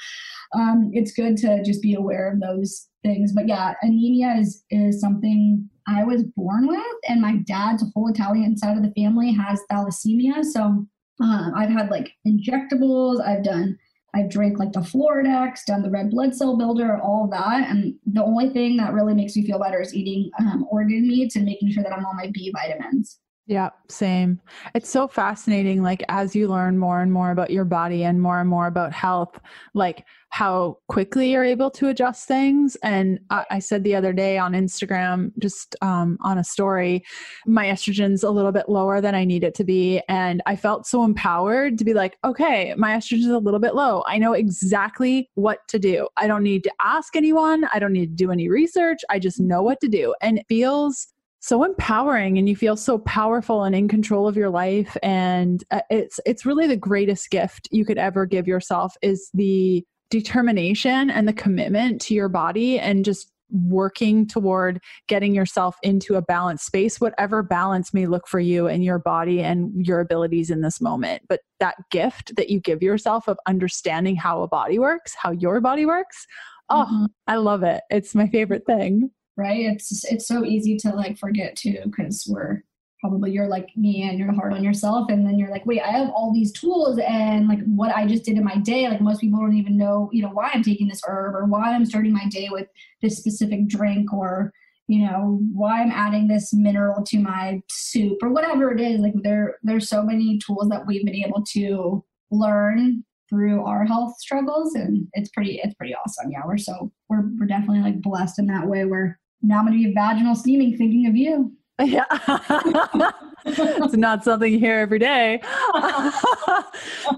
um, 0.55 0.91
it's 0.93 1.13
good 1.13 1.37
to 1.37 1.63
just 1.63 1.81
be 1.81 1.95
aware 1.95 2.31
of 2.31 2.39
those 2.39 2.87
things. 3.03 3.31
But 3.33 3.47
yeah, 3.47 3.73
anemia 3.81 4.35
is 4.39 4.63
is 4.69 5.01
something 5.01 5.67
I 5.87 6.03
was 6.03 6.23
born 6.23 6.67
with, 6.67 6.95
and 7.07 7.21
my 7.21 7.37
dad's 7.47 7.83
whole 7.93 8.09
Italian 8.09 8.57
side 8.57 8.77
of 8.77 8.83
the 8.83 8.93
family 9.01 9.31
has 9.33 9.61
thalassemia. 9.71 10.43
So 10.43 10.85
uh, 11.21 11.51
I've 11.55 11.69
had 11.69 11.89
like 11.89 12.11
injectables. 12.27 13.21
I've 13.25 13.43
done 13.43 13.77
I've 14.13 14.29
drank 14.29 14.59
like 14.59 14.71
the 14.71 14.79
Floradix, 14.79 15.65
done 15.65 15.81
the 15.81 15.89
red 15.89 16.09
blood 16.09 16.35
cell 16.35 16.57
builder, 16.57 16.99
all 17.01 17.27
that. 17.31 17.69
And 17.69 17.95
the 18.05 18.23
only 18.23 18.49
thing 18.49 18.77
that 18.77 18.93
really 18.93 19.13
makes 19.13 19.35
me 19.35 19.45
feel 19.45 19.59
better 19.59 19.81
is 19.81 19.93
eating 19.93 20.31
um, 20.39 20.65
organ 20.69 21.07
meats 21.07 21.35
and 21.35 21.45
making 21.45 21.71
sure 21.71 21.83
that 21.83 21.93
I'm 21.93 22.05
on 22.05 22.17
my 22.17 22.31
B 22.33 22.51
vitamins. 22.53 23.19
Yeah, 23.49 23.71
same. 23.87 24.39
It's 24.75 24.91
so 24.91 25.07
fascinating. 25.07 25.81
Like, 25.81 26.03
as 26.07 26.35
you 26.35 26.47
learn 26.47 26.77
more 26.77 27.01
and 27.01 27.11
more 27.11 27.31
about 27.31 27.49
your 27.49 27.65
body 27.65 28.03
and 28.03 28.21
more 28.21 28.39
and 28.39 28.47
more 28.47 28.67
about 28.67 28.93
health, 28.93 29.39
like 29.73 30.05
how 30.29 30.77
quickly 30.87 31.31
you're 31.31 31.43
able 31.43 31.71
to 31.71 31.87
adjust 31.87 32.27
things. 32.27 32.77
And 32.83 33.19
I, 33.31 33.45
I 33.49 33.57
said 33.57 33.83
the 33.83 33.95
other 33.95 34.13
day 34.13 34.37
on 34.37 34.53
Instagram, 34.53 35.31
just 35.39 35.75
um, 35.81 36.19
on 36.21 36.37
a 36.37 36.43
story, 36.43 37.03
my 37.47 37.65
estrogen's 37.65 38.21
a 38.21 38.29
little 38.29 38.51
bit 38.51 38.69
lower 38.69 39.01
than 39.01 39.15
I 39.15 39.25
need 39.25 39.43
it 39.43 39.55
to 39.55 39.63
be. 39.63 39.99
And 40.07 40.43
I 40.45 40.55
felt 40.55 40.85
so 40.85 41.03
empowered 41.03 41.79
to 41.79 41.83
be 41.83 41.95
like, 41.95 42.19
okay, 42.23 42.75
my 42.77 42.91
estrogen's 42.91 43.25
a 43.25 43.39
little 43.39 43.59
bit 43.59 43.73
low. 43.73 44.03
I 44.05 44.19
know 44.19 44.33
exactly 44.33 45.27
what 45.33 45.67
to 45.69 45.79
do. 45.79 46.07
I 46.17 46.27
don't 46.27 46.43
need 46.43 46.63
to 46.65 46.73
ask 46.83 47.15
anyone, 47.15 47.65
I 47.73 47.79
don't 47.79 47.93
need 47.93 48.15
to 48.15 48.23
do 48.23 48.29
any 48.29 48.47
research. 48.47 48.99
I 49.09 49.17
just 49.17 49.39
know 49.39 49.63
what 49.63 49.81
to 49.81 49.87
do. 49.87 50.13
And 50.21 50.37
it 50.37 50.45
feels 50.47 51.07
so 51.39 51.63
empowering 51.63 52.37
and 52.37 52.49
you 52.49 52.55
feel 52.55 52.75
so 52.75 52.97
powerful 52.99 53.63
and 53.63 53.75
in 53.75 53.87
control 53.87 54.27
of 54.27 54.35
your 54.35 54.49
life 54.49 54.97
and 55.01 55.63
uh, 55.71 55.81
it's 55.89 56.19
it's 56.25 56.45
really 56.45 56.67
the 56.67 56.77
greatest 56.77 57.29
gift 57.29 57.67
you 57.71 57.85
could 57.85 57.97
ever 57.97 58.25
give 58.25 58.47
yourself 58.47 58.95
is 59.01 59.29
the 59.33 59.83
determination 60.09 61.09
and 61.09 61.27
the 61.27 61.33
commitment 61.33 62.01
to 62.01 62.13
your 62.13 62.29
body 62.29 62.79
and 62.79 63.05
just 63.05 63.31
working 63.51 64.27
toward 64.27 64.79
getting 65.07 65.33
yourself 65.33 65.75
into 65.81 66.15
a 66.15 66.21
balanced 66.21 66.65
space 66.65 66.99
whatever 66.99 67.41
balance 67.41 67.93
may 67.93 68.05
look 68.05 68.27
for 68.27 68.39
you 68.39 68.67
and 68.67 68.83
your 68.83 68.99
body 68.99 69.41
and 69.41 69.71
your 69.87 69.99
abilities 69.99 70.51
in 70.51 70.61
this 70.61 70.79
moment. 70.79 71.23
But 71.27 71.41
that 71.59 71.75
gift 71.89 72.35
that 72.35 72.49
you 72.49 72.59
give 72.59 72.83
yourself 72.83 73.27
of 73.27 73.39
understanding 73.47 74.15
how 74.15 74.43
a 74.43 74.47
body 74.47 74.77
works 74.77 75.15
how 75.15 75.31
your 75.31 75.61
body 75.61 75.85
works 75.85 76.27
oh 76.69 76.85
mm-hmm. 76.85 77.05
i 77.27 77.37
love 77.37 77.63
it. 77.63 77.81
It's 77.89 78.13
my 78.13 78.27
favorite 78.27 78.65
thing 78.65 79.09
right? 79.39 79.65
It's 79.65 80.03
it's 80.05 80.27
so 80.27 80.43
easy 80.43 80.77
to 80.77 80.89
like 80.89 81.17
forget 81.17 81.55
too 81.55 81.77
because 81.85 82.27
we're 82.29 82.63
probably 82.99 83.31
you're 83.31 83.47
like 83.47 83.69
me 83.75 84.03
and 84.03 84.19
you're 84.19 84.33
hard 84.33 84.53
on 84.53 84.63
yourself 84.63 85.09
and 85.09 85.25
then 85.25 85.39
you're 85.39 85.49
like 85.49 85.65
wait 85.65 85.81
i 85.81 85.89
have 85.89 86.09
all 86.09 86.33
these 86.33 86.51
tools 86.51 86.99
and 86.99 87.47
like 87.47 87.59
what 87.65 87.95
i 87.95 88.05
just 88.05 88.25
did 88.25 88.37
in 88.37 88.43
my 88.43 88.57
day 88.57 88.87
like 88.89 89.01
most 89.01 89.21
people 89.21 89.39
don't 89.39 89.55
even 89.55 89.77
know 89.77 90.09
you 90.11 90.21
know 90.21 90.29
why 90.29 90.49
i'm 90.53 90.63
taking 90.63 90.87
this 90.87 91.01
herb 91.07 91.33
or 91.33 91.45
why 91.45 91.73
i'm 91.73 91.85
starting 91.85 92.13
my 92.13 92.25
day 92.29 92.49
with 92.51 92.67
this 93.01 93.17
specific 93.17 93.67
drink 93.67 94.11
or 94.11 94.51
you 94.87 95.05
know 95.05 95.39
why 95.53 95.81
i'm 95.81 95.91
adding 95.91 96.27
this 96.27 96.53
mineral 96.53 97.01
to 97.03 97.19
my 97.19 97.61
soup 97.69 98.17
or 98.21 98.29
whatever 98.29 98.71
it 98.71 98.81
is 98.81 98.99
like 98.99 99.13
there 99.23 99.55
there's 99.63 99.87
so 99.87 100.03
many 100.03 100.37
tools 100.39 100.67
that 100.67 100.85
we've 100.85 101.05
been 101.05 101.15
able 101.15 101.43
to 101.43 102.03
learn 102.31 103.03
through 103.29 103.63
our 103.63 103.85
health 103.85 104.19
struggles 104.19 104.73
and 104.73 105.07
it's 105.13 105.29
pretty 105.29 105.59
it's 105.63 105.75
pretty 105.75 105.95
awesome 105.95 106.31
yeah 106.31 106.41
we're 106.45 106.57
so 106.57 106.91
we're, 107.07 107.29
we're 107.39 107.45
definitely 107.45 107.79
like 107.79 108.01
blessed 108.01 108.39
in 108.39 108.47
that 108.47 108.67
way 108.67 108.85
where 108.85 109.19
now 109.41 109.59
I'm 109.59 109.65
going 109.65 109.77
to 109.77 109.87
be 109.89 109.93
vaginal 109.93 110.35
steaming 110.35 110.77
thinking 110.77 111.07
of 111.07 111.15
you. 111.15 111.53
Yeah. 111.81 112.03
it's 113.45 113.95
not 113.95 114.23
something 114.23 114.51
you 114.51 114.59
hear 114.59 114.79
every 114.79 114.99
day. 114.99 115.41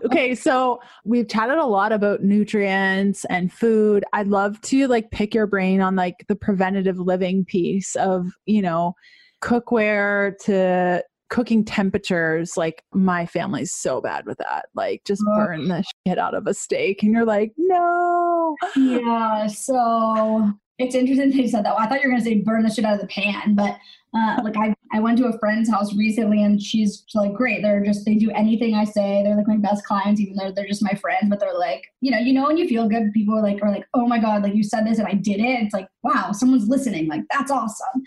okay, 0.06 0.36
so 0.36 0.80
we've 1.04 1.28
chatted 1.28 1.58
a 1.58 1.66
lot 1.66 1.92
about 1.92 2.24
nutrients 2.24 3.26
and 3.26 3.52
food. 3.52 4.04
I'd 4.14 4.28
love 4.28 4.62
to 4.62 4.88
like 4.88 5.10
pick 5.12 5.34
your 5.34 5.48
brain 5.48 5.82
on 5.82 5.96
like 5.96 6.26
the 6.28 6.36
preventative 6.36 7.00
living 7.00 7.44
piece 7.44 7.96
of, 7.96 8.28
you 8.46 8.62
know, 8.62 8.94
cookware 9.42 10.38
to 10.46 11.04
cooking 11.30 11.66
temperatures. 11.66 12.56
Like 12.56 12.84
my 12.94 13.26
family's 13.26 13.74
so 13.74 14.00
bad 14.02 14.28
with 14.28 14.38
that. 14.38 14.68
Like 14.76 15.02
just 15.06 15.24
burn 15.36 15.70
the 15.70 15.84
shit 16.06 16.20
out 16.20 16.36
of 16.36 16.46
a 16.46 16.54
steak 16.54 17.02
and 17.02 17.14
you're 17.14 17.26
like, 17.26 17.54
"No." 17.58 18.56
Yeah, 18.76 19.48
so 19.48 20.52
it's 20.82 20.96
interesting 20.96 21.30
that 21.30 21.38
you 21.38 21.48
said 21.48 21.64
that. 21.64 21.76
Well, 21.76 21.84
I 21.84 21.88
thought 21.88 22.02
you 22.02 22.10
were 22.10 22.14
going 22.16 22.24
to 22.24 22.30
say 22.30 22.42
burn 22.42 22.64
the 22.64 22.70
shit 22.70 22.86
out 22.86 22.96
of 22.96 23.02
the 23.02 23.08
pan, 23.08 23.56
but 23.56 23.78
uh, 24.14 24.42
like 24.44 24.58
I, 24.58 24.76
I 24.92 25.00
went 25.00 25.18
to 25.20 25.28
a 25.28 25.40
friend's 25.40 25.70
house 25.70 25.96
recently 25.96 26.44
and 26.44 26.62
she's 26.62 27.06
like, 27.16 27.34
great. 27.34 27.62
They're 27.62 27.84
just, 27.84 28.04
they 28.06 28.16
do 28.16 28.30
anything 28.32 28.76
I 28.76 28.84
say. 28.84 29.24
They're 29.24 29.38
like 29.38 29.48
my 29.48 29.58
best 29.58 29.86
clients, 29.86 30.20
even 30.20 30.36
though 30.36 30.52
they're 30.52 30.68
just 30.68 30.84
my 30.84 30.94
friends, 30.96 31.30
but 31.30 31.40
they're 31.40 31.58
like, 31.58 31.84
you 32.02 32.12
know, 32.12 32.18
you 32.18 32.34
know, 32.34 32.48
when 32.48 32.58
you 32.58 32.68
feel 32.68 32.90
good, 32.90 33.14
people 33.14 33.38
are 33.38 33.42
like, 33.42 33.64
are 33.64 33.72
like, 33.72 33.86
oh 33.94 34.06
my 34.06 34.20
God, 34.20 34.44
like 34.44 34.54
you 34.54 34.64
said 34.64 34.86
this 34.86 35.00
and 35.00 35.08
I 35.08 35.14
did 35.14 35.40
it. 35.40 35.64
It's 35.64 35.74
like, 35.74 35.88
wow, 36.04 36.32
someone's 36.34 36.68
listening. 36.68 37.08
Like 37.08 37.22
that's 37.32 37.52
awesome. 37.52 38.04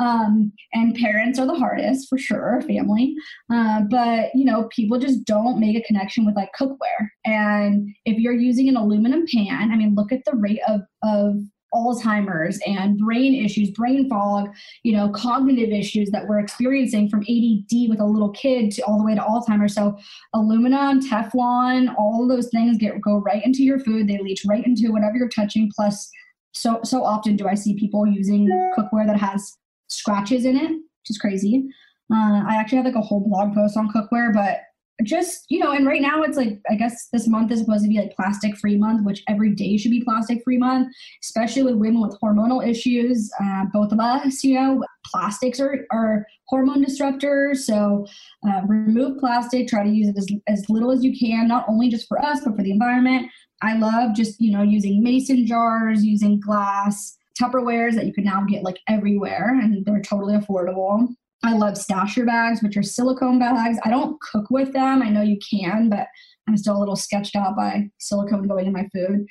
Um, 0.00 0.52
and 0.72 0.96
parents 0.96 1.38
are 1.38 1.46
the 1.46 1.54
hardest 1.54 2.08
for 2.08 2.18
sure, 2.18 2.60
family. 2.62 3.14
Uh, 3.52 3.82
but 3.88 4.30
you 4.34 4.44
know, 4.44 4.68
people 4.74 4.98
just 4.98 5.24
don't 5.24 5.60
make 5.60 5.76
a 5.76 5.86
connection 5.86 6.26
with 6.26 6.34
like 6.34 6.50
cookware. 6.58 7.08
And 7.24 7.94
if 8.06 8.18
you're 8.18 8.32
using 8.32 8.68
an 8.68 8.76
aluminum 8.76 9.24
pan, 9.32 9.70
I 9.70 9.76
mean, 9.76 9.94
look 9.94 10.10
at 10.10 10.24
the 10.24 10.36
rate 10.36 10.60
of, 10.66 10.80
of 11.04 11.36
Alzheimer's 11.74 12.60
and 12.66 12.96
brain 12.98 13.44
issues, 13.44 13.70
brain 13.70 14.08
fog, 14.08 14.54
you 14.82 14.96
know, 14.96 15.08
cognitive 15.10 15.70
issues 15.70 16.10
that 16.10 16.26
we're 16.26 16.38
experiencing 16.38 17.08
from 17.08 17.20
ADD 17.20 17.88
with 17.88 18.00
a 18.00 18.06
little 18.06 18.30
kid 18.30 18.70
to 18.72 18.82
all 18.82 18.98
the 18.98 19.04
way 19.04 19.14
to 19.14 19.20
Alzheimer's. 19.20 19.74
So 19.74 19.96
aluminum, 20.32 21.00
Teflon, 21.00 21.94
all 21.98 22.22
of 22.22 22.28
those 22.28 22.48
things 22.48 22.78
get 22.78 23.00
go 23.00 23.18
right 23.18 23.44
into 23.44 23.62
your 23.62 23.80
food. 23.80 24.08
They 24.08 24.18
leach 24.18 24.44
right 24.46 24.64
into 24.64 24.92
whatever 24.92 25.16
you're 25.16 25.28
touching. 25.28 25.70
Plus, 25.74 26.10
so 26.52 26.80
so 26.84 27.02
often 27.02 27.36
do 27.36 27.48
I 27.48 27.54
see 27.54 27.74
people 27.74 28.06
using 28.06 28.48
cookware 28.78 29.06
that 29.06 29.18
has 29.18 29.56
scratches 29.88 30.44
in 30.44 30.56
it, 30.56 30.70
which 30.70 31.10
is 31.10 31.18
crazy. 31.18 31.64
Uh, 32.12 32.42
I 32.46 32.56
actually 32.56 32.76
have 32.76 32.86
like 32.86 32.94
a 32.94 33.00
whole 33.00 33.20
blog 33.20 33.54
post 33.54 33.76
on 33.76 33.90
cookware, 33.90 34.32
but 34.32 34.58
just 35.02 35.44
you 35.48 35.58
know 35.58 35.72
and 35.72 35.86
right 35.86 36.00
now 36.00 36.22
it's 36.22 36.36
like 36.36 36.60
i 36.70 36.74
guess 36.76 37.08
this 37.12 37.26
month 37.26 37.50
is 37.50 37.58
supposed 37.58 37.82
to 37.82 37.88
be 37.88 37.98
like 37.98 38.14
plastic 38.14 38.56
free 38.56 38.76
month 38.76 39.04
which 39.04 39.24
every 39.28 39.52
day 39.52 39.76
should 39.76 39.90
be 39.90 40.04
plastic 40.04 40.42
free 40.44 40.56
month 40.56 40.86
especially 41.22 41.64
with 41.64 41.74
women 41.74 42.00
with 42.00 42.16
hormonal 42.22 42.66
issues 42.66 43.30
uh, 43.42 43.64
both 43.72 43.90
of 43.90 43.98
us 43.98 44.44
you 44.44 44.54
know 44.54 44.82
plastics 45.04 45.60
are, 45.60 45.86
are 45.92 46.26
hormone 46.48 46.84
disruptors. 46.84 47.58
So 47.58 48.06
uh, 48.48 48.62
remove 48.66 49.18
plastic 49.18 49.68
try 49.68 49.84
to 49.84 49.90
use 49.90 50.08
it 50.08 50.18
as, 50.18 50.26
as 50.48 50.68
little 50.68 50.90
as 50.90 51.04
you 51.04 51.16
can 51.16 51.46
not 51.48 51.64
only 51.68 51.88
just 51.88 52.08
for 52.08 52.20
us 52.24 52.40
but 52.44 52.56
for 52.56 52.62
the 52.62 52.72
environment. 52.72 53.30
I 53.62 53.76
love 53.76 54.14
just 54.14 54.40
you 54.40 54.50
know 54.50 54.62
using 54.62 55.02
mason 55.02 55.46
jars 55.46 56.04
using 56.04 56.40
glass 56.40 57.16
tupperwares 57.40 57.94
that 57.94 58.06
you 58.06 58.12
can 58.12 58.24
now 58.24 58.44
get 58.48 58.62
like 58.62 58.78
everywhere 58.88 59.58
and 59.60 59.84
they're 59.84 60.02
totally 60.02 60.34
affordable 60.34 61.08
I 61.44 61.52
love 61.52 61.74
stasher 61.74 62.26
bags, 62.26 62.62
which 62.62 62.76
are 62.76 62.82
silicone 62.82 63.38
bags. 63.38 63.78
I 63.84 63.90
don't 63.90 64.18
cook 64.20 64.46
with 64.50 64.72
them. 64.72 65.02
I 65.02 65.10
know 65.10 65.20
you 65.20 65.38
can, 65.48 65.90
but 65.90 66.06
I'm 66.48 66.56
still 66.56 66.76
a 66.76 66.80
little 66.80 66.96
sketched 66.96 67.36
out 67.36 67.54
by 67.54 67.90
silicone 67.98 68.48
going 68.48 68.66
in 68.66 68.72
my 68.72 68.88
food. 68.94 69.26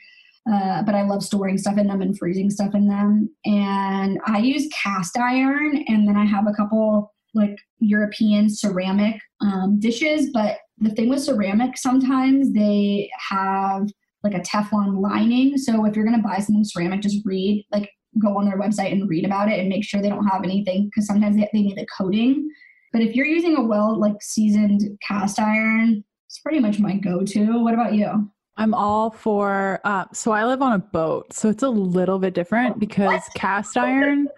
Uh, 0.52 0.84
but 0.84 0.94
I 0.94 1.04
love 1.04 1.24
storing 1.24 1.58
stuff 1.58 1.78
in 1.78 1.88
them 1.88 2.02
and 2.02 2.18
freezing 2.18 2.50
stuff 2.50 2.76
in 2.76 2.88
them. 2.88 3.30
And 3.46 4.20
I 4.28 4.40
use 4.40 4.70
cast 4.74 5.18
iron, 5.18 5.84
and 5.88 6.08
then 6.08 6.16
I 6.16 6.26
have 6.26 6.48
a 6.48 6.54
couple 6.54 7.12
like 7.34 7.58
European 7.80 8.48
ceramic 8.48 9.20
um, 9.42 9.80
dishes. 9.80 10.30
But 10.32 10.60
the 10.78 10.92
thing 10.92 11.10
with 11.10 11.24
ceramic, 11.24 11.78
sometimes 11.78 12.54
they 12.54 13.10
have 13.30 13.88
like 14.24 14.36
a 14.36 14.42
Teflon 14.42 15.02
lining. 15.02 15.58
So 15.58 15.86
if 15.86 15.96
you're 15.96 16.06
gonna 16.06 16.22
buy 16.22 16.40
something 16.40 16.64
ceramic, 16.64 17.02
just 17.02 17.26
read 17.26 17.66
like 17.72 17.90
go 18.20 18.38
on 18.38 18.46
their 18.46 18.60
website 18.60 18.92
and 18.92 19.10
read 19.10 19.26
about 19.26 19.50
it 19.50 19.60
and 19.60 19.70
make 19.70 19.84
sure 19.84 20.02
they 20.02 20.10
don't 20.10 20.28
have 20.28 20.44
anything 20.44 20.86
because 20.86 21.08
sometimes 21.08 21.36
they, 21.36 21.50
they 21.54 21.62
need 21.62 21.78
the 21.78 21.88
coating. 21.98 22.50
But 22.92 23.02
if 23.02 23.16
you're 23.16 23.26
using 23.26 23.58
a 23.58 23.62
well 23.62 24.00
like 24.00 24.22
seasoned 24.22 24.98
cast 25.06 25.40
iron, 25.40 26.04
it's 26.28 26.40
pretty 26.40 26.60
much 26.60 26.80
my 26.80 26.96
go-to. 26.96 27.64
What 27.64 27.74
about 27.74 27.94
you? 27.94 28.30
I'm 28.58 28.74
all 28.74 29.10
for. 29.10 29.80
Uh, 29.84 30.06
so 30.14 30.32
I 30.32 30.46
live 30.46 30.62
on 30.62 30.74
a 30.74 30.80
boat, 30.80 31.34
so 31.34 31.50
it's 31.50 31.64
a 31.64 31.70
little 31.70 32.20
bit 32.20 32.34
different 32.34 32.80
because 32.80 33.08
what? 33.08 33.34
cast 33.36 33.78
iron 33.78 34.30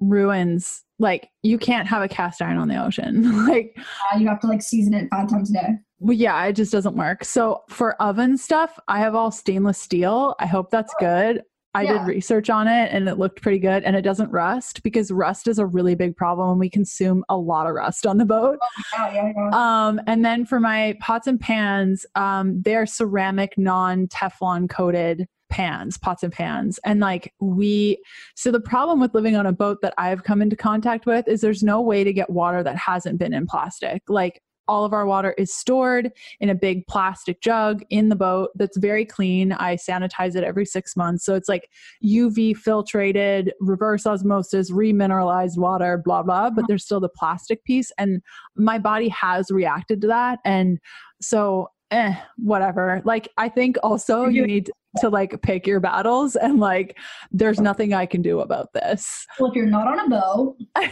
ruins. 0.00 0.82
Like 0.98 1.30
you 1.42 1.56
can't 1.56 1.86
have 1.86 2.02
a 2.02 2.08
cast 2.08 2.42
iron 2.42 2.58
on 2.58 2.68
the 2.68 2.84
ocean. 2.84 3.46
like 3.48 3.76
uh, 4.12 4.18
you 4.18 4.26
have 4.28 4.40
to 4.40 4.48
like 4.48 4.62
season 4.62 4.94
it 4.94 5.08
five 5.10 5.28
times 5.28 5.50
a 5.50 5.54
day. 5.54 5.68
Well, 6.00 6.16
yeah, 6.16 6.44
it 6.46 6.54
just 6.54 6.72
doesn't 6.72 6.96
work. 6.96 7.24
So 7.24 7.62
for 7.68 7.94
oven 8.02 8.38
stuff, 8.38 8.78
I 8.88 8.98
have 9.00 9.14
all 9.14 9.30
stainless 9.30 9.78
steel. 9.78 10.34
I 10.40 10.46
hope 10.46 10.70
that's 10.70 10.94
good. 10.98 11.42
I 11.74 11.82
yeah. 11.82 11.98
did 11.98 12.08
research 12.08 12.50
on 12.50 12.66
it 12.66 12.90
and 12.92 13.08
it 13.08 13.18
looked 13.18 13.42
pretty 13.42 13.58
good 13.58 13.84
and 13.84 13.94
it 13.94 14.02
doesn't 14.02 14.30
rust 14.30 14.82
because 14.82 15.10
rust 15.12 15.46
is 15.46 15.58
a 15.58 15.66
really 15.66 15.94
big 15.94 16.16
problem 16.16 16.50
and 16.50 16.58
we 16.58 16.68
consume 16.68 17.24
a 17.28 17.36
lot 17.36 17.66
of 17.66 17.74
rust 17.74 18.06
on 18.06 18.18
the 18.18 18.24
boat. 18.24 18.58
Oh, 18.98 19.10
yeah, 19.12 19.32
yeah, 19.36 19.50
um, 19.86 20.00
and 20.06 20.24
then 20.24 20.44
for 20.44 20.58
my 20.58 20.96
pots 21.00 21.28
and 21.28 21.38
pans, 21.38 22.04
um, 22.16 22.60
they're 22.62 22.86
ceramic, 22.86 23.56
non 23.56 24.08
Teflon 24.08 24.68
coated 24.68 25.28
pans, 25.48 25.98
pots 25.98 26.22
and 26.22 26.32
pans. 26.32 26.80
And 26.84 27.00
like 27.00 27.32
we, 27.40 28.02
so 28.34 28.50
the 28.50 28.60
problem 28.60 29.00
with 29.00 29.14
living 29.14 29.36
on 29.36 29.46
a 29.46 29.52
boat 29.52 29.78
that 29.82 29.94
I've 29.98 30.24
come 30.24 30.42
into 30.42 30.56
contact 30.56 31.06
with 31.06 31.28
is 31.28 31.40
there's 31.40 31.62
no 31.62 31.80
way 31.80 32.02
to 32.02 32.12
get 32.12 32.30
water 32.30 32.62
that 32.62 32.76
hasn't 32.76 33.18
been 33.18 33.34
in 33.34 33.46
plastic. 33.46 34.02
Like 34.08 34.40
all 34.70 34.84
of 34.84 34.92
our 34.92 35.04
water 35.04 35.34
is 35.36 35.52
stored 35.52 36.12
in 36.38 36.48
a 36.48 36.54
big 36.54 36.86
plastic 36.86 37.40
jug 37.40 37.82
in 37.90 38.08
the 38.08 38.14
boat 38.14 38.50
that's 38.54 38.78
very 38.78 39.04
clean. 39.04 39.50
I 39.50 39.74
sanitize 39.74 40.36
it 40.36 40.44
every 40.44 40.64
six 40.64 40.96
months. 40.96 41.24
So 41.24 41.34
it's 41.34 41.48
like 41.48 41.68
UV 42.04 42.56
filtrated, 42.56 43.50
reverse 43.58 44.06
osmosis, 44.06 44.70
remineralized 44.70 45.58
water, 45.58 46.00
blah, 46.02 46.22
blah, 46.22 46.50
but 46.50 46.66
there's 46.68 46.84
still 46.84 47.00
the 47.00 47.08
plastic 47.08 47.64
piece. 47.64 47.90
And 47.98 48.22
my 48.54 48.78
body 48.78 49.08
has 49.08 49.50
reacted 49.50 50.00
to 50.02 50.06
that. 50.06 50.38
And 50.44 50.78
so, 51.20 51.72
eh, 51.90 52.14
whatever. 52.36 53.02
Like, 53.04 53.28
I 53.38 53.48
think 53.48 53.76
also 53.82 54.26
you 54.26 54.46
need 54.46 54.70
to 54.98 55.08
like 55.08 55.42
pick 55.42 55.66
your 55.66 55.80
battles 55.80 56.36
and 56.36 56.60
like, 56.60 56.96
there's 57.32 57.58
nothing 57.58 57.92
I 57.92 58.06
can 58.06 58.22
do 58.22 58.38
about 58.38 58.72
this. 58.72 59.26
Well, 59.40 59.50
if 59.50 59.56
you're 59.56 59.66
not 59.66 59.88
on 59.88 59.98
a 59.98 60.08
boat, 60.08 60.56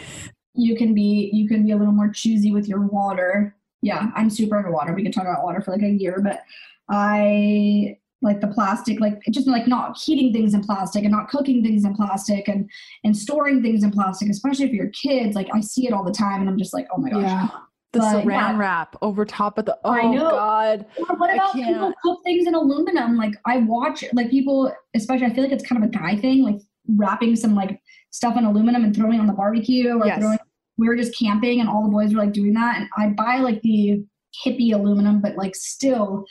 you 0.58 0.74
can 0.76 0.92
be 0.92 1.30
you 1.32 1.46
can 1.48 1.64
be 1.64 1.70
a 1.70 1.76
little 1.76 1.92
more 1.92 2.10
choosy 2.10 2.50
with 2.50 2.66
your 2.66 2.80
water 2.80 3.54
yeah, 3.82 4.00
mm-hmm. 4.00 4.18
I'm 4.18 4.30
super 4.30 4.56
underwater. 4.56 4.94
We 4.94 5.02
could 5.02 5.12
talk 5.12 5.24
about 5.24 5.44
water 5.44 5.60
for 5.60 5.72
like 5.72 5.82
a 5.82 5.88
year, 5.88 6.20
but 6.22 6.42
I 6.88 7.96
like 8.20 8.40
the 8.40 8.48
plastic, 8.48 9.00
like 9.00 9.22
just 9.30 9.46
like 9.46 9.68
not 9.68 9.96
heating 9.98 10.32
things 10.32 10.54
in 10.54 10.62
plastic 10.62 11.04
and 11.04 11.12
not 11.12 11.28
cooking 11.28 11.62
things 11.62 11.84
in 11.84 11.94
plastic 11.94 12.48
and 12.48 12.68
and 13.04 13.16
storing 13.16 13.62
things 13.62 13.84
in 13.84 13.90
plastic, 13.90 14.28
especially 14.28 14.68
for 14.68 14.74
your 14.74 14.90
kids. 14.90 15.36
Like 15.36 15.48
I 15.52 15.60
see 15.60 15.86
it 15.86 15.92
all 15.92 16.04
the 16.04 16.12
time, 16.12 16.40
and 16.40 16.50
I'm 16.50 16.58
just 16.58 16.74
like, 16.74 16.86
oh 16.92 16.98
my 16.98 17.10
gosh. 17.10 17.22
Yeah. 17.22 17.48
The 17.92 18.00
but, 18.00 18.22
saran 18.22 18.26
yeah. 18.26 18.58
wrap 18.58 18.96
over 19.00 19.24
top 19.24 19.56
of 19.56 19.64
the 19.64 19.78
oh 19.82 19.90
I 19.90 20.02
know. 20.02 20.30
god. 20.30 20.86
what 21.16 21.32
about 21.32 21.54
people 21.54 21.90
cook 22.02 22.20
things 22.22 22.46
in 22.46 22.54
aluminum? 22.54 23.16
Like 23.16 23.32
I 23.46 23.58
watch 23.58 24.04
like 24.12 24.30
people, 24.30 24.70
especially 24.94 25.26
I 25.26 25.32
feel 25.32 25.44
like 25.44 25.52
it's 25.52 25.66
kind 25.66 25.82
of 25.82 25.88
a 25.88 25.92
guy 25.92 26.16
thing, 26.16 26.42
like 26.42 26.56
wrapping 26.96 27.34
some 27.34 27.54
like 27.54 27.80
stuff 28.10 28.36
in 28.36 28.44
aluminum 28.44 28.84
and 28.84 28.94
throwing 28.94 29.20
on 29.20 29.26
the 29.26 29.32
barbecue 29.32 29.98
or 29.98 30.06
yes. 30.06 30.18
throwing 30.18 30.38
we 30.78 30.88
were 30.88 30.96
just 30.96 31.18
camping 31.18 31.60
and 31.60 31.68
all 31.68 31.82
the 31.82 31.90
boys 31.90 32.14
were 32.14 32.22
like 32.22 32.32
doing 32.32 32.54
that. 32.54 32.76
And 32.78 32.88
I 32.96 33.08
buy 33.08 33.38
like 33.38 33.60
the 33.62 34.02
hippie 34.44 34.72
aluminum, 34.72 35.20
but 35.20 35.36
like 35.36 35.54
still, 35.54 36.24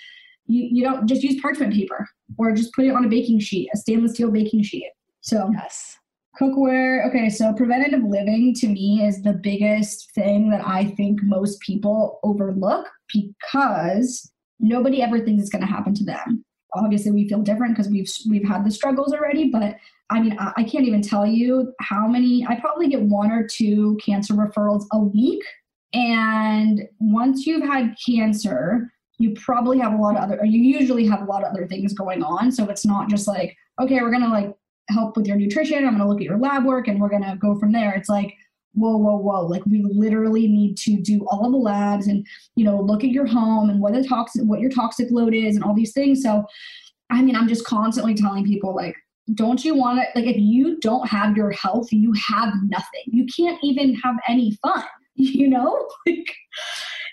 you, 0.46 0.70
you 0.72 0.84
don't 0.84 1.06
just 1.06 1.22
use 1.22 1.40
parchment 1.42 1.74
paper 1.74 2.08
or 2.38 2.54
just 2.54 2.74
put 2.74 2.86
it 2.86 2.96
on 2.96 3.06
a 3.06 3.10
baking 3.10 3.40
sheet, 3.40 3.70
a 3.74 3.78
stainless 3.78 4.14
steel 4.14 4.32
baking 4.32 4.64
sheet. 4.64 4.90
So, 5.22 5.52
yes. 5.54 5.98
Cookware. 6.40 7.08
Okay, 7.08 7.30
so 7.30 7.52
preventative 7.54 8.04
living 8.04 8.54
to 8.56 8.68
me 8.68 9.04
is 9.04 9.22
the 9.24 9.34
biggest 9.34 10.12
thing 10.14 10.50
that 10.52 10.66
I 10.66 10.86
think 10.86 11.20
most 11.24 11.60
people 11.62 12.20
overlook 12.24 12.88
because 13.14 14.32
nobody 14.60 15.02
ever 15.02 15.20
thinks 15.20 15.42
it's 15.42 15.52
going 15.52 15.66
to 15.66 15.72
happen 15.72 15.94
to 15.96 16.06
them. 16.06 16.46
Obviously, 16.74 17.12
we 17.12 17.28
feel 17.28 17.42
different 17.42 17.76
because 17.76 17.90
we've 17.92 18.12
we've 18.30 18.48
had 18.48 18.66
the 18.66 18.72
struggles 18.72 19.14
already, 19.14 19.50
but 19.50 19.78
I 20.10 20.22
mean, 20.22 20.38
I, 20.40 20.54
I 20.58 20.64
can't 20.64 20.86
even 20.86 21.02
tell 21.02 21.26
you 21.26 21.74
how 21.80 22.08
many, 22.08 22.46
I 22.48 22.60
probably 22.60 22.88
get 22.88 23.02
one 23.02 23.32
or 23.32 23.46
two 23.46 23.98
cancer 24.04 24.34
referrals 24.34 24.86
a 24.94 25.00
week. 25.00 25.44
And 25.94 26.84
once 27.00 27.46
you've 27.46 27.64
had 27.64 27.96
cancer, 28.06 28.92
you 29.20 29.34
probably 29.34 29.80
have 29.80 29.94
a 29.94 29.98
lot 29.98 30.16
of 30.16 30.24
other, 30.24 30.40
or 30.40 30.46
you 30.46 30.62
usually 30.62 31.06
have 31.08 31.22
a 31.22 31.26
lot 31.26 31.44
of 31.44 31.52
other 31.52 31.68
things 31.68 31.94
going 31.94 32.24
on. 32.24 32.52
So 32.52 32.66
it's 32.70 32.86
not 32.86 33.10
just 33.10 33.28
like, 33.28 33.56
okay, 33.82 34.00
we're 34.02 34.12
to 34.22 34.30
like 34.30 34.56
help 34.90 35.18
with 35.18 35.28
your 35.28 35.38
nutrition. 35.38 35.86
I'm 35.86 35.98
to 35.98 36.08
look 36.08 36.20
at 36.20 36.26
your 36.26 36.38
lab 36.38 36.66
work 36.66 36.88
and 36.88 37.02
we're 37.02 37.10
to 37.24 37.38
go 37.40 37.58
from 37.60 37.72
there. 37.72 37.94
It's 37.94 38.10
like, 38.10 38.34
whoa, 38.78 38.96
whoa, 38.98 39.18
whoa. 39.18 39.46
Like 39.46 39.66
we 39.66 39.84
literally 39.84 40.48
need 40.48 40.78
to 40.78 41.02
do 41.02 41.26
all 41.30 41.52
the 41.52 41.58
labs 41.58 42.08
and, 42.08 42.26
you 42.56 42.64
know, 42.64 42.80
look 42.80 43.04
at 43.04 43.10
your 43.10 43.26
home 43.26 43.70
and 43.70 43.82
what 43.82 43.94
the 43.94 44.04
toxic, 44.04 44.44
what 44.44 44.60
your 44.60 44.70
toxic 44.70 45.08
load 45.12 45.34
is 45.34 45.56
and 45.56 45.64
all 45.64 45.74
these 45.74 45.94
things. 45.94 46.22
So, 46.22 46.46
I 47.10 47.22
mean, 47.22 47.36
I'm 47.36 47.48
just 47.48 47.66
constantly 47.66 48.14
telling 48.14 48.46
people 48.46 48.76
like, 48.76 48.96
don't 49.34 49.66
you 49.66 49.76
want 49.76 50.00
to 50.00 50.20
like 50.20 50.30
if 50.30 50.38
you 50.38 50.80
don't 50.80 51.06
have 51.08 51.36
your 51.36 51.52
health 51.52 51.92
you 51.92 52.14
have 52.14 52.54
nothing 52.70 53.04
you 53.08 53.26
can't 53.36 53.60
even 53.62 53.94
have 53.96 54.16
any 54.28 54.58
fun 54.62 54.84
you 55.16 55.50
know 55.50 55.86
like 56.06 56.34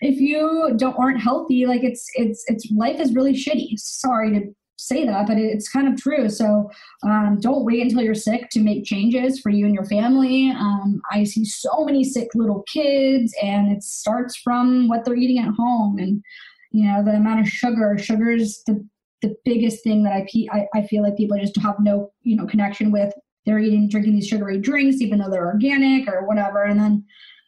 if 0.00 0.20
you 0.20 0.74
don't 0.76 0.96
aren't 0.96 1.20
healthy 1.20 1.66
like 1.66 1.82
it's 1.82 2.08
it's 2.14 2.44
it's 2.46 2.70
life 2.70 3.00
is 3.00 3.14
really 3.14 3.32
shitty 3.32 3.76
sorry 3.76 4.30
to 4.30 4.54
say 4.86 5.04
that 5.04 5.26
but 5.26 5.38
it's 5.38 5.68
kind 5.68 5.88
of 5.88 6.00
true 6.00 6.28
so 6.28 6.70
um, 7.04 7.38
don't 7.40 7.64
wait 7.64 7.82
until 7.82 8.02
you're 8.02 8.14
sick 8.14 8.48
to 8.50 8.60
make 8.60 8.84
changes 8.84 9.40
for 9.40 9.50
you 9.50 9.64
and 9.66 9.74
your 9.74 9.86
family 9.86 10.50
um, 10.50 11.00
i 11.10 11.24
see 11.24 11.44
so 11.44 11.84
many 11.84 12.04
sick 12.04 12.28
little 12.34 12.62
kids 12.72 13.34
and 13.42 13.72
it 13.72 13.82
starts 13.82 14.36
from 14.36 14.88
what 14.88 15.04
they're 15.04 15.16
eating 15.16 15.38
at 15.38 15.54
home 15.54 15.98
and 15.98 16.22
you 16.70 16.84
know 16.84 17.04
the 17.04 17.12
amount 17.12 17.40
of 17.40 17.48
sugar 17.48 17.96
sugar 17.98 18.30
is 18.30 18.62
the 18.64 18.86
the 19.24 19.34
biggest 19.44 19.82
thing 19.82 20.02
that 20.02 20.12
I, 20.12 20.26
I, 20.52 20.66
I 20.74 20.86
feel 20.86 21.02
like 21.02 21.16
people 21.16 21.38
just 21.38 21.56
have 21.56 21.76
no 21.80 22.12
you 22.22 22.36
know 22.36 22.46
connection 22.46 22.92
with. 22.92 23.12
They're 23.46 23.58
eating 23.58 23.88
drinking 23.88 24.14
these 24.14 24.28
sugary 24.28 24.58
drinks 24.58 25.00
even 25.00 25.18
though 25.18 25.30
they're 25.30 25.46
organic 25.46 26.08
or 26.08 26.26
whatever, 26.26 26.64
and 26.64 26.78
then 26.78 27.04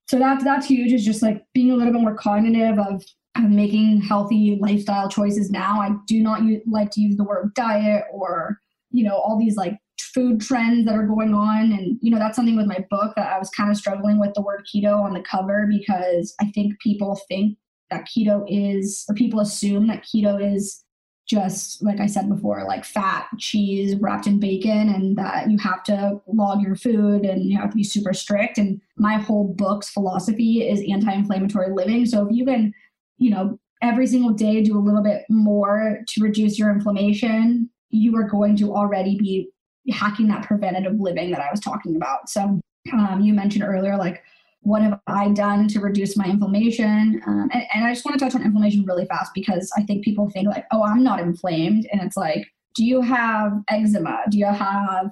so 0.07 0.19
that's 0.19 0.43
that's 0.43 0.67
huge. 0.67 0.93
Is 0.93 1.05
just 1.05 1.23
like 1.23 1.45
being 1.53 1.71
a 1.71 1.75
little 1.75 1.93
bit 1.93 2.03
more 2.03 2.17
cognitive 2.17 2.79
of, 2.79 3.05
of 3.45 3.51
making 3.51 4.01
healthy 4.03 4.59
lifestyle 4.61 5.09
choices 5.09 5.51
now. 5.51 5.81
I 5.81 5.91
do 6.07 6.23
not 6.23 6.43
use, 6.43 6.63
like 6.67 6.91
to 6.93 7.01
use 7.01 7.17
the 7.17 7.25
word 7.25 7.55
diet 7.55 8.05
or 8.13 8.61
you 8.91 9.05
know 9.05 9.17
all 9.17 9.39
these 9.39 9.57
like 9.57 9.79
food 9.99 10.41
trends 10.41 10.87
that 10.87 10.95
are 10.95 11.07
going 11.07 11.35
on 11.35 11.73
and 11.73 11.99
you 12.01 12.11
know 12.11 12.19
that's 12.19 12.37
something 12.37 12.57
with 12.57 12.67
my 12.67 12.85
book 12.91 13.15
that 13.17 13.33
i 13.33 13.39
was 13.39 13.51
kind 13.51 13.71
of 13.71 13.77
struggling 13.77 14.19
with 14.19 14.33
the 14.35 14.43
word 14.43 14.63
keto 14.67 15.03
on 15.03 15.13
the 15.13 15.21
cover 15.21 15.67
because 15.69 16.35
i 16.41 16.47
think 16.53 16.79
people 16.81 17.21
think 17.29 17.57
that 17.91 18.07
keto 18.07 18.45
is 18.49 19.05
or 19.09 19.15
people 19.15 19.41
assume 19.41 19.87
that 19.87 20.05
keto 20.05 20.55
is 20.55 20.85
just 21.27 21.83
like 21.83 21.99
I 21.99 22.07
said 22.07 22.29
before, 22.29 22.65
like 22.67 22.85
fat, 22.85 23.27
cheese 23.39 23.97
wrapped 23.97 24.29
in 24.29 24.39
bacon, 24.39 24.89
and 24.89 25.17
that 25.19 25.51
you 25.51 25.59
have 25.59 25.83
to 25.85 26.21
log 26.29 26.63
your 26.63 26.77
food 26.77 27.25
and 27.25 27.51
you 27.51 27.59
have 27.59 27.71
to 27.71 27.77
be 27.77 27.83
super 27.83 28.15
strict. 28.15 28.59
And 28.59 28.81
my 28.97 29.15
whole 29.15 29.53
book's 29.53 29.91
philosophy 29.91 30.69
is 30.69 30.85
anti 30.89 31.13
inflammatory 31.13 31.73
living. 31.73 32.07
So 32.07 32.29
if 32.29 32.37
you 32.37 32.45
can, 32.45 32.73
you 33.19 33.31
know, 33.31 33.59
every 33.83 34.07
single 34.07 34.33
day 34.33 34.63
do 34.63 34.77
a 34.77 34.81
little 34.81 35.03
bit 35.03 35.25
more 35.29 36.01
to 36.09 36.23
reduce 36.23 36.59
your 36.59 36.71
inflammation, 36.71 37.71
you 37.91 38.17
are 38.17 38.25
going 38.25 38.57
to 38.57 38.75
already 38.75 39.17
be 39.19 39.49
hacking 39.91 40.29
that 40.29 40.45
preventative 40.45 40.99
living 40.99 41.31
that 41.31 41.41
I 41.41 41.49
was 41.51 41.61
talking 41.61 41.97
about. 41.97 42.29
So 42.29 42.61
um, 42.93 43.21
you 43.21 43.33
mentioned 43.33 43.65
earlier, 43.65 43.97
like 43.97 44.23
what 44.61 44.83
have 44.83 44.99
I 45.07 45.29
done 45.29 45.69
to 45.69 45.81
reduce 45.81 46.17
my 46.17 46.25
inflammation? 46.25 47.23
Um, 47.27 47.49
and, 47.53 47.63
and 47.73 47.85
I 47.85 47.93
just 47.93 48.05
want 48.05 48.19
to 48.19 48.25
touch 48.25 48.35
on 48.35 48.43
inflammation 48.43 48.85
really 48.85 49.07
fast 49.07 49.31
because 49.33 49.71
I 49.77 49.83
think 49.85 50.05
people 50.05 50.29
think 50.29 50.49
like, 50.49 50.67
oh, 50.73 50.83
I'm 50.83 51.05
not 51.05 51.21
inflamed. 51.21 51.87
And 51.93 52.01
it's 52.03 52.17
like, 52.17 52.49
do 52.75 52.85
you 52.85 53.01
have 53.01 53.53
eczema? 53.69 54.23
Do 54.29 54.39
you 54.39 54.47
have, 54.47 55.11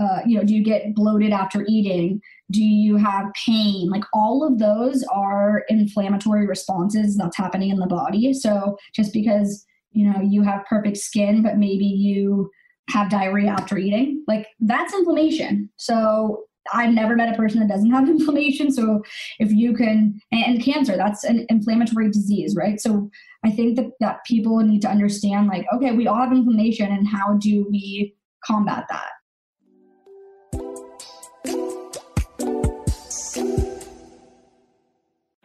uh, 0.00 0.20
you 0.26 0.36
know, 0.36 0.44
do 0.44 0.54
you 0.54 0.62
get 0.62 0.94
bloated 0.94 1.32
after 1.32 1.64
eating? 1.68 2.20
Do 2.50 2.62
you 2.62 2.96
have 2.96 3.26
pain? 3.46 3.90
Like 3.90 4.04
all 4.12 4.46
of 4.46 4.58
those 4.58 5.04
are 5.12 5.64
inflammatory 5.68 6.46
responses 6.46 7.16
that's 7.16 7.36
happening 7.36 7.70
in 7.70 7.78
the 7.78 7.86
body. 7.86 8.32
So 8.32 8.76
just 8.94 9.12
because, 9.12 9.64
you 9.92 10.10
know, 10.10 10.20
you 10.20 10.42
have 10.42 10.64
perfect 10.66 10.96
skin, 10.96 11.42
but 11.42 11.58
maybe 11.58 11.84
you 11.84 12.50
have 12.88 13.10
diarrhea 13.10 13.50
after 13.50 13.78
eating, 13.78 14.24
like 14.26 14.46
that's 14.60 14.94
inflammation. 14.94 15.70
So 15.76 16.44
I've 16.72 16.92
never 16.92 17.16
met 17.16 17.32
a 17.32 17.36
person 17.36 17.60
that 17.60 17.68
doesn't 17.68 17.90
have 17.90 18.08
inflammation. 18.08 18.72
So 18.72 19.02
if 19.38 19.52
you 19.52 19.74
can, 19.74 20.20
and 20.30 20.62
cancer, 20.62 20.96
that's 20.96 21.24
an 21.24 21.46
inflammatory 21.48 22.10
disease, 22.10 22.56
right? 22.56 22.80
So 22.80 23.10
I 23.44 23.50
think 23.50 23.76
that, 23.76 23.90
that 24.00 24.24
people 24.24 24.58
need 24.58 24.82
to 24.82 24.90
understand 24.90 25.48
like, 25.48 25.66
okay, 25.74 25.92
we 25.92 26.06
all 26.06 26.16
have 26.16 26.32
inflammation 26.32 26.90
and 26.90 27.06
how 27.06 27.34
do 27.34 27.66
we 27.70 28.14
combat 28.44 28.86
that? 28.90 29.08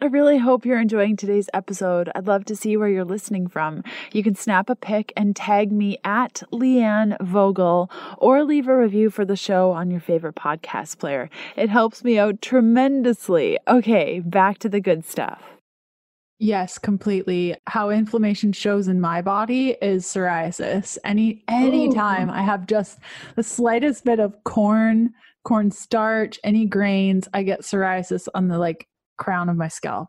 I 0.00 0.06
really 0.06 0.38
hope 0.38 0.64
you're 0.64 0.80
enjoying 0.80 1.16
today's 1.16 1.50
episode. 1.52 2.08
I'd 2.14 2.28
love 2.28 2.44
to 2.44 2.54
see 2.54 2.76
where 2.76 2.88
you're 2.88 3.04
listening 3.04 3.48
from. 3.48 3.82
You 4.12 4.22
can 4.22 4.36
snap 4.36 4.70
a 4.70 4.76
pic 4.76 5.12
and 5.16 5.34
tag 5.34 5.72
me 5.72 5.98
at 6.04 6.44
Leanne 6.52 7.16
Vogel 7.20 7.90
or 8.16 8.44
leave 8.44 8.68
a 8.68 8.78
review 8.78 9.10
for 9.10 9.24
the 9.24 9.34
show 9.34 9.72
on 9.72 9.90
your 9.90 9.98
favorite 9.98 10.36
podcast 10.36 10.98
player. 10.98 11.28
It 11.56 11.68
helps 11.68 12.04
me 12.04 12.16
out 12.16 12.40
tremendously. 12.40 13.58
Okay, 13.66 14.20
back 14.20 14.58
to 14.58 14.68
the 14.68 14.80
good 14.80 15.04
stuff. 15.04 15.42
Yes, 16.38 16.78
completely. 16.78 17.56
How 17.66 17.90
inflammation 17.90 18.52
shows 18.52 18.86
in 18.86 19.00
my 19.00 19.20
body 19.20 19.70
is 19.82 20.04
psoriasis. 20.04 20.96
Any 21.02 21.42
anytime 21.48 22.30
I 22.30 22.42
have 22.42 22.68
just 22.68 23.00
the 23.34 23.42
slightest 23.42 24.04
bit 24.04 24.20
of 24.20 24.44
corn, 24.44 25.12
corn 25.42 25.72
starch, 25.72 26.38
any 26.44 26.66
grains, 26.66 27.26
I 27.34 27.42
get 27.42 27.62
psoriasis 27.62 28.28
on 28.32 28.46
the 28.46 28.58
like 28.58 28.86
crown 29.18 29.48
of 29.48 29.56
my 29.56 29.68
scalp. 29.68 30.08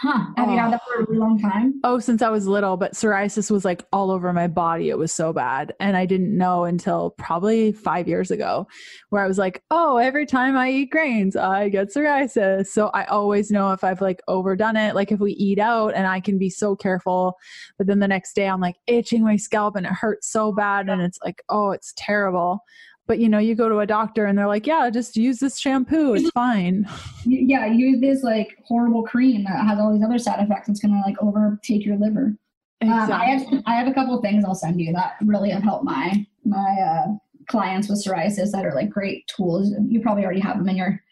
Huh. 0.00 0.26
Have 0.36 0.48
oh. 0.48 0.52
you 0.52 0.58
had 0.58 0.72
that 0.72 0.82
for 0.86 1.00
a 1.00 1.06
really 1.06 1.18
long 1.18 1.40
time? 1.40 1.80
Oh, 1.82 1.98
since 1.98 2.22
I 2.22 2.30
was 2.30 2.46
little, 2.46 2.76
but 2.76 2.92
psoriasis 2.92 3.50
was 3.50 3.64
like 3.64 3.84
all 3.92 4.12
over 4.12 4.32
my 4.32 4.46
body. 4.46 4.90
It 4.90 4.98
was 4.98 5.10
so 5.10 5.32
bad. 5.32 5.74
And 5.80 5.96
I 5.96 6.06
didn't 6.06 6.36
know 6.36 6.62
until 6.62 7.10
probably 7.18 7.72
five 7.72 8.06
years 8.06 8.30
ago, 8.30 8.68
where 9.08 9.24
I 9.24 9.26
was 9.26 9.38
like, 9.38 9.64
oh, 9.72 9.96
every 9.96 10.24
time 10.24 10.56
I 10.56 10.70
eat 10.70 10.90
grains, 10.90 11.34
I 11.34 11.68
get 11.68 11.88
psoriasis. 11.88 12.68
So 12.68 12.88
I 12.94 13.06
always 13.06 13.50
know 13.50 13.72
if 13.72 13.82
I've 13.82 14.00
like 14.00 14.20
overdone 14.28 14.76
it. 14.76 14.94
Like 14.94 15.10
if 15.10 15.18
we 15.18 15.32
eat 15.32 15.58
out 15.58 15.94
and 15.94 16.06
I 16.06 16.20
can 16.20 16.38
be 16.38 16.50
so 16.50 16.76
careful, 16.76 17.34
but 17.76 17.88
then 17.88 17.98
the 17.98 18.06
next 18.06 18.34
day 18.34 18.48
I'm 18.48 18.60
like 18.60 18.76
itching 18.86 19.24
my 19.24 19.34
scalp 19.34 19.74
and 19.74 19.84
it 19.84 19.92
hurts 19.92 20.30
so 20.30 20.52
bad. 20.52 20.88
And 20.88 21.02
it's 21.02 21.18
like, 21.24 21.42
oh, 21.48 21.72
it's 21.72 21.92
terrible 21.96 22.60
but 23.08 23.18
you 23.18 23.28
know 23.28 23.38
you 23.38 23.56
go 23.56 23.68
to 23.68 23.80
a 23.80 23.86
doctor 23.86 24.26
and 24.26 24.38
they're 24.38 24.46
like 24.46 24.66
yeah 24.66 24.88
just 24.90 25.16
use 25.16 25.40
this 25.40 25.58
shampoo 25.58 26.14
it's 26.14 26.30
fine. 26.30 26.88
Yeah 27.24 27.66
use 27.66 28.00
this 28.00 28.22
like 28.22 28.56
horrible 28.64 29.02
cream 29.02 29.44
that 29.44 29.66
has 29.66 29.80
all 29.80 29.92
these 29.92 30.04
other 30.04 30.18
side 30.18 30.40
effects 30.40 30.68
it's 30.68 30.78
gonna 30.78 31.02
like 31.04 31.16
overtake 31.20 31.84
your 31.84 31.96
liver. 31.96 32.36
Exactly. 32.80 33.14
um, 33.14 33.20
I, 33.20 33.24
have, 33.24 33.62
I 33.66 33.74
have 33.74 33.88
a 33.88 33.94
couple 33.94 34.14
of 34.14 34.22
things 34.22 34.44
i'll 34.44 34.54
send 34.54 34.80
you 34.80 34.92
that 34.92 35.16
really 35.22 35.50
have 35.50 35.62
helped 35.64 35.84
my 35.84 36.24
my 36.44 36.58
uh, 36.58 37.06
clients 37.48 37.88
with 37.88 38.04
psoriasis 38.04 38.52
that 38.52 38.64
are 38.64 38.74
like 38.74 38.90
great 38.90 39.26
tools. 39.26 39.72
You 39.88 40.00
probably 40.00 40.24
already 40.24 40.40
have 40.40 40.58
them 40.58 40.68
in 40.68 40.76
your 40.76 41.02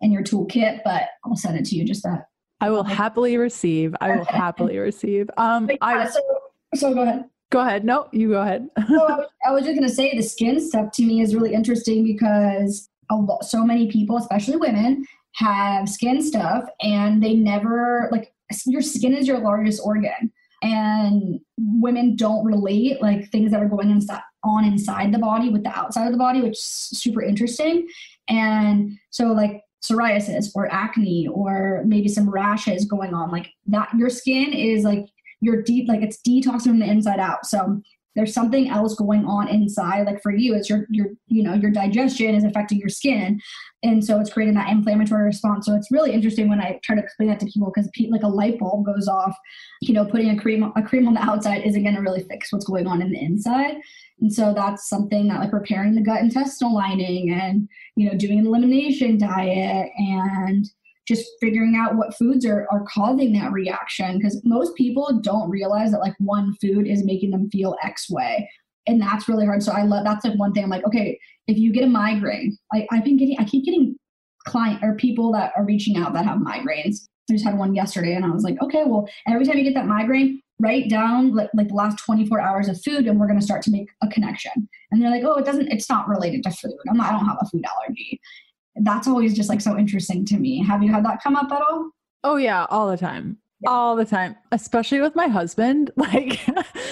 in 0.00 0.12
your 0.12 0.22
toolkit 0.22 0.80
but 0.84 1.04
i'll 1.24 1.36
send 1.36 1.56
it 1.56 1.64
to 1.66 1.76
you 1.76 1.84
just 1.84 2.02
that. 2.02 2.26
I 2.60 2.70
will 2.70 2.84
happily 2.84 3.36
receive. 3.36 3.94
I 4.00 4.16
will 4.16 4.24
happily 4.24 4.78
receive. 4.78 5.30
Um 5.36 5.70
yeah, 5.70 5.76
i 5.82 6.06
so, 6.06 6.20
so 6.74 6.94
go 6.94 7.02
ahead 7.02 7.24
Go 7.54 7.60
ahead. 7.60 7.84
No, 7.84 8.08
you 8.10 8.30
go 8.30 8.42
ahead. 8.42 8.68
no, 8.88 9.06
I 9.06 9.16
was, 9.16 9.26
I 9.46 9.50
was 9.52 9.62
just 9.62 9.76
going 9.76 9.88
to 9.88 9.94
say 9.94 10.12
the 10.12 10.24
skin 10.24 10.60
stuff 10.60 10.90
to 10.94 11.04
me 11.04 11.22
is 11.22 11.36
really 11.36 11.54
interesting 11.54 12.02
because 12.02 12.90
a 13.12 13.14
lot, 13.14 13.44
so 13.44 13.64
many 13.64 13.88
people, 13.92 14.16
especially 14.16 14.56
women, 14.56 15.06
have 15.36 15.88
skin 15.88 16.20
stuff 16.20 16.64
and 16.80 17.22
they 17.22 17.34
never 17.34 18.08
like 18.10 18.32
your 18.66 18.82
skin 18.82 19.14
is 19.14 19.28
your 19.28 19.38
largest 19.38 19.80
organ 19.84 20.32
and 20.62 21.40
women 21.58 22.16
don't 22.16 22.44
relate 22.44 23.00
like 23.00 23.30
things 23.30 23.52
that 23.52 23.62
are 23.62 23.68
going 23.68 24.04
on 24.42 24.64
inside 24.64 25.12
the 25.12 25.18
body 25.18 25.48
with 25.48 25.62
the 25.62 25.78
outside 25.78 26.06
of 26.06 26.12
the 26.12 26.18
body 26.18 26.40
which 26.40 26.52
is 26.52 26.64
super 26.64 27.20
interesting 27.20 27.86
and 28.28 28.96
so 29.10 29.26
like 29.26 29.62
psoriasis 29.82 30.50
or 30.54 30.72
acne 30.72 31.26
or 31.26 31.82
maybe 31.84 32.06
some 32.06 32.30
rashes 32.30 32.84
going 32.84 33.12
on 33.12 33.30
like 33.32 33.50
that 33.66 33.92
your 33.96 34.08
skin 34.08 34.52
is 34.52 34.84
like 34.84 35.08
you're 35.44 35.62
deep 35.62 35.88
like 35.88 36.02
it's 36.02 36.20
detoxing 36.22 36.64
from 36.64 36.78
the 36.78 36.90
inside 36.90 37.20
out. 37.20 37.46
So 37.46 37.80
there's 38.16 38.32
something 38.32 38.68
else 38.68 38.94
going 38.94 39.24
on 39.24 39.48
inside 39.48 40.06
like 40.06 40.22
for 40.22 40.32
you 40.32 40.54
it's 40.54 40.70
your 40.70 40.86
your 40.88 41.08
you 41.26 41.42
know 41.42 41.54
your 41.54 41.70
digestion 41.70 42.34
is 42.34 42.44
affecting 42.44 42.78
your 42.78 42.88
skin. 42.88 43.40
And 43.82 44.02
so 44.02 44.18
it's 44.18 44.32
creating 44.32 44.54
that 44.54 44.70
inflammatory 44.70 45.24
response. 45.24 45.66
So 45.66 45.74
it's 45.74 45.90
really 45.90 46.12
interesting 46.12 46.48
when 46.48 46.60
i 46.60 46.78
try 46.82 46.96
to 46.96 47.02
explain 47.02 47.28
that 47.28 47.40
to 47.40 47.46
people 47.46 47.72
because 47.74 47.90
like 48.08 48.22
a 48.22 48.28
light 48.28 48.58
bulb 48.58 48.86
goes 48.86 49.08
off 49.08 49.36
you 49.82 49.92
know 49.92 50.04
putting 50.04 50.30
a 50.30 50.40
cream 50.40 50.72
a 50.76 50.82
cream 50.82 51.06
on 51.06 51.14
the 51.14 51.20
outside 51.20 51.62
isn't 51.64 51.82
going 51.82 51.94
to 51.94 52.00
really 52.00 52.22
fix 52.22 52.52
what's 52.52 52.64
going 52.64 52.86
on 52.86 53.02
in 53.02 53.10
the 53.10 53.20
inside. 53.20 53.76
And 54.20 54.32
so 54.32 54.54
that's 54.54 54.88
something 54.88 55.28
that 55.28 55.40
like 55.40 55.52
repairing 55.52 55.94
the 55.94 56.00
gut 56.02 56.20
intestinal 56.20 56.74
lining 56.74 57.32
and 57.32 57.68
you 57.96 58.08
know 58.08 58.16
doing 58.16 58.38
an 58.38 58.46
elimination 58.46 59.18
diet 59.18 59.90
and 59.98 60.66
just 61.06 61.26
figuring 61.40 61.76
out 61.76 61.96
what 61.96 62.16
foods 62.16 62.46
are, 62.46 62.66
are 62.70 62.84
causing 62.88 63.32
that 63.32 63.52
reaction 63.52 64.18
because 64.18 64.40
most 64.44 64.74
people 64.74 65.20
don't 65.22 65.50
realize 65.50 65.90
that 65.90 66.00
like 66.00 66.14
one 66.18 66.54
food 66.60 66.86
is 66.86 67.04
making 67.04 67.30
them 67.30 67.50
feel 67.50 67.76
x 67.82 68.10
way 68.10 68.48
and 68.86 69.00
that's 69.00 69.28
really 69.28 69.46
hard. 69.46 69.62
So 69.62 69.72
i 69.72 69.82
love 69.82 70.04
that's 70.04 70.24
like 70.24 70.38
one 70.38 70.52
thing 70.52 70.64
i'm 70.64 70.70
like 70.70 70.86
okay 70.86 71.18
if 71.46 71.58
you 71.58 71.72
get 71.72 71.84
a 71.84 71.88
migraine 71.88 72.56
I, 72.72 72.86
i've 72.90 73.04
been 73.04 73.16
getting 73.16 73.38
i 73.38 73.44
keep 73.44 73.64
getting 73.64 73.96
client 74.46 74.82
or 74.82 74.94
people 74.94 75.32
that 75.32 75.52
are 75.56 75.64
reaching 75.64 75.96
out 75.96 76.12
that 76.12 76.26
have 76.26 76.38
migraines. 76.38 77.06
I 77.30 77.32
just 77.32 77.44
had 77.46 77.56
one 77.56 77.74
yesterday 77.74 78.14
and 78.14 78.24
i 78.24 78.30
was 78.30 78.44
like 78.44 78.60
okay 78.62 78.84
well 78.86 79.08
every 79.28 79.44
time 79.44 79.58
you 79.58 79.64
get 79.64 79.74
that 79.74 79.86
migraine 79.86 80.40
write 80.60 80.88
down 80.88 81.34
like, 81.34 81.50
like 81.54 81.68
the 81.68 81.74
last 81.74 81.98
24 82.04 82.40
hours 82.40 82.68
of 82.68 82.80
food 82.82 83.06
and 83.06 83.18
we're 83.18 83.26
going 83.26 83.38
to 83.38 83.44
start 83.44 83.60
to 83.62 83.72
make 83.72 83.88
a 84.02 84.08
connection. 84.08 84.52
And 84.90 85.02
they're 85.02 85.10
like 85.10 85.24
oh 85.24 85.34
it 85.34 85.44
doesn't 85.44 85.72
it's 85.72 85.90
not 85.90 86.08
related 86.08 86.42
to 86.44 86.50
food. 86.50 86.76
I'm 86.88 86.96
not 86.96 87.08
i 87.08 87.12
don't 87.12 87.26
have 87.26 87.38
a 87.40 87.46
food 87.46 87.64
allergy 87.64 88.20
that's 88.76 89.06
always 89.06 89.34
just 89.34 89.48
like 89.48 89.60
so 89.60 89.78
interesting 89.78 90.24
to 90.26 90.38
me. 90.38 90.64
Have 90.64 90.82
you 90.82 90.92
had 90.92 91.04
that 91.04 91.22
come 91.22 91.36
up 91.36 91.50
at 91.52 91.62
all? 91.62 91.90
Oh 92.22 92.36
yeah, 92.36 92.66
all 92.70 92.90
the 92.90 92.96
time. 92.96 93.38
Yeah. 93.60 93.70
All 93.70 93.96
the 93.96 94.04
time, 94.04 94.36
especially 94.52 95.00
with 95.00 95.14
my 95.14 95.28
husband. 95.28 95.90
Like 96.04 96.40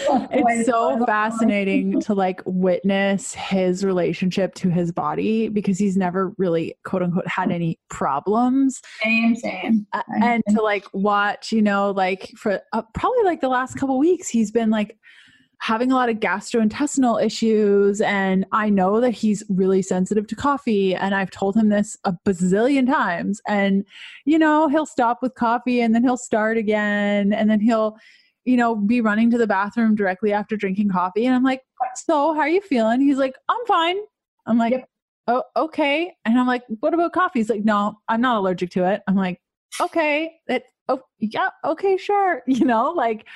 oh, 0.08 0.26
it's 0.30 0.66
so 0.66 1.04
fascinating 1.04 2.00
to 2.02 2.14
like 2.14 2.40
witness 2.46 3.34
his 3.34 3.84
relationship 3.84 4.54
to 4.56 4.70
his 4.70 4.90
body 4.90 5.48
because 5.48 5.78
he's 5.78 5.96
never 5.96 6.32
really 6.38 6.74
quote 6.84 7.02
unquote 7.02 7.26
had 7.26 7.50
any 7.50 7.78
problems. 7.90 8.80
Same, 9.02 9.34
same. 9.36 9.86
and 10.22 10.42
to 10.50 10.62
like 10.62 10.86
watch, 10.92 11.52
you 11.52 11.62
know, 11.62 11.90
like 11.90 12.30
for 12.36 12.60
uh, 12.72 12.82
probably 12.94 13.24
like 13.24 13.40
the 13.40 13.48
last 13.48 13.76
couple 13.76 13.98
weeks, 13.98 14.28
he's 14.28 14.50
been 14.50 14.70
like 14.70 14.96
having 15.62 15.92
a 15.92 15.94
lot 15.94 16.08
of 16.08 16.16
gastrointestinal 16.16 17.24
issues. 17.24 18.00
And 18.00 18.44
I 18.50 18.68
know 18.68 19.00
that 19.00 19.12
he's 19.12 19.44
really 19.48 19.80
sensitive 19.80 20.26
to 20.26 20.34
coffee. 20.34 20.92
And 20.92 21.14
I've 21.14 21.30
told 21.30 21.54
him 21.54 21.68
this 21.68 21.96
a 22.02 22.12
bazillion 22.26 22.84
times. 22.84 23.40
And, 23.46 23.84
you 24.24 24.40
know, 24.40 24.66
he'll 24.66 24.86
stop 24.86 25.20
with 25.22 25.36
coffee 25.36 25.80
and 25.80 25.94
then 25.94 26.02
he'll 26.02 26.16
start 26.16 26.58
again. 26.58 27.32
And 27.32 27.48
then 27.48 27.60
he'll, 27.60 27.96
you 28.44 28.56
know, 28.56 28.74
be 28.74 29.00
running 29.00 29.30
to 29.30 29.38
the 29.38 29.46
bathroom 29.46 29.94
directly 29.94 30.32
after 30.32 30.56
drinking 30.56 30.90
coffee. 30.90 31.26
And 31.26 31.34
I'm 31.36 31.44
like, 31.44 31.62
so 31.94 32.34
how 32.34 32.40
are 32.40 32.48
you 32.48 32.60
feeling? 32.60 33.00
He's 33.00 33.18
like, 33.18 33.36
I'm 33.48 33.64
fine. 33.68 33.98
I'm 34.46 34.58
like, 34.58 34.72
yep. 34.72 34.88
oh, 35.28 35.44
okay. 35.54 36.12
And 36.24 36.40
I'm 36.40 36.48
like, 36.48 36.64
what 36.80 36.92
about 36.92 37.12
coffee? 37.12 37.38
He's 37.38 37.50
like, 37.50 37.64
no, 37.64 38.00
I'm 38.08 38.20
not 38.20 38.38
allergic 38.38 38.70
to 38.70 38.90
it. 38.90 39.02
I'm 39.06 39.14
like, 39.14 39.40
okay, 39.80 40.32
it, 40.48 40.64
oh 40.92 41.02
yeah 41.18 41.48
okay 41.64 41.96
sure 41.96 42.42
you 42.46 42.64
know 42.64 42.90
like 42.90 43.26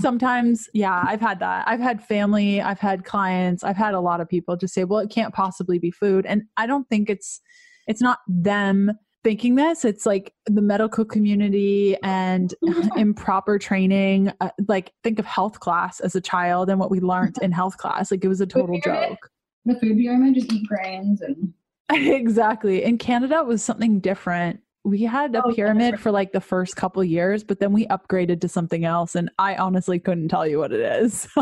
sometimes 0.00 0.68
yeah 0.74 1.02
i've 1.06 1.20
had 1.20 1.40
that. 1.40 1.66
I've 1.66 1.80
had 1.80 2.02
family 2.02 2.60
i've 2.60 2.80
had 2.80 3.04
clients 3.04 3.64
i've 3.64 3.76
had 3.76 3.94
a 3.94 4.00
lot 4.00 4.20
of 4.20 4.28
people 4.28 4.56
just 4.56 4.74
say 4.74 4.84
well 4.84 5.00
it 5.00 5.10
can't 5.10 5.34
possibly 5.34 5.78
be 5.78 5.90
food 5.90 6.26
and 6.26 6.42
i 6.56 6.66
don't 6.66 6.88
think 6.88 7.10
it's 7.10 7.40
it's 7.86 8.00
not 8.00 8.18
them 8.28 8.92
thinking 9.22 9.54
this 9.54 9.84
it's 9.84 10.06
like 10.06 10.32
the 10.46 10.62
medical 10.62 11.04
community 11.04 11.96
and 12.02 12.54
improper 12.96 13.58
training 13.58 14.32
uh, 14.40 14.50
like 14.68 14.92
think 15.02 15.18
of 15.18 15.26
health 15.26 15.60
class 15.60 16.00
as 16.00 16.14
a 16.14 16.20
child 16.20 16.70
and 16.70 16.78
what 16.78 16.90
we 16.90 17.00
learned 17.00 17.36
in 17.42 17.52
health 17.52 17.76
class 17.76 18.10
like 18.10 18.24
it 18.24 18.28
was 18.28 18.40
a 18.40 18.46
total 18.46 18.80
joke. 18.80 19.30
the 19.64 19.74
food 19.74 19.96
pyramid 19.98 20.34
just 20.34 20.52
eat 20.52 20.66
grains 20.66 21.20
and 21.20 21.52
exactly 21.92 22.82
in 22.84 22.96
canada 22.96 23.38
it 23.38 23.46
was 23.46 23.62
something 23.62 24.00
different 24.00 24.60
we 24.84 25.02
had 25.02 25.34
a 25.34 25.42
oh, 25.44 25.52
pyramid 25.52 26.00
for 26.00 26.10
like 26.10 26.32
the 26.32 26.40
first 26.40 26.76
couple 26.76 27.04
years, 27.04 27.44
but 27.44 27.60
then 27.60 27.72
we 27.72 27.86
upgraded 27.86 28.40
to 28.40 28.48
something 28.48 28.84
else, 28.84 29.14
and 29.14 29.30
I 29.38 29.56
honestly 29.56 29.98
couldn't 29.98 30.28
tell 30.28 30.46
you 30.46 30.58
what 30.58 30.72
it 30.72 30.80
is. 30.80 31.28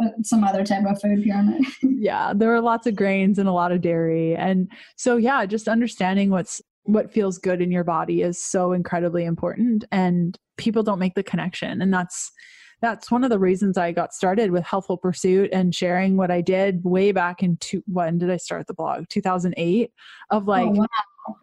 Uh, 0.00 0.10
some 0.22 0.44
other 0.44 0.64
type 0.64 0.84
of 0.86 1.00
food 1.00 1.24
pyramid. 1.24 1.60
yeah, 1.82 2.32
there 2.32 2.50
were 2.50 2.60
lots 2.60 2.86
of 2.86 2.94
grains 2.94 3.36
and 3.36 3.48
a 3.48 3.52
lot 3.52 3.72
of 3.72 3.80
dairy. 3.80 4.36
And 4.36 4.70
so, 4.96 5.16
yeah, 5.16 5.44
just 5.44 5.66
understanding 5.66 6.30
what's 6.30 6.62
what 6.84 7.12
feels 7.12 7.36
good 7.36 7.60
in 7.60 7.72
your 7.72 7.82
body 7.82 8.22
is 8.22 8.40
so 8.40 8.72
incredibly 8.72 9.24
important 9.24 9.84
and 9.90 10.38
people 10.56 10.84
don't 10.84 11.00
make 11.00 11.14
the 11.14 11.22
connection 11.24 11.82
and 11.82 11.92
that's 11.92 12.32
that's 12.80 13.10
one 13.10 13.24
of 13.24 13.30
the 13.30 13.38
reasons 13.38 13.76
I 13.76 13.92
got 13.92 14.14
started 14.14 14.52
with 14.52 14.64
Healthful 14.64 14.98
Pursuit 14.98 15.50
and 15.52 15.74
sharing 15.74 16.16
what 16.16 16.30
I 16.30 16.40
did 16.40 16.84
way 16.84 17.10
back 17.10 17.42
in 17.42 17.56
two, 17.56 17.82
when 17.86 18.18
did 18.18 18.30
I 18.30 18.36
start 18.36 18.68
the 18.68 18.74
blog? 18.74 19.08
2008 19.08 19.90
of 20.30 20.48
oh, 20.48 20.50
like, 20.50 20.66
oh, 20.66 20.70
wow. 20.70 20.86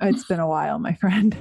It's 0.02 0.26
been 0.26 0.40
a 0.40 0.48
while, 0.48 0.80
my 0.80 0.94
friend, 0.94 1.36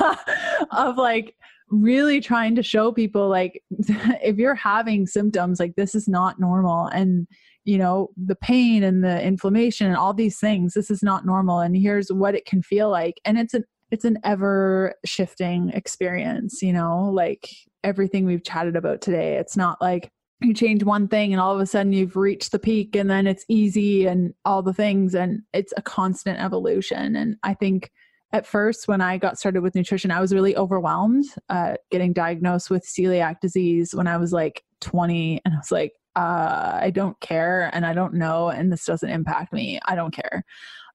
of 0.70 0.96
like 0.96 1.34
really 1.68 2.20
trying 2.20 2.54
to 2.56 2.62
show 2.62 2.92
people 2.92 3.28
like, 3.28 3.62
if 3.78 4.36
you're 4.36 4.54
having 4.54 5.06
symptoms, 5.06 5.60
like 5.60 5.76
this 5.76 5.94
is 5.94 6.08
not 6.08 6.40
normal. 6.40 6.86
And, 6.86 7.26
you 7.64 7.78
know, 7.78 8.10
the 8.16 8.36
pain 8.36 8.82
and 8.82 9.04
the 9.04 9.22
inflammation 9.22 9.86
and 9.86 9.96
all 9.96 10.14
these 10.14 10.38
things, 10.38 10.74
this 10.74 10.90
is 10.90 11.02
not 11.02 11.26
normal. 11.26 11.60
And 11.60 11.76
here's 11.76 12.10
what 12.12 12.34
it 12.34 12.46
can 12.46 12.62
feel 12.62 12.90
like. 12.90 13.20
And 13.24 13.38
it's 13.38 13.54
an 13.54 13.64
it's 13.90 14.04
an 14.04 14.18
ever 14.22 14.94
shifting 15.04 15.70
experience, 15.70 16.62
you 16.62 16.72
know, 16.72 17.10
like 17.12 17.48
everything 17.82 18.24
we've 18.24 18.44
chatted 18.44 18.76
about 18.76 19.00
today. 19.00 19.36
It's 19.36 19.56
not 19.56 19.80
like 19.80 20.10
you 20.40 20.54
change 20.54 20.84
one 20.84 21.08
thing 21.08 21.32
and 21.32 21.40
all 21.40 21.54
of 21.54 21.60
a 21.60 21.66
sudden 21.66 21.92
you've 21.92 22.16
reached 22.16 22.52
the 22.52 22.58
peak 22.58 22.96
and 22.96 23.10
then 23.10 23.26
it's 23.26 23.44
easy 23.48 24.06
and 24.06 24.34
all 24.44 24.62
the 24.62 24.72
things 24.72 25.14
and 25.14 25.42
it's 25.52 25.74
a 25.76 25.82
constant 25.82 26.40
evolution. 26.40 27.16
And 27.16 27.36
I 27.42 27.54
think 27.54 27.90
at 28.32 28.46
first 28.46 28.88
when 28.88 29.00
I 29.00 29.18
got 29.18 29.38
started 29.38 29.62
with 29.62 29.74
nutrition, 29.74 30.10
I 30.10 30.20
was 30.20 30.32
really 30.32 30.56
overwhelmed 30.56 31.26
uh, 31.48 31.74
getting 31.90 32.12
diagnosed 32.12 32.70
with 32.70 32.86
celiac 32.86 33.40
disease 33.40 33.94
when 33.94 34.06
I 34.06 34.16
was 34.16 34.32
like 34.32 34.64
20 34.80 35.42
and 35.44 35.54
I 35.54 35.58
was 35.58 35.70
like, 35.70 35.92
uh, 36.16 36.78
I 36.80 36.90
don't 36.90 37.18
care 37.20 37.70
and 37.72 37.84
I 37.84 37.92
don't 37.92 38.14
know 38.14 38.48
and 38.48 38.72
this 38.72 38.84
doesn't 38.84 39.10
impact 39.10 39.52
me. 39.52 39.78
I 39.86 39.94
don't 39.94 40.14
care 40.14 40.44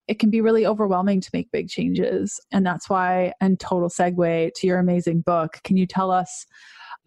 it 0.08 0.20
can 0.20 0.30
be 0.30 0.41
really 0.41 0.66
overwhelming 0.68 1.20
to 1.20 1.30
make 1.34 1.52
big 1.52 1.68
changes. 1.68 2.39
And 2.52 2.66
that's 2.66 2.89
why, 2.89 3.34
and 3.41 3.60
total 3.60 3.89
segue 3.89 4.54
to 4.54 4.68
your 4.68 4.78
amazing 4.78 5.22
book, 5.22 5.60
can 5.64 5.78
you 5.78 5.88
tell 5.88 6.12
us 6.12 6.46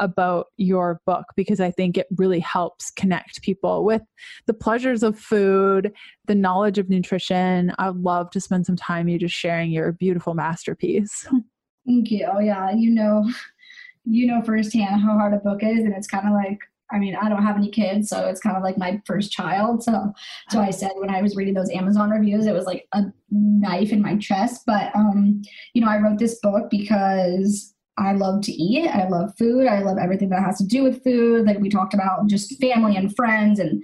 about 0.01 0.47
your 0.57 1.01
book? 1.07 1.27
Because 1.37 1.61
I 1.61 1.71
think 1.71 1.97
it 1.97 2.07
really 2.17 2.41
helps 2.41 2.91
connect 2.91 3.43
people 3.43 3.85
with 3.85 4.03
the 4.47 4.55
pleasures 4.55 5.03
of 5.03 5.19
food, 5.19 5.93
the 6.27 6.35
knowledge 6.35 6.79
of 6.79 6.89
nutrition. 6.89 7.73
I'd 7.79 7.97
love 7.97 8.31
to 8.31 8.41
spend 8.41 8.67
some 8.67 8.77
time 8.77 9.09
you 9.09 9.19
just 9.19 9.35
sharing 9.35 9.71
your 9.71 9.93
beautiful 9.93 10.35
masterpiece. 10.35 11.27
Thank 11.87 12.11
you. 12.11 12.29
Oh, 12.31 12.41
yeah. 12.41 12.71
You 12.73 12.91
know, 12.91 13.31
you 14.05 14.27
know 14.27 14.43
firsthand 14.43 15.01
how 15.01 15.15
hard 15.15 15.35
a 15.35 15.39
book 15.39 15.63
is, 15.63 15.81
and 15.81 15.95
it's 15.95 16.07
kind 16.07 16.27
of 16.27 16.33
like 16.33 16.59
I 16.91 16.99
mean, 16.99 17.15
I 17.15 17.29
don't 17.29 17.43
have 17.43 17.57
any 17.57 17.71
kids, 17.71 18.09
so 18.09 18.27
it's 18.29 18.41
kind 18.41 18.57
of 18.57 18.63
like 18.63 18.79
my 18.79 19.01
first 19.05 19.31
child. 19.31 19.83
So, 19.83 20.13
so 20.51 20.61
I 20.61 20.71
said 20.71 20.93
when 20.97 21.11
I 21.11 21.21
was 21.21 21.37
reading 21.37 21.55
those 21.55 21.71
Amazon 21.71 22.11
reviews, 22.11 22.47
it 22.47 22.55
was 22.55 22.65
like 22.65 22.87
a 22.95 23.05
knife 23.31 23.93
in 23.93 24.01
my 24.01 24.17
chest. 24.17 24.63
But, 24.67 24.95
um, 24.97 25.43
you 25.75 25.83
know, 25.83 25.91
I 25.91 25.99
wrote 25.99 26.19
this 26.19 26.39
book 26.41 26.71
because 26.71 27.75
I 27.99 28.13
love 28.13 28.43
to 28.43 28.53
eat. 28.53 28.89
I 28.89 29.09
love 29.09 29.33
food. 29.39 29.67
I 29.67 29.81
love 29.81 29.99
everything 29.99 30.29
that 30.31 30.43
has 30.43 30.59
to 30.59 30.67
do 30.67 30.83
with 30.83 31.03
food. 31.03 31.47
Like 31.47 31.59
we 31.59 31.69
talked 31.69 31.95
about, 31.95 32.29
just 32.29 32.61
family 32.61 32.97
and 32.97 33.15
friends, 33.17 33.59
and 33.59 33.83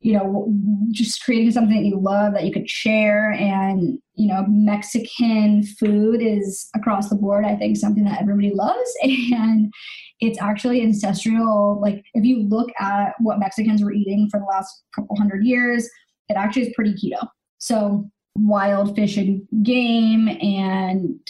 you 0.00 0.14
know, 0.14 0.52
just 0.90 1.22
creating 1.22 1.52
something 1.52 1.76
that 1.76 1.88
you 1.88 2.00
love 2.00 2.32
that 2.32 2.44
you 2.44 2.52
could 2.52 2.68
share. 2.68 3.32
And 3.32 3.98
you 4.14 4.26
know, 4.26 4.44
Mexican 4.48 5.64
food 5.64 6.22
is 6.22 6.68
across 6.74 7.08
the 7.08 7.14
board. 7.14 7.44
I 7.44 7.56
think 7.56 7.76
something 7.76 8.04
that 8.04 8.20
everybody 8.20 8.52
loves, 8.54 8.90
and 9.02 9.72
it's 10.20 10.40
actually 10.40 10.82
ancestral. 10.82 11.80
Like 11.80 12.02
if 12.14 12.24
you 12.24 12.42
look 12.48 12.70
at 12.80 13.14
what 13.20 13.38
Mexicans 13.38 13.82
were 13.82 13.92
eating 13.92 14.28
for 14.30 14.40
the 14.40 14.46
last 14.46 14.82
couple 14.94 15.16
hundred 15.16 15.44
years, 15.44 15.88
it 16.28 16.34
actually 16.34 16.62
is 16.62 16.74
pretty 16.74 16.94
keto. 16.94 17.28
So 17.58 18.10
wild 18.34 18.96
fish 18.96 19.18
and 19.18 19.46
game 19.62 20.28
and 20.40 21.20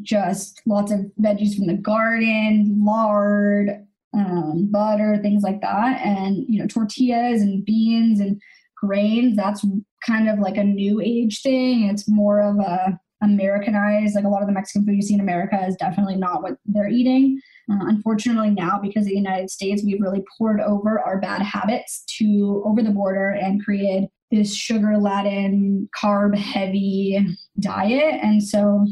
just 0.00 0.62
lots 0.66 0.90
of 0.90 1.00
veggies 1.20 1.56
from 1.56 1.66
the 1.66 1.74
garden, 1.74 2.80
lard, 2.84 3.86
um, 4.14 4.68
butter, 4.70 5.18
things 5.22 5.42
like 5.42 5.60
that, 5.60 6.00
and 6.00 6.44
you 6.48 6.60
know 6.60 6.66
tortillas 6.66 7.42
and 7.42 7.64
beans 7.64 8.20
and 8.20 8.40
grains. 8.76 9.36
That's 9.36 9.64
kind 10.06 10.28
of 10.28 10.38
like 10.38 10.56
a 10.56 10.64
new 10.64 11.00
age 11.00 11.42
thing. 11.42 11.84
It's 11.84 12.08
more 12.08 12.40
of 12.40 12.58
a 12.58 12.98
Americanized. 13.22 14.14
Like 14.14 14.24
a 14.24 14.28
lot 14.28 14.42
of 14.42 14.48
the 14.48 14.54
Mexican 14.54 14.84
food 14.84 14.96
you 14.96 15.02
see 15.02 15.14
in 15.14 15.20
America 15.20 15.64
is 15.66 15.76
definitely 15.76 16.16
not 16.16 16.42
what 16.42 16.56
they're 16.66 16.88
eating. 16.88 17.40
Uh, 17.70 17.86
unfortunately, 17.86 18.50
now 18.50 18.78
because 18.82 19.04
of 19.04 19.10
the 19.10 19.16
United 19.16 19.50
States, 19.50 19.82
we've 19.84 20.00
really 20.00 20.24
poured 20.36 20.60
over 20.60 21.00
our 21.00 21.20
bad 21.20 21.40
habits 21.40 22.04
to 22.18 22.62
over 22.66 22.82
the 22.82 22.90
border 22.90 23.30
and 23.30 23.64
created 23.64 24.08
this 24.30 24.54
sugar 24.54 24.98
laden, 24.98 25.88
carb 25.96 26.36
heavy 26.36 27.24
diet. 27.60 28.18
And 28.22 28.42
so 28.42 28.86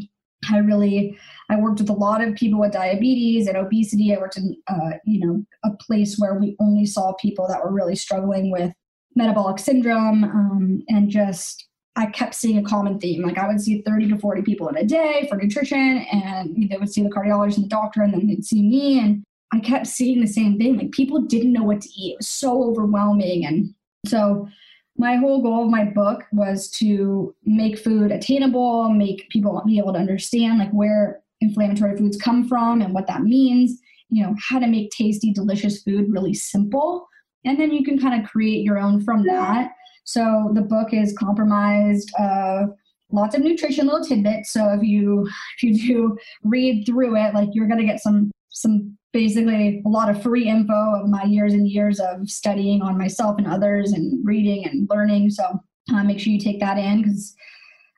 I 0.51 0.59
really 0.59 1.19
I 1.49 1.57
worked 1.57 1.81
with 1.81 1.91
a 1.91 1.95
lot 1.95 2.23
of 2.23 2.35
people 2.35 2.61
with 2.61 2.73
diabetes 2.73 3.47
and 3.47 3.57
obesity. 3.57 4.15
I 4.15 4.19
worked 4.19 4.37
in 4.37 4.57
uh, 4.69 4.93
you 5.05 5.27
know 5.27 5.45
a 5.65 5.71
place 5.77 6.17
where 6.19 6.35
we 6.35 6.57
only 6.61 6.87
saw 6.87 7.13
people 7.15 7.47
that 7.49 7.63
were 7.63 7.73
really 7.73 7.97
struggling 7.97 8.51
with 8.51 8.73
metabolic 9.17 9.59
syndrome 9.59 10.25
um, 10.25 10.83
and 10.89 11.11
just 11.11 11.67
I 11.97 12.07
kept 12.07 12.35
seeing 12.35 12.59
a 12.59 12.69
common 12.69 12.99
theme. 12.99 13.23
Like 13.23 13.39
I 13.39 13.47
would 13.47 13.61
see 13.61 13.83
30 13.83 14.09
to 14.11 14.19
40 14.19 14.43
people 14.43 14.69
in 14.69 14.77
a 14.77 14.85
day 14.85 15.27
for 15.29 15.37
nutrition, 15.37 16.07
and 16.13 16.71
they 16.71 16.77
would 16.77 16.91
see 16.91 17.03
the 17.03 17.11
cardiologist 17.11 17.57
and 17.57 17.65
the 17.65 17.69
doctor, 17.69 18.03
and 18.03 18.15
then 18.15 18.27
they'd 18.27 18.45
see 18.45 18.63
me. 18.63 19.01
And 19.01 19.25
I 19.53 19.59
kept 19.59 19.87
seeing 19.87 20.21
the 20.21 20.27
same 20.27 20.57
thing. 20.57 20.77
Like 20.77 20.93
people 20.93 21.21
didn't 21.21 21.53
know 21.53 21.65
what 21.65 21.81
to 21.83 21.89
eat. 21.89 22.13
It 22.13 22.19
was 22.19 22.29
so 22.29 22.63
overwhelming. 22.63 23.45
And 23.45 23.75
so 24.07 24.49
my 25.01 25.17
whole 25.17 25.41
goal 25.41 25.65
of 25.65 25.71
my 25.71 25.83
book 25.83 26.25
was 26.31 26.71
to 26.73 27.35
make 27.47 27.79
food 27.79 28.13
attainable, 28.13 28.91
make 28.91 29.31
people 29.31 29.63
be 29.65 29.79
able 29.79 29.95
to 29.95 29.99
understand 29.99 30.59
like 30.59 30.71
where 30.73 31.23
inflammatory 31.41 31.97
foods 31.97 32.19
come 32.19 32.47
from 32.47 32.83
and 32.83 32.93
what 32.93 33.07
that 33.07 33.23
means, 33.23 33.81
you 34.11 34.23
know, 34.23 34.37
how 34.39 34.59
to 34.59 34.67
make 34.67 34.91
tasty, 34.91 35.33
delicious 35.33 35.83
food 35.83 36.13
really 36.13 36.35
simple. 36.35 37.09
And 37.47 37.59
then 37.59 37.73
you 37.73 37.83
can 37.83 37.99
kind 37.99 38.23
of 38.23 38.31
create 38.31 38.63
your 38.63 38.79
own 38.79 39.03
from 39.03 39.25
that. 39.25 39.71
So 40.05 40.51
the 40.53 40.61
book 40.61 40.93
is 40.93 41.17
compromised 41.17 42.13
of 42.19 42.69
lots 43.11 43.35
of 43.35 43.41
nutrition 43.41 43.87
little 43.87 44.05
tidbits. 44.05 44.53
So 44.53 44.71
if 44.75 44.83
you 44.83 45.27
if 45.63 45.63
you 45.63 45.79
do 45.79 46.19
read 46.45 46.85
through 46.85 47.17
it, 47.17 47.33
like 47.33 47.49
you're 47.55 47.69
gonna 47.69 47.87
get 47.87 48.01
some 48.01 48.31
some 48.51 48.99
basically 49.13 49.83
a 49.85 49.89
lot 49.89 50.11
of 50.11 50.23
free 50.23 50.49
info 50.49 51.01
of 51.01 51.09
my 51.09 51.25
years 51.25 51.53
and 51.53 51.69
years 51.69 52.01
of 52.01 52.29
studying 52.31 52.83
on 52.83 52.97
myself 52.97 53.39
and 53.39 53.47
others 53.47 53.93
and 53.93 54.25
reading 54.25 54.67
and 54.67 54.89
learning. 54.91 55.31
So 55.31 55.45
uh, 55.93 56.05
make 56.05 56.21
sure 56.21 56.33
you 56.33 56.41
take 56.41 56.61
that 56.61 56.79
in 56.79 57.03
because 57.03 57.35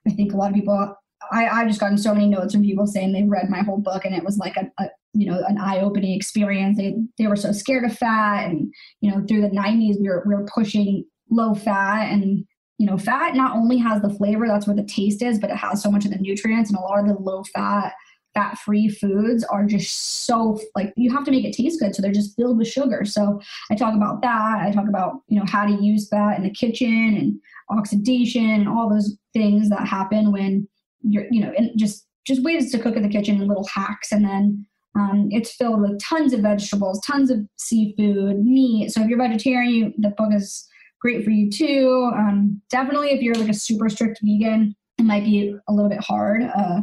I 0.06 0.10
think 0.10 0.32
a 0.32 0.36
lot 0.36 0.50
of 0.50 0.54
people 0.54 0.96
I, 1.30 1.46
I've 1.46 1.68
just 1.68 1.80
gotten 1.80 1.98
so 1.98 2.14
many 2.14 2.28
notes 2.28 2.54
from 2.54 2.64
people 2.64 2.86
saying 2.86 3.12
they've 3.12 3.28
read 3.28 3.48
my 3.48 3.60
whole 3.60 3.78
book 3.78 4.04
and 4.04 4.14
it 4.14 4.24
was 4.24 4.38
like 4.38 4.56
a, 4.56 4.70
a 4.78 4.88
you 5.14 5.26
know 5.30 5.42
an 5.46 5.58
eye-opening 5.58 6.14
experience. 6.14 6.76
They 6.76 6.94
they 7.18 7.26
were 7.26 7.36
so 7.36 7.52
scared 7.52 7.84
of 7.84 7.96
fat 7.96 8.48
and 8.48 8.72
you 9.00 9.10
know 9.10 9.24
through 9.26 9.42
the 9.42 9.48
90s 9.48 10.00
we 10.00 10.08
were 10.08 10.24
we 10.26 10.34
were 10.34 10.46
pushing 10.52 11.04
low 11.30 11.54
fat 11.54 12.10
and 12.10 12.44
you 12.78 12.86
know 12.86 12.98
fat 12.98 13.34
not 13.34 13.56
only 13.56 13.78
has 13.78 14.02
the 14.02 14.10
flavor 14.10 14.46
that's 14.46 14.66
where 14.66 14.76
the 14.76 14.84
taste 14.84 15.22
is 15.22 15.38
but 15.38 15.50
it 15.50 15.56
has 15.56 15.82
so 15.82 15.90
much 15.90 16.04
of 16.04 16.10
the 16.10 16.18
nutrients 16.18 16.70
and 16.70 16.78
a 16.78 16.82
lot 16.82 16.98
of 16.98 17.06
the 17.06 17.14
low 17.14 17.42
fat 17.54 17.92
fat 18.34 18.58
free 18.58 18.88
foods 18.88 19.44
are 19.44 19.64
just 19.64 20.26
so 20.26 20.58
like 20.74 20.92
you 20.96 21.10
have 21.10 21.24
to 21.24 21.30
make 21.30 21.44
it 21.44 21.54
taste 21.54 21.80
good 21.80 21.94
so 21.94 22.00
they're 22.00 22.12
just 22.12 22.34
filled 22.36 22.58
with 22.58 22.68
sugar 22.68 23.04
so 23.04 23.40
i 23.70 23.74
talk 23.74 23.94
about 23.94 24.22
that 24.22 24.60
i 24.60 24.70
talk 24.70 24.88
about 24.88 25.20
you 25.28 25.38
know 25.38 25.46
how 25.46 25.66
to 25.66 25.82
use 25.82 26.08
that 26.08 26.36
in 26.36 26.42
the 26.42 26.50
kitchen 26.50 27.16
and 27.16 27.40
oxidation 27.70 28.50
and 28.50 28.68
all 28.68 28.88
those 28.88 29.16
things 29.32 29.68
that 29.68 29.86
happen 29.86 30.32
when 30.32 30.66
you're 31.02 31.26
you 31.30 31.40
know 31.40 31.52
and 31.56 31.70
just 31.76 32.06
just 32.26 32.42
ways 32.42 32.70
to 32.70 32.78
cook 32.78 32.96
in 32.96 33.02
the 33.02 33.08
kitchen 33.08 33.38
and 33.38 33.48
little 33.48 33.66
hacks 33.66 34.12
and 34.12 34.24
then 34.24 34.66
um, 34.94 35.28
it's 35.30 35.54
filled 35.54 35.80
with 35.80 35.98
tons 36.02 36.34
of 36.34 36.40
vegetables 36.40 37.00
tons 37.06 37.30
of 37.30 37.40
seafood 37.56 38.44
meat 38.44 38.90
so 38.90 39.02
if 39.02 39.08
you're 39.08 39.18
vegetarian 39.18 39.72
you, 39.72 39.94
the 39.98 40.10
book 40.10 40.30
is 40.32 40.68
great 41.02 41.24
for 41.24 41.30
you 41.30 41.50
too. 41.50 42.10
Um, 42.14 42.62
definitely, 42.70 43.10
if 43.10 43.20
you're 43.20 43.34
like 43.34 43.50
a 43.50 43.54
super 43.54 43.90
strict 43.90 44.20
vegan, 44.22 44.74
it 44.98 45.02
might 45.02 45.24
be 45.24 45.54
a 45.68 45.72
little 45.72 45.90
bit 45.90 46.00
hard. 46.00 46.42
Uh, 46.42 46.82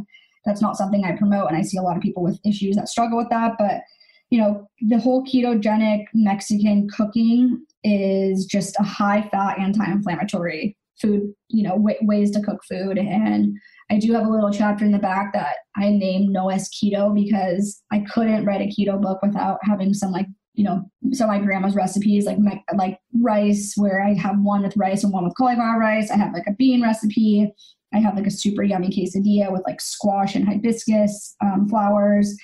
that's 0.50 0.62
not 0.62 0.78
something 0.78 1.06
I 1.06 1.16
promote, 1.16 1.48
and 1.48 1.58
I 1.58 1.62
see 1.62 1.78
a 1.78 1.82
lot 1.82 1.96
of 1.96 2.02
people 2.02 2.24
with 2.24 2.40
issues 2.44 2.76
that 2.76 2.90
struggle 2.90 3.18
with 3.18 3.30
that. 3.30 3.54
But 3.58 3.82
you 4.30 4.40
know, 4.40 4.68
the 4.82 5.00
whole 5.00 5.24
ketogenic 5.26 6.06
Mexican 6.14 6.88
cooking 6.90 7.66
is 7.84 8.46
just 8.46 8.76
a 8.80 8.84
high 8.84 9.28
fat, 9.32 9.60
anti 9.60 9.86
inflammatory 9.86 10.76
food, 11.02 11.34
you 11.48 11.64
know, 11.64 11.78
w- 11.78 11.98
ways 12.02 12.32
to 12.32 12.42
cook 12.42 12.62
food. 12.68 12.98
And 12.98 13.58
I 13.90 13.98
do 13.98 14.14
have 14.14 14.26
a 14.26 14.30
little 14.30 14.52
chapter 14.52 14.86
in 14.86 14.92
the 14.92 15.00
back 15.00 15.34
that 15.34 15.56
I 15.78 15.90
named 15.90 16.30
No 16.30 16.50
S 16.50 16.70
Keto 16.70 17.14
because 17.14 17.82
I 17.92 18.04
couldn't 18.12 18.46
write 18.46 18.62
a 18.62 18.66
keto 18.66 19.02
book 19.02 19.20
without 19.22 19.60
having 19.64 19.94
some 19.94 20.12
like 20.12 20.28
you 20.60 20.66
know, 20.66 20.84
some 21.14 21.30
of 21.30 21.38
my 21.38 21.42
grandma's 21.42 21.74
recipes, 21.74 22.26
like 22.26 22.38
my, 22.38 22.62
like 22.76 23.00
rice, 23.22 23.76
where 23.78 24.04
I 24.04 24.14
have 24.16 24.42
one 24.42 24.64
with 24.64 24.76
rice 24.76 25.06
and 25.06 25.14
one 25.14 25.24
with 25.24 25.38
cauliflower 25.38 25.80
rice. 25.80 26.12
I 26.12 26.18
have 26.18 26.34
like 26.34 26.48
a 26.48 26.54
bean 26.54 26.82
recipe. 26.82 27.50
I 27.94 28.00
have 28.00 28.16
like 28.16 28.28
a 28.28 28.32
super 28.32 28.64
yummy 28.64 28.90
quesadilla 28.90 29.52
with 29.52 29.64
like 29.66 29.82
squash 29.82 30.36
and 30.36 30.48
hibiscus 30.48 31.36
um, 31.42 31.68
flowers 31.68 32.36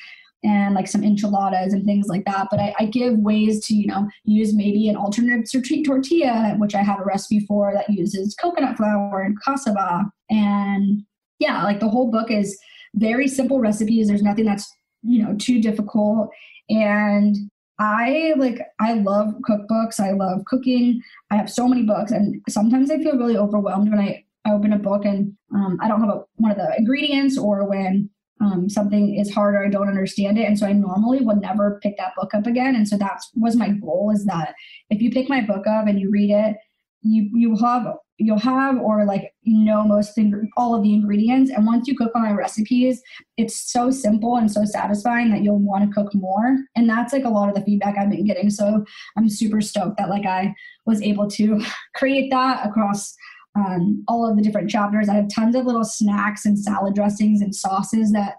and 0.43 0.75
like 0.75 0.87
some 0.87 1.03
enchiladas 1.03 1.73
and 1.73 1.85
things 1.85 2.07
like 2.07 2.25
that. 2.25 2.47
But 2.51 2.59
I, 2.59 2.73
I, 2.79 2.85
give 2.85 3.17
ways 3.17 3.65
to, 3.65 3.75
you 3.75 3.87
know, 3.87 4.07
use 4.25 4.53
maybe 4.53 4.89
an 4.89 4.95
alternate 4.95 5.49
tortilla, 5.51 6.55
which 6.57 6.75
I 6.75 6.83
have 6.83 6.99
a 6.99 7.05
recipe 7.05 7.39
for 7.41 7.73
that 7.73 7.89
uses 7.89 8.35
coconut 8.35 8.77
flour 8.77 9.21
and 9.21 9.41
cassava. 9.41 10.05
And 10.29 11.03
yeah, 11.39 11.63
like 11.63 11.79
the 11.79 11.89
whole 11.89 12.11
book 12.11 12.29
is 12.29 12.59
very 12.95 13.27
simple 13.27 13.59
recipes. 13.59 14.07
There's 14.07 14.21
nothing 14.23 14.45
that's, 14.45 14.71
you 15.01 15.23
know, 15.23 15.35
too 15.35 15.61
difficult. 15.61 16.29
And 16.69 17.35
I 17.79 18.33
like 18.37 18.59
I 18.79 18.93
love 18.93 19.35
cookbooks. 19.49 19.99
I 19.99 20.11
love 20.11 20.45
cooking. 20.45 21.01
I 21.31 21.35
have 21.35 21.49
so 21.49 21.67
many 21.67 21.83
books, 21.83 22.11
and 22.11 22.41
sometimes 22.47 22.89
I 22.89 22.97
feel 22.99 23.17
really 23.17 23.37
overwhelmed 23.37 23.89
when 23.89 23.99
I, 23.99 24.23
I 24.45 24.51
open 24.51 24.73
a 24.73 24.79
book 24.79 25.05
and 25.05 25.33
um, 25.53 25.77
I 25.81 25.87
don't 25.87 26.01
have 26.01 26.09
a, 26.09 26.23
one 26.35 26.51
of 26.51 26.57
the 26.57 26.73
ingredients, 26.77 27.37
or 27.37 27.67
when 27.67 28.09
um, 28.41 28.69
something 28.69 29.17
is 29.17 29.33
hard 29.33 29.55
or 29.55 29.65
I 29.65 29.69
don't 29.69 29.87
understand 29.87 30.37
it. 30.37 30.45
And 30.45 30.57
so 30.57 30.67
I 30.67 30.73
normally 30.73 31.21
would 31.21 31.41
never 31.41 31.79
pick 31.81 31.97
that 31.97 32.13
book 32.15 32.33
up 32.33 32.45
again. 32.45 32.75
And 32.75 32.87
so 32.87 32.97
that 32.97 33.21
was 33.35 33.55
my 33.55 33.69
goal: 33.69 34.11
is 34.13 34.25
that 34.25 34.53
if 34.89 35.01
you 35.01 35.11
pick 35.11 35.29
my 35.29 35.41
book 35.41 35.65
up 35.67 35.87
and 35.87 35.99
you 35.99 36.09
read 36.09 36.31
it, 36.31 36.57
you 37.01 37.29
you 37.33 37.55
have 37.57 37.87
you'll 38.17 38.39
have 38.39 38.77
or 38.77 39.05
like 39.05 39.33
know 39.45 39.83
most 39.83 40.15
thing, 40.15 40.49
all 40.55 40.73
of 40.73 40.83
the 40.83 40.93
ingredients 40.93 41.51
and 41.51 41.65
once 41.65 41.87
you 41.87 41.95
cook 41.95 42.11
on 42.15 42.23
my 42.23 42.31
recipes 42.31 43.01
it's 43.37 43.71
so 43.71 43.91
simple 43.91 44.37
and 44.37 44.49
so 44.49 44.63
satisfying 44.63 45.29
that 45.29 45.43
you'll 45.43 45.59
want 45.59 45.83
to 45.83 45.93
cook 45.93 46.13
more 46.15 46.57
and 46.75 46.89
that's 46.89 47.11
like 47.11 47.25
a 47.25 47.29
lot 47.29 47.49
of 47.49 47.55
the 47.55 47.61
feedback 47.61 47.97
i've 47.97 48.09
been 48.09 48.25
getting 48.25 48.49
so 48.49 48.83
i'm 49.17 49.27
super 49.27 49.59
stoked 49.59 49.97
that 49.97 50.09
like 50.09 50.25
i 50.25 50.53
was 50.85 51.01
able 51.01 51.29
to 51.29 51.61
create 51.95 52.31
that 52.31 52.65
across 52.65 53.15
um, 53.55 54.03
all 54.07 54.29
of 54.29 54.35
the 54.35 54.43
different 54.43 54.69
chapters 54.69 55.09
i 55.09 55.15
have 55.15 55.27
tons 55.33 55.55
of 55.55 55.65
little 55.65 55.83
snacks 55.83 56.45
and 56.45 56.59
salad 56.59 56.93
dressings 56.93 57.41
and 57.41 57.55
sauces 57.55 58.11
that 58.11 58.35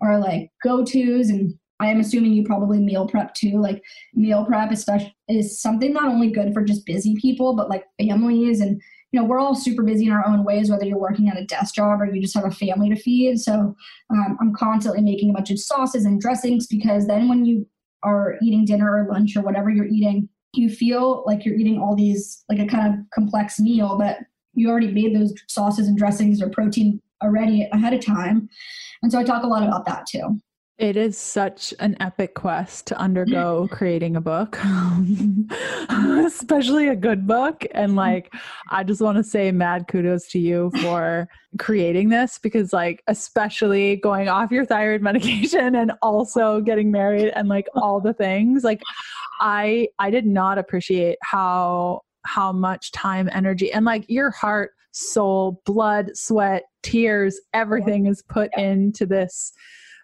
are 0.00 0.18
like 0.18 0.50
go-to's 0.62 1.28
and 1.28 1.54
I 1.80 1.86
am 1.86 1.98
assuming 1.98 2.34
you 2.34 2.44
probably 2.44 2.78
meal 2.78 3.08
prep 3.08 3.32
too. 3.32 3.58
Like 3.58 3.82
meal 4.12 4.44
prep 4.44 4.70
especially 4.70 5.16
is 5.28 5.62
something 5.62 5.94
not 5.94 6.08
only 6.08 6.30
good 6.30 6.52
for 6.52 6.62
just 6.62 6.84
busy 6.84 7.16
people, 7.18 7.56
but 7.56 7.70
like 7.70 7.86
families 7.98 8.60
and 8.60 8.80
you 9.12 9.20
know 9.20 9.26
we're 9.26 9.40
all 9.40 9.54
super 9.54 9.82
busy 9.82 10.06
in 10.06 10.12
our 10.12 10.26
own 10.26 10.44
ways 10.44 10.70
whether 10.70 10.84
you're 10.84 10.98
working 10.98 11.28
at 11.28 11.38
a 11.38 11.44
desk 11.44 11.74
job 11.74 12.00
or 12.00 12.06
you 12.06 12.20
just 12.20 12.34
have 12.34 12.44
a 12.44 12.50
family 12.50 12.88
to 12.88 12.96
feed 12.96 13.38
so 13.38 13.74
um, 14.10 14.38
i'm 14.40 14.54
constantly 14.54 15.02
making 15.02 15.30
a 15.30 15.32
bunch 15.32 15.50
of 15.50 15.58
sauces 15.58 16.04
and 16.04 16.20
dressings 16.20 16.66
because 16.66 17.06
then 17.06 17.28
when 17.28 17.44
you 17.44 17.66
are 18.02 18.36
eating 18.42 18.64
dinner 18.64 18.90
or 18.90 19.08
lunch 19.12 19.36
or 19.36 19.42
whatever 19.42 19.70
you're 19.70 19.86
eating 19.86 20.28
you 20.54 20.68
feel 20.68 21.24
like 21.26 21.44
you're 21.44 21.56
eating 21.56 21.78
all 21.78 21.94
these 21.94 22.44
like 22.48 22.58
a 22.58 22.66
kind 22.66 22.92
of 22.92 23.00
complex 23.12 23.58
meal 23.58 23.96
but 23.98 24.18
you 24.54 24.68
already 24.68 24.90
made 24.90 25.14
those 25.14 25.34
sauces 25.48 25.88
and 25.88 25.96
dressings 25.96 26.42
or 26.42 26.48
protein 26.50 27.00
already 27.22 27.68
ahead 27.72 27.92
of 27.92 28.04
time 28.04 28.48
and 29.02 29.12
so 29.12 29.18
i 29.18 29.24
talk 29.24 29.42
a 29.42 29.46
lot 29.46 29.62
about 29.62 29.84
that 29.84 30.06
too 30.06 30.40
it 30.80 30.96
is 30.96 31.18
such 31.18 31.74
an 31.78 31.94
epic 32.00 32.34
quest 32.34 32.86
to 32.86 32.98
undergo 32.98 33.68
creating 33.70 34.16
a 34.16 34.20
book, 34.22 34.58
especially 35.90 36.88
a 36.88 36.96
good 36.96 37.26
book. 37.26 37.66
And 37.72 37.90
mm-hmm. 37.90 37.98
like, 37.98 38.34
I 38.70 38.82
just 38.82 39.02
want 39.02 39.18
to 39.18 39.22
say 39.22 39.52
mad 39.52 39.88
kudos 39.88 40.26
to 40.28 40.38
you 40.38 40.72
for 40.80 41.28
creating 41.58 42.08
this 42.08 42.38
because, 42.38 42.72
like, 42.72 43.02
especially 43.08 43.96
going 43.96 44.30
off 44.30 44.50
your 44.50 44.64
thyroid 44.64 45.02
medication 45.02 45.74
and 45.74 45.92
also 46.00 46.62
getting 46.62 46.90
married 46.90 47.30
and 47.36 47.46
like 47.46 47.66
all 47.74 48.00
the 48.00 48.14
things. 48.14 48.64
Like, 48.64 48.80
I 49.38 49.88
I 49.98 50.08
did 50.08 50.24
not 50.24 50.56
appreciate 50.56 51.18
how 51.20 52.00
how 52.24 52.52
much 52.52 52.92
time, 52.92 53.28
energy, 53.32 53.72
and 53.72 53.84
like 53.84 54.04
your 54.08 54.30
heart, 54.30 54.72
soul, 54.92 55.60
blood, 55.64 56.10
sweat, 56.14 56.64
tears, 56.82 57.40
everything 57.52 58.06
is 58.06 58.22
put 58.22 58.50
into 58.56 59.06
this 59.06 59.52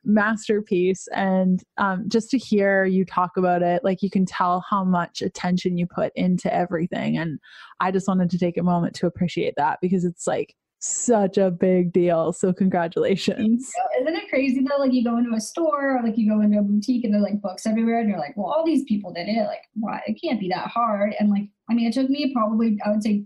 masterpiece. 0.04 1.08
And 1.14 1.62
um, 1.78 2.04
just 2.08 2.30
to 2.30 2.38
hear 2.38 2.84
you 2.84 3.04
talk 3.04 3.32
about 3.36 3.62
it 3.62 3.82
like 3.82 4.02
you 4.02 4.10
can 4.10 4.24
tell 4.24 4.64
how 4.68 4.84
much 4.84 5.20
attention 5.20 5.76
you 5.76 5.86
put 5.86 6.12
into 6.14 6.52
everything. 6.52 7.18
And 7.18 7.38
i 7.80 7.90
just 7.90 8.08
wanted 8.08 8.30
to 8.30 8.38
take 8.38 8.56
a 8.56 8.62
moment 8.62 8.94
to 8.96 9.06
appreciate 9.06 9.54
that 9.56 9.78
because 9.82 10.04
it's 10.04 10.26
like 10.26 10.54
such 10.86 11.38
a 11.38 11.50
big 11.50 11.92
deal 11.92 12.32
so 12.32 12.52
congratulations. 12.52 13.72
Isn't 14.00 14.16
it 14.16 14.28
crazy 14.28 14.64
though 14.68 14.78
like 14.78 14.92
you 14.92 15.04
go 15.04 15.18
into 15.18 15.34
a 15.34 15.40
store 15.40 15.96
or 15.96 16.02
like 16.02 16.16
you 16.16 16.28
go 16.28 16.40
into 16.40 16.58
a 16.58 16.62
boutique 16.62 17.04
and 17.04 17.12
there's 17.12 17.22
like 17.22 17.40
books 17.40 17.66
everywhere 17.66 18.00
and 18.00 18.08
you're 18.08 18.18
like 18.18 18.36
well 18.36 18.52
all 18.52 18.64
these 18.64 18.84
people 18.84 19.12
did 19.12 19.28
it 19.28 19.46
like 19.46 19.62
why 19.74 20.00
it 20.06 20.20
can't 20.22 20.40
be 20.40 20.48
that 20.48 20.68
hard. 20.68 21.14
And 21.18 21.30
like 21.30 21.48
i 21.70 21.74
mean 21.74 21.86
it 21.86 21.94
took 21.94 22.08
me 22.08 22.32
probably 22.32 22.78
i 22.84 22.90
would 22.90 23.02
say 23.02 23.24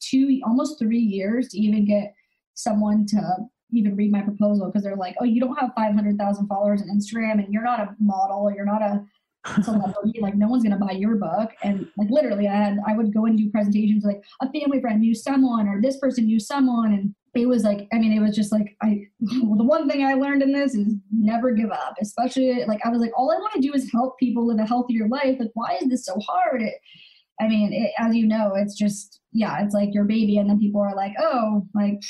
two 0.00 0.40
almost 0.44 0.78
three 0.78 0.98
years 0.98 1.48
to 1.48 1.58
even 1.58 1.84
get 1.84 2.14
someone 2.54 3.06
to 3.06 3.20
even 3.72 3.96
read 3.96 4.12
my 4.12 4.20
proposal 4.20 4.66
because 4.66 4.82
they're 4.82 4.96
like, 4.96 5.16
oh, 5.20 5.24
you 5.24 5.40
don't 5.40 5.56
have 5.56 5.70
500,000 5.74 6.46
followers 6.46 6.82
on 6.82 6.88
Instagram 6.88 7.42
and 7.42 7.52
you're 7.52 7.62
not 7.62 7.80
a 7.80 7.96
model 7.98 8.52
you're 8.54 8.66
not 8.66 8.82
a 8.82 9.02
celebrity. 9.62 10.18
Oh, 10.18 10.22
like, 10.22 10.34
no 10.34 10.48
one's 10.48 10.64
to 10.64 10.76
buy 10.76 10.92
your 10.92 11.16
book. 11.16 11.50
And 11.62 11.88
like, 11.96 12.10
literally, 12.10 12.48
I 12.48 12.54
had, 12.54 12.78
I 12.86 12.96
would 12.96 13.12
go 13.12 13.26
and 13.26 13.36
do 13.36 13.50
presentations 13.50 14.04
like 14.04 14.22
a 14.40 14.50
family 14.52 14.80
friend 14.80 15.00
knew 15.00 15.14
someone 15.14 15.68
or 15.68 15.80
this 15.80 15.98
person 15.98 16.26
knew 16.26 16.38
someone. 16.38 16.92
And 16.92 17.14
it 17.34 17.46
was 17.46 17.64
like, 17.64 17.88
I 17.92 17.98
mean, 17.98 18.12
it 18.12 18.20
was 18.20 18.36
just 18.36 18.52
like, 18.52 18.76
I, 18.82 19.06
well, 19.42 19.56
the 19.58 19.64
one 19.64 19.88
thing 19.88 20.04
I 20.04 20.14
learned 20.14 20.42
in 20.42 20.52
this 20.52 20.74
is 20.74 20.94
never 21.10 21.52
give 21.52 21.70
up, 21.70 21.94
especially 22.00 22.64
like, 22.66 22.80
I 22.84 22.88
was 22.88 23.00
like, 23.00 23.12
all 23.16 23.30
I 23.32 23.36
want 23.36 23.54
to 23.54 23.60
do 23.60 23.72
is 23.74 23.90
help 23.90 24.18
people 24.18 24.46
live 24.46 24.58
a 24.58 24.66
healthier 24.66 25.08
life. 25.08 25.36
Like, 25.38 25.50
why 25.54 25.78
is 25.80 25.88
this 25.88 26.04
so 26.06 26.18
hard? 26.20 26.62
It, 26.62 26.74
I 27.40 27.48
mean, 27.48 27.72
it, 27.72 27.92
as 27.98 28.14
you 28.14 28.26
know, 28.26 28.52
it's 28.54 28.76
just, 28.76 29.20
yeah, 29.32 29.64
it's 29.64 29.74
like 29.74 29.94
your 29.94 30.04
baby. 30.04 30.38
And 30.38 30.48
then 30.48 30.60
people 30.60 30.80
are 30.80 30.94
like, 30.94 31.14
oh, 31.18 31.66
like, 31.74 32.00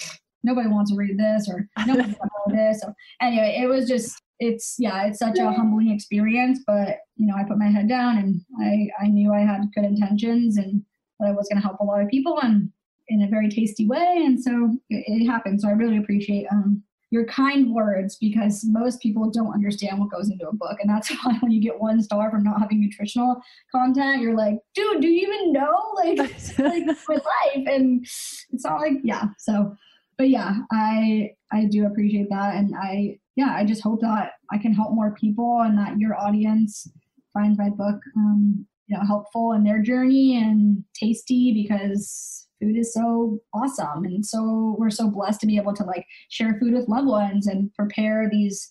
nobody 0.43 0.69
wants 0.69 0.91
to 0.91 0.97
read 0.97 1.19
this 1.19 1.49
or 1.49 1.69
nobody 1.87 2.03
wants 2.03 2.19
to 2.19 2.25
know 2.25 2.57
this. 2.57 2.81
So 2.81 2.93
anyway, 3.21 3.59
it 3.63 3.67
was 3.67 3.89
just 3.89 4.21
it's 4.43 4.75
yeah, 4.79 5.07
it's 5.07 5.21
such 5.21 5.39
a 5.39 5.53
humbling 5.53 5.91
experience. 5.91 6.61
But 6.67 6.99
you 7.17 7.27
know, 7.27 7.35
I 7.37 7.45
put 7.45 7.59
my 7.59 7.69
head 7.69 7.89
down 7.89 8.19
and 8.19 8.41
I 8.61 8.89
I 9.03 9.09
knew 9.09 9.33
I 9.33 9.41
had 9.41 9.73
good 9.75 9.85
intentions 9.85 10.57
and 10.57 10.83
that 11.21 11.29
I 11.29 11.33
was 11.33 11.49
going 11.49 11.61
to 11.61 11.67
help 11.67 11.79
a 11.81 11.85
lot 11.85 12.01
of 12.01 12.09
people 12.09 12.39
and 12.43 12.71
in 13.09 13.23
a 13.23 13.29
very 13.29 13.49
tasty 13.49 13.87
way. 13.87 14.23
And 14.25 14.43
so 14.43 14.77
it, 14.91 15.05
it 15.07 15.27
happened. 15.27 15.61
So 15.61 15.69
I 15.69 15.73
really 15.73 15.99
appreciate 15.99 16.47
um, 16.51 16.83
your 17.11 17.25
kind 17.27 17.73
words 17.73 18.17
because 18.17 18.65
most 18.65 19.01
people 19.01 19.31
don't 19.31 19.53
understand 19.53 20.01
what 20.01 20.11
goes 20.11 20.31
into 20.31 20.49
a 20.49 20.55
book. 20.55 20.79
And 20.81 20.91
that's 20.91 21.11
why 21.25 21.37
when 21.41 21.53
you 21.53 21.61
get 21.61 21.79
one 21.81 22.03
star 22.03 22.31
from 22.31 22.43
not 22.43 22.61
having 22.61 22.81
nutritional 22.81 23.41
content, 23.71 24.23
you're 24.23 24.37
like, 24.37 24.57
dude, 24.75 25.01
do 25.01 25.09
you 25.09 25.27
even 25.27 25.53
know? 25.53 25.79
Like, 25.95 26.19
like 26.19 26.87
my 27.09 27.15
life. 27.15 27.67
And 27.67 28.03
it's 28.03 28.65
not 28.65 28.81
like, 28.81 28.95
yeah. 29.05 29.27
So 29.39 29.77
but 30.19 30.29
yeah, 30.29 30.59
I 30.71 31.33
I 31.51 31.65
do 31.65 31.87
appreciate 31.87 32.29
that, 32.31 32.55
and 32.55 32.75
I 32.81 33.19
yeah, 33.37 33.55
I 33.57 33.65
just 33.65 33.83
hope 33.83 34.01
that 34.01 34.33
I 34.51 34.59
can 34.59 34.73
help 34.73 34.93
more 34.93 35.15
people 35.15 35.63
and 35.63 35.79
that 35.79 35.99
your 35.99 36.19
audience 36.21 36.87
finds 37.33 37.59
my 37.59 37.71
book 37.71 38.01
um, 38.17 38.67
you 38.87 38.97
know 38.97 39.05
helpful 39.07 39.53
in 39.53 39.65
their 39.65 39.81
journey 39.81 40.37
and 40.37 40.85
tasty 40.95 41.53
because 41.55 42.47
food 42.61 42.77
is 42.77 42.93
so 42.93 43.39
awesome 43.55 44.05
and 44.05 44.25
so 44.25 44.77
we're 44.79 44.91
so 44.91 45.09
blessed 45.09 45.41
to 45.41 45.47
be 45.47 45.57
able 45.57 45.73
to 45.75 45.85
like 45.85 46.07
share 46.29 46.59
food 46.61 46.75
with 46.75 46.89
loved 46.89 47.09
ones 47.09 47.47
and 47.47 47.73
prepare 47.75 48.29
these 48.31 48.71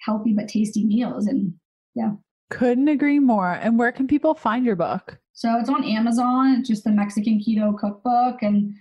healthy 0.00 0.32
but 0.32 0.48
tasty 0.48 0.84
meals 0.84 1.26
and 1.26 1.54
yeah. 1.94 2.12
Couldn't 2.50 2.88
agree 2.88 3.20
more. 3.20 3.52
And 3.52 3.78
where 3.78 3.92
can 3.92 4.08
people 4.08 4.34
find 4.34 4.66
your 4.66 4.74
book? 4.74 5.18
So 5.34 5.56
it's 5.58 5.70
on 5.70 5.84
amazon 5.84 6.56
it's 6.58 6.68
just 6.68 6.84
the 6.84 6.90
mexican 6.90 7.40
keto 7.40 7.78
cookbook 7.78 8.42
and 8.42 8.74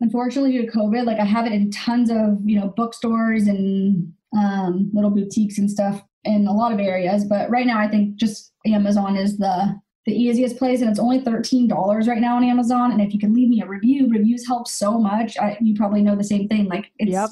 unfortunately 0.00 0.52
due 0.52 0.66
to 0.66 0.72
COVID, 0.72 1.04
like 1.04 1.18
I 1.18 1.24
have 1.24 1.46
it 1.46 1.52
in 1.52 1.70
tons 1.70 2.10
of, 2.10 2.38
you 2.44 2.58
know, 2.58 2.68
bookstores 2.76 3.46
and 3.46 4.12
um, 4.36 4.90
little 4.92 5.10
boutiques 5.10 5.58
and 5.58 5.70
stuff 5.70 6.02
in 6.24 6.46
a 6.46 6.52
lot 6.52 6.72
of 6.72 6.80
areas. 6.80 7.24
But 7.24 7.50
right 7.50 7.66
now 7.66 7.78
I 7.78 7.88
think 7.88 8.16
just 8.16 8.52
Amazon 8.66 9.16
is 9.16 9.38
the 9.38 9.78
the 10.06 10.14
easiest 10.14 10.56
place 10.56 10.80
and 10.80 10.88
it's 10.88 10.98
only 10.98 11.20
$13 11.20 12.08
right 12.08 12.20
now 12.20 12.36
on 12.36 12.42
Amazon. 12.42 12.92
And 12.92 13.00
if 13.02 13.12
you 13.12 13.20
can 13.20 13.34
leave 13.34 13.50
me 13.50 13.60
a 13.60 13.66
review, 13.66 14.08
reviews 14.08 14.46
help 14.46 14.66
so 14.66 14.98
much. 14.98 15.36
I, 15.36 15.58
you 15.60 15.74
probably 15.74 16.00
know 16.00 16.16
the 16.16 16.24
same 16.24 16.48
thing. 16.48 16.64
Like 16.64 16.90
it's 16.98 17.12
yep. 17.12 17.28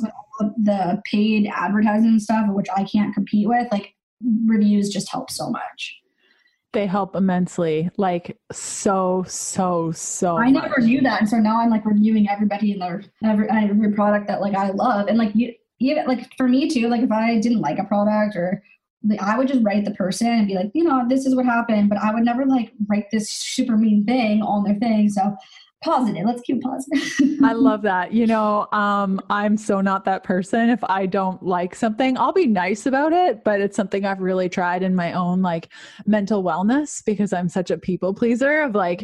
the 0.59 1.01
paid 1.11 1.49
advertising 1.51 2.19
stuff, 2.19 2.45
which 2.51 2.67
I 2.77 2.85
can't 2.85 3.15
compete 3.15 3.49
with. 3.49 3.67
Like 3.73 3.95
reviews 4.45 4.91
just 4.91 5.11
help 5.11 5.31
so 5.31 5.49
much 5.49 5.97
they 6.73 6.87
help 6.87 7.17
immensely 7.17 7.89
like 7.97 8.39
so 8.53 9.25
so 9.27 9.91
so 9.93 10.37
i 10.37 10.51
never 10.51 10.79
knew 10.81 11.01
that 11.01 11.21
and 11.21 11.29
so 11.29 11.39
now 11.39 11.61
i'm 11.61 11.71
like 11.71 11.85
reviewing 11.87 12.29
everybody 12.29 12.73
in 12.73 12.79
their 12.79 13.03
every, 13.25 13.49
every 13.49 13.93
product 13.93 14.27
that 14.27 14.41
like 14.41 14.55
i 14.55 14.71
love 14.71 15.07
and 15.09 15.17
like 15.17 15.35
you 15.35 15.53
even 15.79 16.07
like 16.07 16.31
for 16.37 16.49
me 16.49 16.69
too 16.69 16.89
like 16.89 17.03
if 17.03 17.11
i 17.13 17.39
didn't 17.39 17.61
like 17.61 17.79
a 17.79 17.85
product 17.85 18.37
or 18.37 18.63
i 19.21 19.37
would 19.37 19.49
just 19.49 19.63
write 19.63 19.85
the 19.85 19.91
person 19.93 20.27
and 20.27 20.47
be 20.47 20.55
like 20.55 20.71
you 20.75 20.85
know 20.85 21.05
this 21.09 21.27
is 21.27 21.35
what 21.35 21.45
happened 21.45 21.89
but 21.89 21.99
i 21.99 22.13
would 22.13 22.25
never 22.25 22.45
like 22.45 22.73
write 22.89 23.07
this 23.11 23.31
super 23.31 23.77
mean 23.77 24.05
thing 24.05 24.43
on 24.43 24.65
their 24.65 24.75
thing 24.77 25.09
so 25.09 25.37
positive. 25.83 26.25
Let's 26.27 26.43
keep 26.43 26.63
positive. 26.63 27.39
I 27.43 27.53
love 27.55 27.83
that. 27.83 28.13
You 28.13 28.27
know, 28.27 28.67
um, 28.73 29.21
I'm 29.31 29.57
so 29.57 29.81
not 29.81 30.05
that 30.05 30.25
person. 30.25 30.69
If 30.69 30.83
I 30.85 31.07
don't 31.07 31.43
like 31.43 31.75
something, 31.75 32.19
I'll 32.19 32.33
be 32.33 32.47
nice 32.47 32.87
about 32.87 33.13
it, 33.13 33.45
but 33.45 33.61
it's 33.61 33.77
something 33.77 34.05
I've 34.05 34.21
really 34.21 34.49
tried 34.49 34.83
in 34.83 34.95
my 34.95 35.13
own 35.13 35.43
like 35.43 35.69
mental 36.07 36.43
wellness 36.43 37.05
because 37.05 37.33
I'm 37.33 37.49
such 37.49 37.71
a 37.71 37.79
people 37.79 38.15
pleaser 38.15 38.63
of 38.63 38.75
like, 38.75 39.03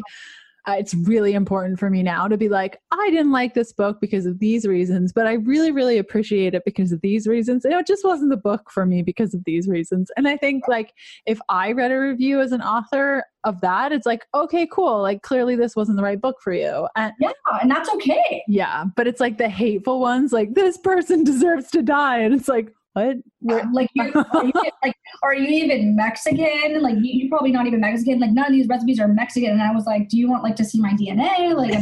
uh, 0.65 0.75
it's 0.77 0.93
really 0.93 1.33
important 1.33 1.77
for 1.77 1.89
me 1.89 2.01
now 2.01 2.27
to 2.27 2.37
be 2.37 2.47
like, 2.47 2.79
I 2.91 3.09
didn't 3.09 3.31
like 3.31 3.53
this 3.53 3.73
book 3.73 3.99
because 3.99 4.25
of 4.25 4.39
these 4.39 4.65
reasons, 4.65 5.11
but 5.11 5.27
I 5.27 5.33
really, 5.33 5.71
really 5.71 5.97
appreciate 5.97 6.53
it 6.53 6.63
because 6.65 6.91
of 6.91 7.01
these 7.01 7.27
reasons. 7.27 7.65
And 7.65 7.73
it 7.73 7.85
just 7.85 8.05
wasn't 8.05 8.29
the 8.29 8.37
book 8.37 8.71
for 8.71 8.85
me 8.85 9.01
because 9.01 9.33
of 9.33 9.43
these 9.43 9.67
reasons. 9.67 10.09
And 10.15 10.27
I 10.27 10.37
think, 10.37 10.67
like, 10.67 10.93
if 11.25 11.39
I 11.49 11.73
read 11.73 11.91
a 11.91 11.99
review 11.99 12.39
as 12.39 12.53
an 12.53 12.61
author 12.61 13.25
of 13.43 13.59
that, 13.61 13.91
it's 13.91 14.05
like, 14.05 14.25
okay, 14.33 14.65
cool. 14.71 15.01
Like, 15.01 15.21
clearly 15.21 15.57
this 15.57 15.75
wasn't 15.75 15.97
the 15.97 16.03
right 16.03 16.19
book 16.19 16.37
for 16.41 16.53
you. 16.53 16.87
And 16.95 17.11
yeah, 17.19 17.31
and 17.61 17.69
that's 17.69 17.89
okay. 17.95 18.43
Yeah. 18.47 18.85
But 18.95 19.07
it's 19.07 19.19
like 19.19 19.37
the 19.37 19.49
hateful 19.49 19.99
ones, 19.99 20.31
like, 20.31 20.53
this 20.53 20.77
person 20.77 21.23
deserves 21.25 21.71
to 21.71 21.81
die. 21.81 22.19
And 22.19 22.33
it's 22.33 22.47
like, 22.47 22.73
what? 22.93 23.17
Uh, 23.49 23.65
like, 23.73 23.89
you, 23.93 24.11
are 24.33 24.45
you, 24.45 24.53
like, 24.83 24.95
are 25.23 25.33
you 25.33 25.47
even 25.47 25.95
Mexican? 25.95 26.81
Like, 26.81 26.95
you, 27.01 27.25
are 27.25 27.29
probably 27.29 27.51
not 27.51 27.65
even 27.65 27.81
Mexican. 27.81 28.19
Like, 28.19 28.31
none 28.31 28.45
of 28.45 28.51
these 28.51 28.67
recipes 28.67 28.99
are 28.99 29.07
Mexican. 29.07 29.51
And 29.51 29.61
I 29.61 29.71
was 29.71 29.85
like, 29.85 30.09
do 30.09 30.17
you 30.17 30.29
want 30.29 30.43
like 30.43 30.55
to 30.57 30.65
see 30.65 30.79
my 30.79 30.93
DNA? 30.93 31.55
Like, 31.55 31.73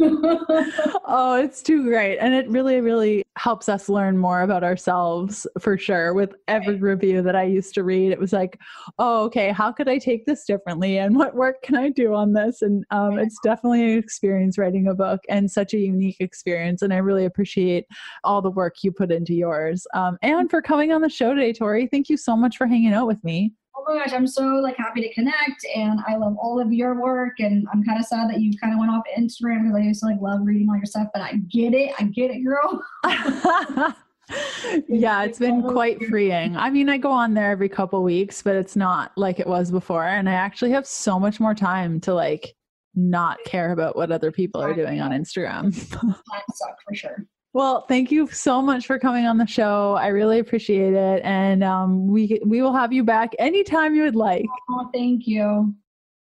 oh, 1.06 1.34
it's 1.34 1.62
too 1.62 1.84
great, 1.84 2.18
and 2.18 2.34
it 2.34 2.48
really, 2.48 2.80
really 2.80 3.22
helps 3.36 3.68
us 3.68 3.88
learn 3.88 4.18
more 4.18 4.42
about 4.42 4.64
ourselves 4.64 5.46
for 5.60 5.78
sure. 5.78 6.12
With 6.12 6.34
every 6.48 6.74
right. 6.74 6.82
review 6.82 7.22
that 7.22 7.36
I 7.36 7.44
used 7.44 7.74
to 7.74 7.84
read, 7.84 8.10
it 8.10 8.18
was 8.18 8.32
like, 8.32 8.58
oh, 8.98 9.24
okay, 9.24 9.52
how 9.52 9.70
could 9.72 9.88
I 9.88 9.98
take 9.98 10.26
this 10.26 10.44
differently, 10.44 10.98
and 10.98 11.16
what 11.16 11.36
work 11.36 11.62
can 11.62 11.76
I 11.76 11.88
do 11.88 12.14
on 12.14 12.32
this? 12.32 12.62
And 12.62 12.84
um, 12.90 13.18
it's 13.18 13.38
definitely 13.44 13.92
an 13.92 13.98
experience 13.98 14.58
writing 14.58 14.88
a 14.88 14.94
book, 14.94 15.20
and 15.28 15.48
such 15.48 15.72
a 15.72 15.78
unique 15.78 16.16
experience. 16.18 16.82
And 16.82 16.92
I 16.92 16.98
really 16.98 17.24
appreciate 17.24 17.86
all 18.24 18.42
the 18.42 18.50
work 18.50 18.74
you 18.82 18.90
put 18.90 19.12
into 19.12 19.34
yours 19.34 19.86
um, 19.94 19.99
Um, 20.00 20.18
and 20.22 20.50
for 20.50 20.62
coming 20.62 20.92
on 20.92 21.00
the 21.00 21.08
show 21.08 21.34
today, 21.34 21.52
Torie. 21.52 21.86
Thank 21.86 22.08
you 22.08 22.16
so 22.16 22.36
much 22.36 22.56
for 22.56 22.66
hanging 22.66 22.92
out 22.92 23.06
with 23.06 23.22
me. 23.24 23.52
Oh 23.76 23.84
my 23.86 24.02
gosh, 24.02 24.12
I'm 24.12 24.26
so 24.26 24.44
like 24.44 24.76
happy 24.76 25.00
to 25.00 25.12
connect, 25.14 25.64
and 25.74 26.00
I 26.06 26.16
love 26.16 26.36
all 26.40 26.60
of 26.60 26.72
your 26.72 27.00
work. 27.00 27.34
And 27.38 27.66
I'm 27.72 27.82
kind 27.82 27.98
of 27.98 28.04
sad 28.04 28.28
that 28.30 28.40
you 28.40 28.52
kind 28.58 28.72
of 28.72 28.78
went 28.78 28.90
off 28.90 29.02
Instagram 29.16 29.62
because 29.62 29.76
I 29.76 29.80
used 29.80 30.00
to 30.00 30.06
like 30.06 30.20
love 30.20 30.40
reading 30.42 30.68
all 30.68 30.76
your 30.76 30.84
stuff. 30.84 31.08
But 31.14 31.22
I 31.22 31.34
get 31.50 31.72
it, 31.72 31.92
I 31.98 32.04
get 32.04 32.30
it, 32.30 32.44
girl. 32.44 32.82
yeah, 34.88 35.24
it's 35.24 35.38
been 35.38 35.62
quite 35.62 36.04
freeing. 36.06 36.56
I 36.56 36.70
mean, 36.70 36.88
I 36.88 36.98
go 36.98 37.10
on 37.10 37.34
there 37.34 37.50
every 37.50 37.68
couple 37.68 38.02
weeks, 38.02 38.42
but 38.42 38.56
it's 38.56 38.76
not 38.76 39.12
like 39.16 39.40
it 39.40 39.46
was 39.46 39.70
before. 39.70 40.06
And 40.06 40.28
I 40.28 40.34
actually 40.34 40.70
have 40.72 40.86
so 40.86 41.18
much 41.18 41.40
more 41.40 41.54
time 41.54 42.00
to 42.02 42.14
like 42.14 42.54
not 42.94 43.38
care 43.44 43.72
about 43.72 43.96
what 43.96 44.10
other 44.10 44.32
people 44.32 44.60
are 44.60 44.74
doing 44.74 45.00
on 45.00 45.10
Instagram. 45.10 45.72
that 45.90 46.44
suck 46.54 46.76
for 46.86 46.94
sure. 46.94 47.26
Well, 47.52 47.84
thank 47.88 48.12
you 48.12 48.28
so 48.28 48.62
much 48.62 48.86
for 48.86 48.98
coming 48.98 49.26
on 49.26 49.38
the 49.38 49.46
show. 49.46 49.94
I 49.94 50.08
really 50.08 50.38
appreciate 50.38 50.94
it, 50.94 51.22
and 51.24 51.64
um, 51.64 52.06
we 52.06 52.40
we 52.46 52.62
will 52.62 52.74
have 52.74 52.92
you 52.92 53.02
back 53.02 53.32
anytime 53.40 53.94
you 53.94 54.04
would 54.04 54.14
like. 54.14 54.46
Oh, 54.68 54.88
thank 54.94 55.26
you. 55.26 55.74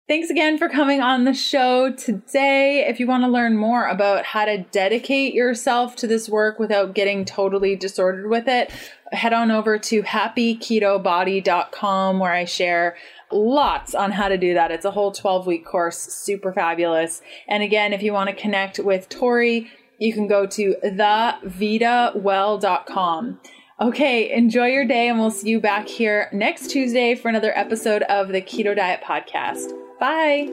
Thanks 0.07 0.29
again 0.29 0.59
for 0.59 0.69
coming 0.69 1.01
on 1.01 1.23
the 1.23 1.33
show 1.33 1.91
today. 1.91 2.85
If 2.87 2.99
you 2.99 3.07
want 3.07 3.23
to 3.23 3.27
learn 3.27 3.57
more 3.57 3.87
about 3.87 4.23
how 4.23 4.45
to 4.45 4.59
dedicate 4.59 5.33
yourself 5.33 5.95
to 5.95 6.05
this 6.05 6.29
work 6.29 6.59
without 6.59 6.93
getting 6.93 7.25
totally 7.25 7.75
disordered 7.75 8.29
with 8.29 8.47
it, 8.47 8.69
head 9.11 9.33
on 9.33 9.49
over 9.49 9.79
to 9.79 10.03
happyketobody.com 10.03 12.19
where 12.19 12.33
I 12.33 12.45
share 12.45 12.95
lots 13.31 13.95
on 13.95 14.11
how 14.11 14.27
to 14.27 14.37
do 14.37 14.53
that. 14.53 14.69
It's 14.69 14.85
a 14.85 14.91
whole 14.91 15.11
12 15.11 15.47
week 15.47 15.65
course, 15.65 15.97
super 15.97 16.53
fabulous. 16.53 17.23
And 17.47 17.63
again, 17.63 17.91
if 17.91 18.03
you 18.03 18.13
want 18.13 18.29
to 18.29 18.35
connect 18.35 18.77
with 18.77 19.09
Torie, 19.09 19.71
you 19.99 20.13
can 20.13 20.27
go 20.27 20.45
to 20.47 20.75
thevidawell.com. 20.83 23.39
Okay, 23.81 24.31
enjoy 24.31 24.67
your 24.67 24.85
day, 24.85 25.09
and 25.09 25.19
we'll 25.19 25.31
see 25.31 25.49
you 25.49 25.59
back 25.59 25.87
here 25.87 26.29
next 26.31 26.69
Tuesday 26.69 27.13
for 27.13 27.27
another 27.27 27.51
episode 27.57 28.03
of 28.03 28.29
the 28.29 28.41
Keto 28.41 28.73
Diet 28.73 29.01
Podcast. 29.03 29.73
Bye. 29.99 30.49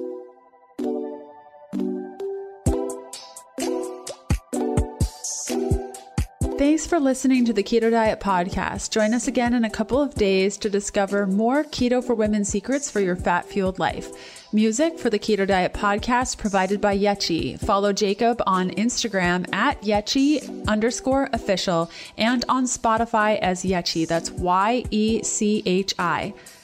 Thanks 6.59 6.86
for 6.86 7.01
listening 7.01 7.45
to 7.45 7.53
the 7.53 7.62
Keto 7.62 7.90
Diet 7.90 8.20
Podcast. 8.20 8.90
Join 8.90 9.14
us 9.14 9.28
again 9.28 9.55
in 9.55 9.64
a 9.64 9.70
couple 9.70 10.01
of 10.01 10.14
days 10.14 10.57
to 10.59 10.70
discover 10.70 11.26
more 11.26 11.64
keto 11.64 12.05
for 12.05 12.14
women 12.14 12.45
secrets 12.45 12.90
for 12.90 13.01
your 13.01 13.16
fat 13.16 13.45
fueled 13.45 13.78
life. 13.78 14.41
Music 14.55 14.98
for 14.98 15.09
the 15.09 15.18
Keto 15.18 15.46
Diet 15.46 15.72
podcast 15.72 16.36
provided 16.36 16.78
by 16.78 16.94
Yechi. 16.96 17.59
Follow 17.59 17.90
Jacob 17.90 18.42
on 18.46 18.68
Instagram 18.72 19.50
at 19.55 19.80
Yechi 19.80 20.66
underscore 20.68 21.30
official 21.32 21.90
and 22.18 22.44
on 22.50 22.64
Spotify 22.64 23.38
as 23.38 23.62
Yechi. 23.62 24.07
That's 24.07 24.30
Y 24.30 24.84
E 24.90 25.22
C 25.22 25.62
H 25.64 25.94
I. 25.98 26.34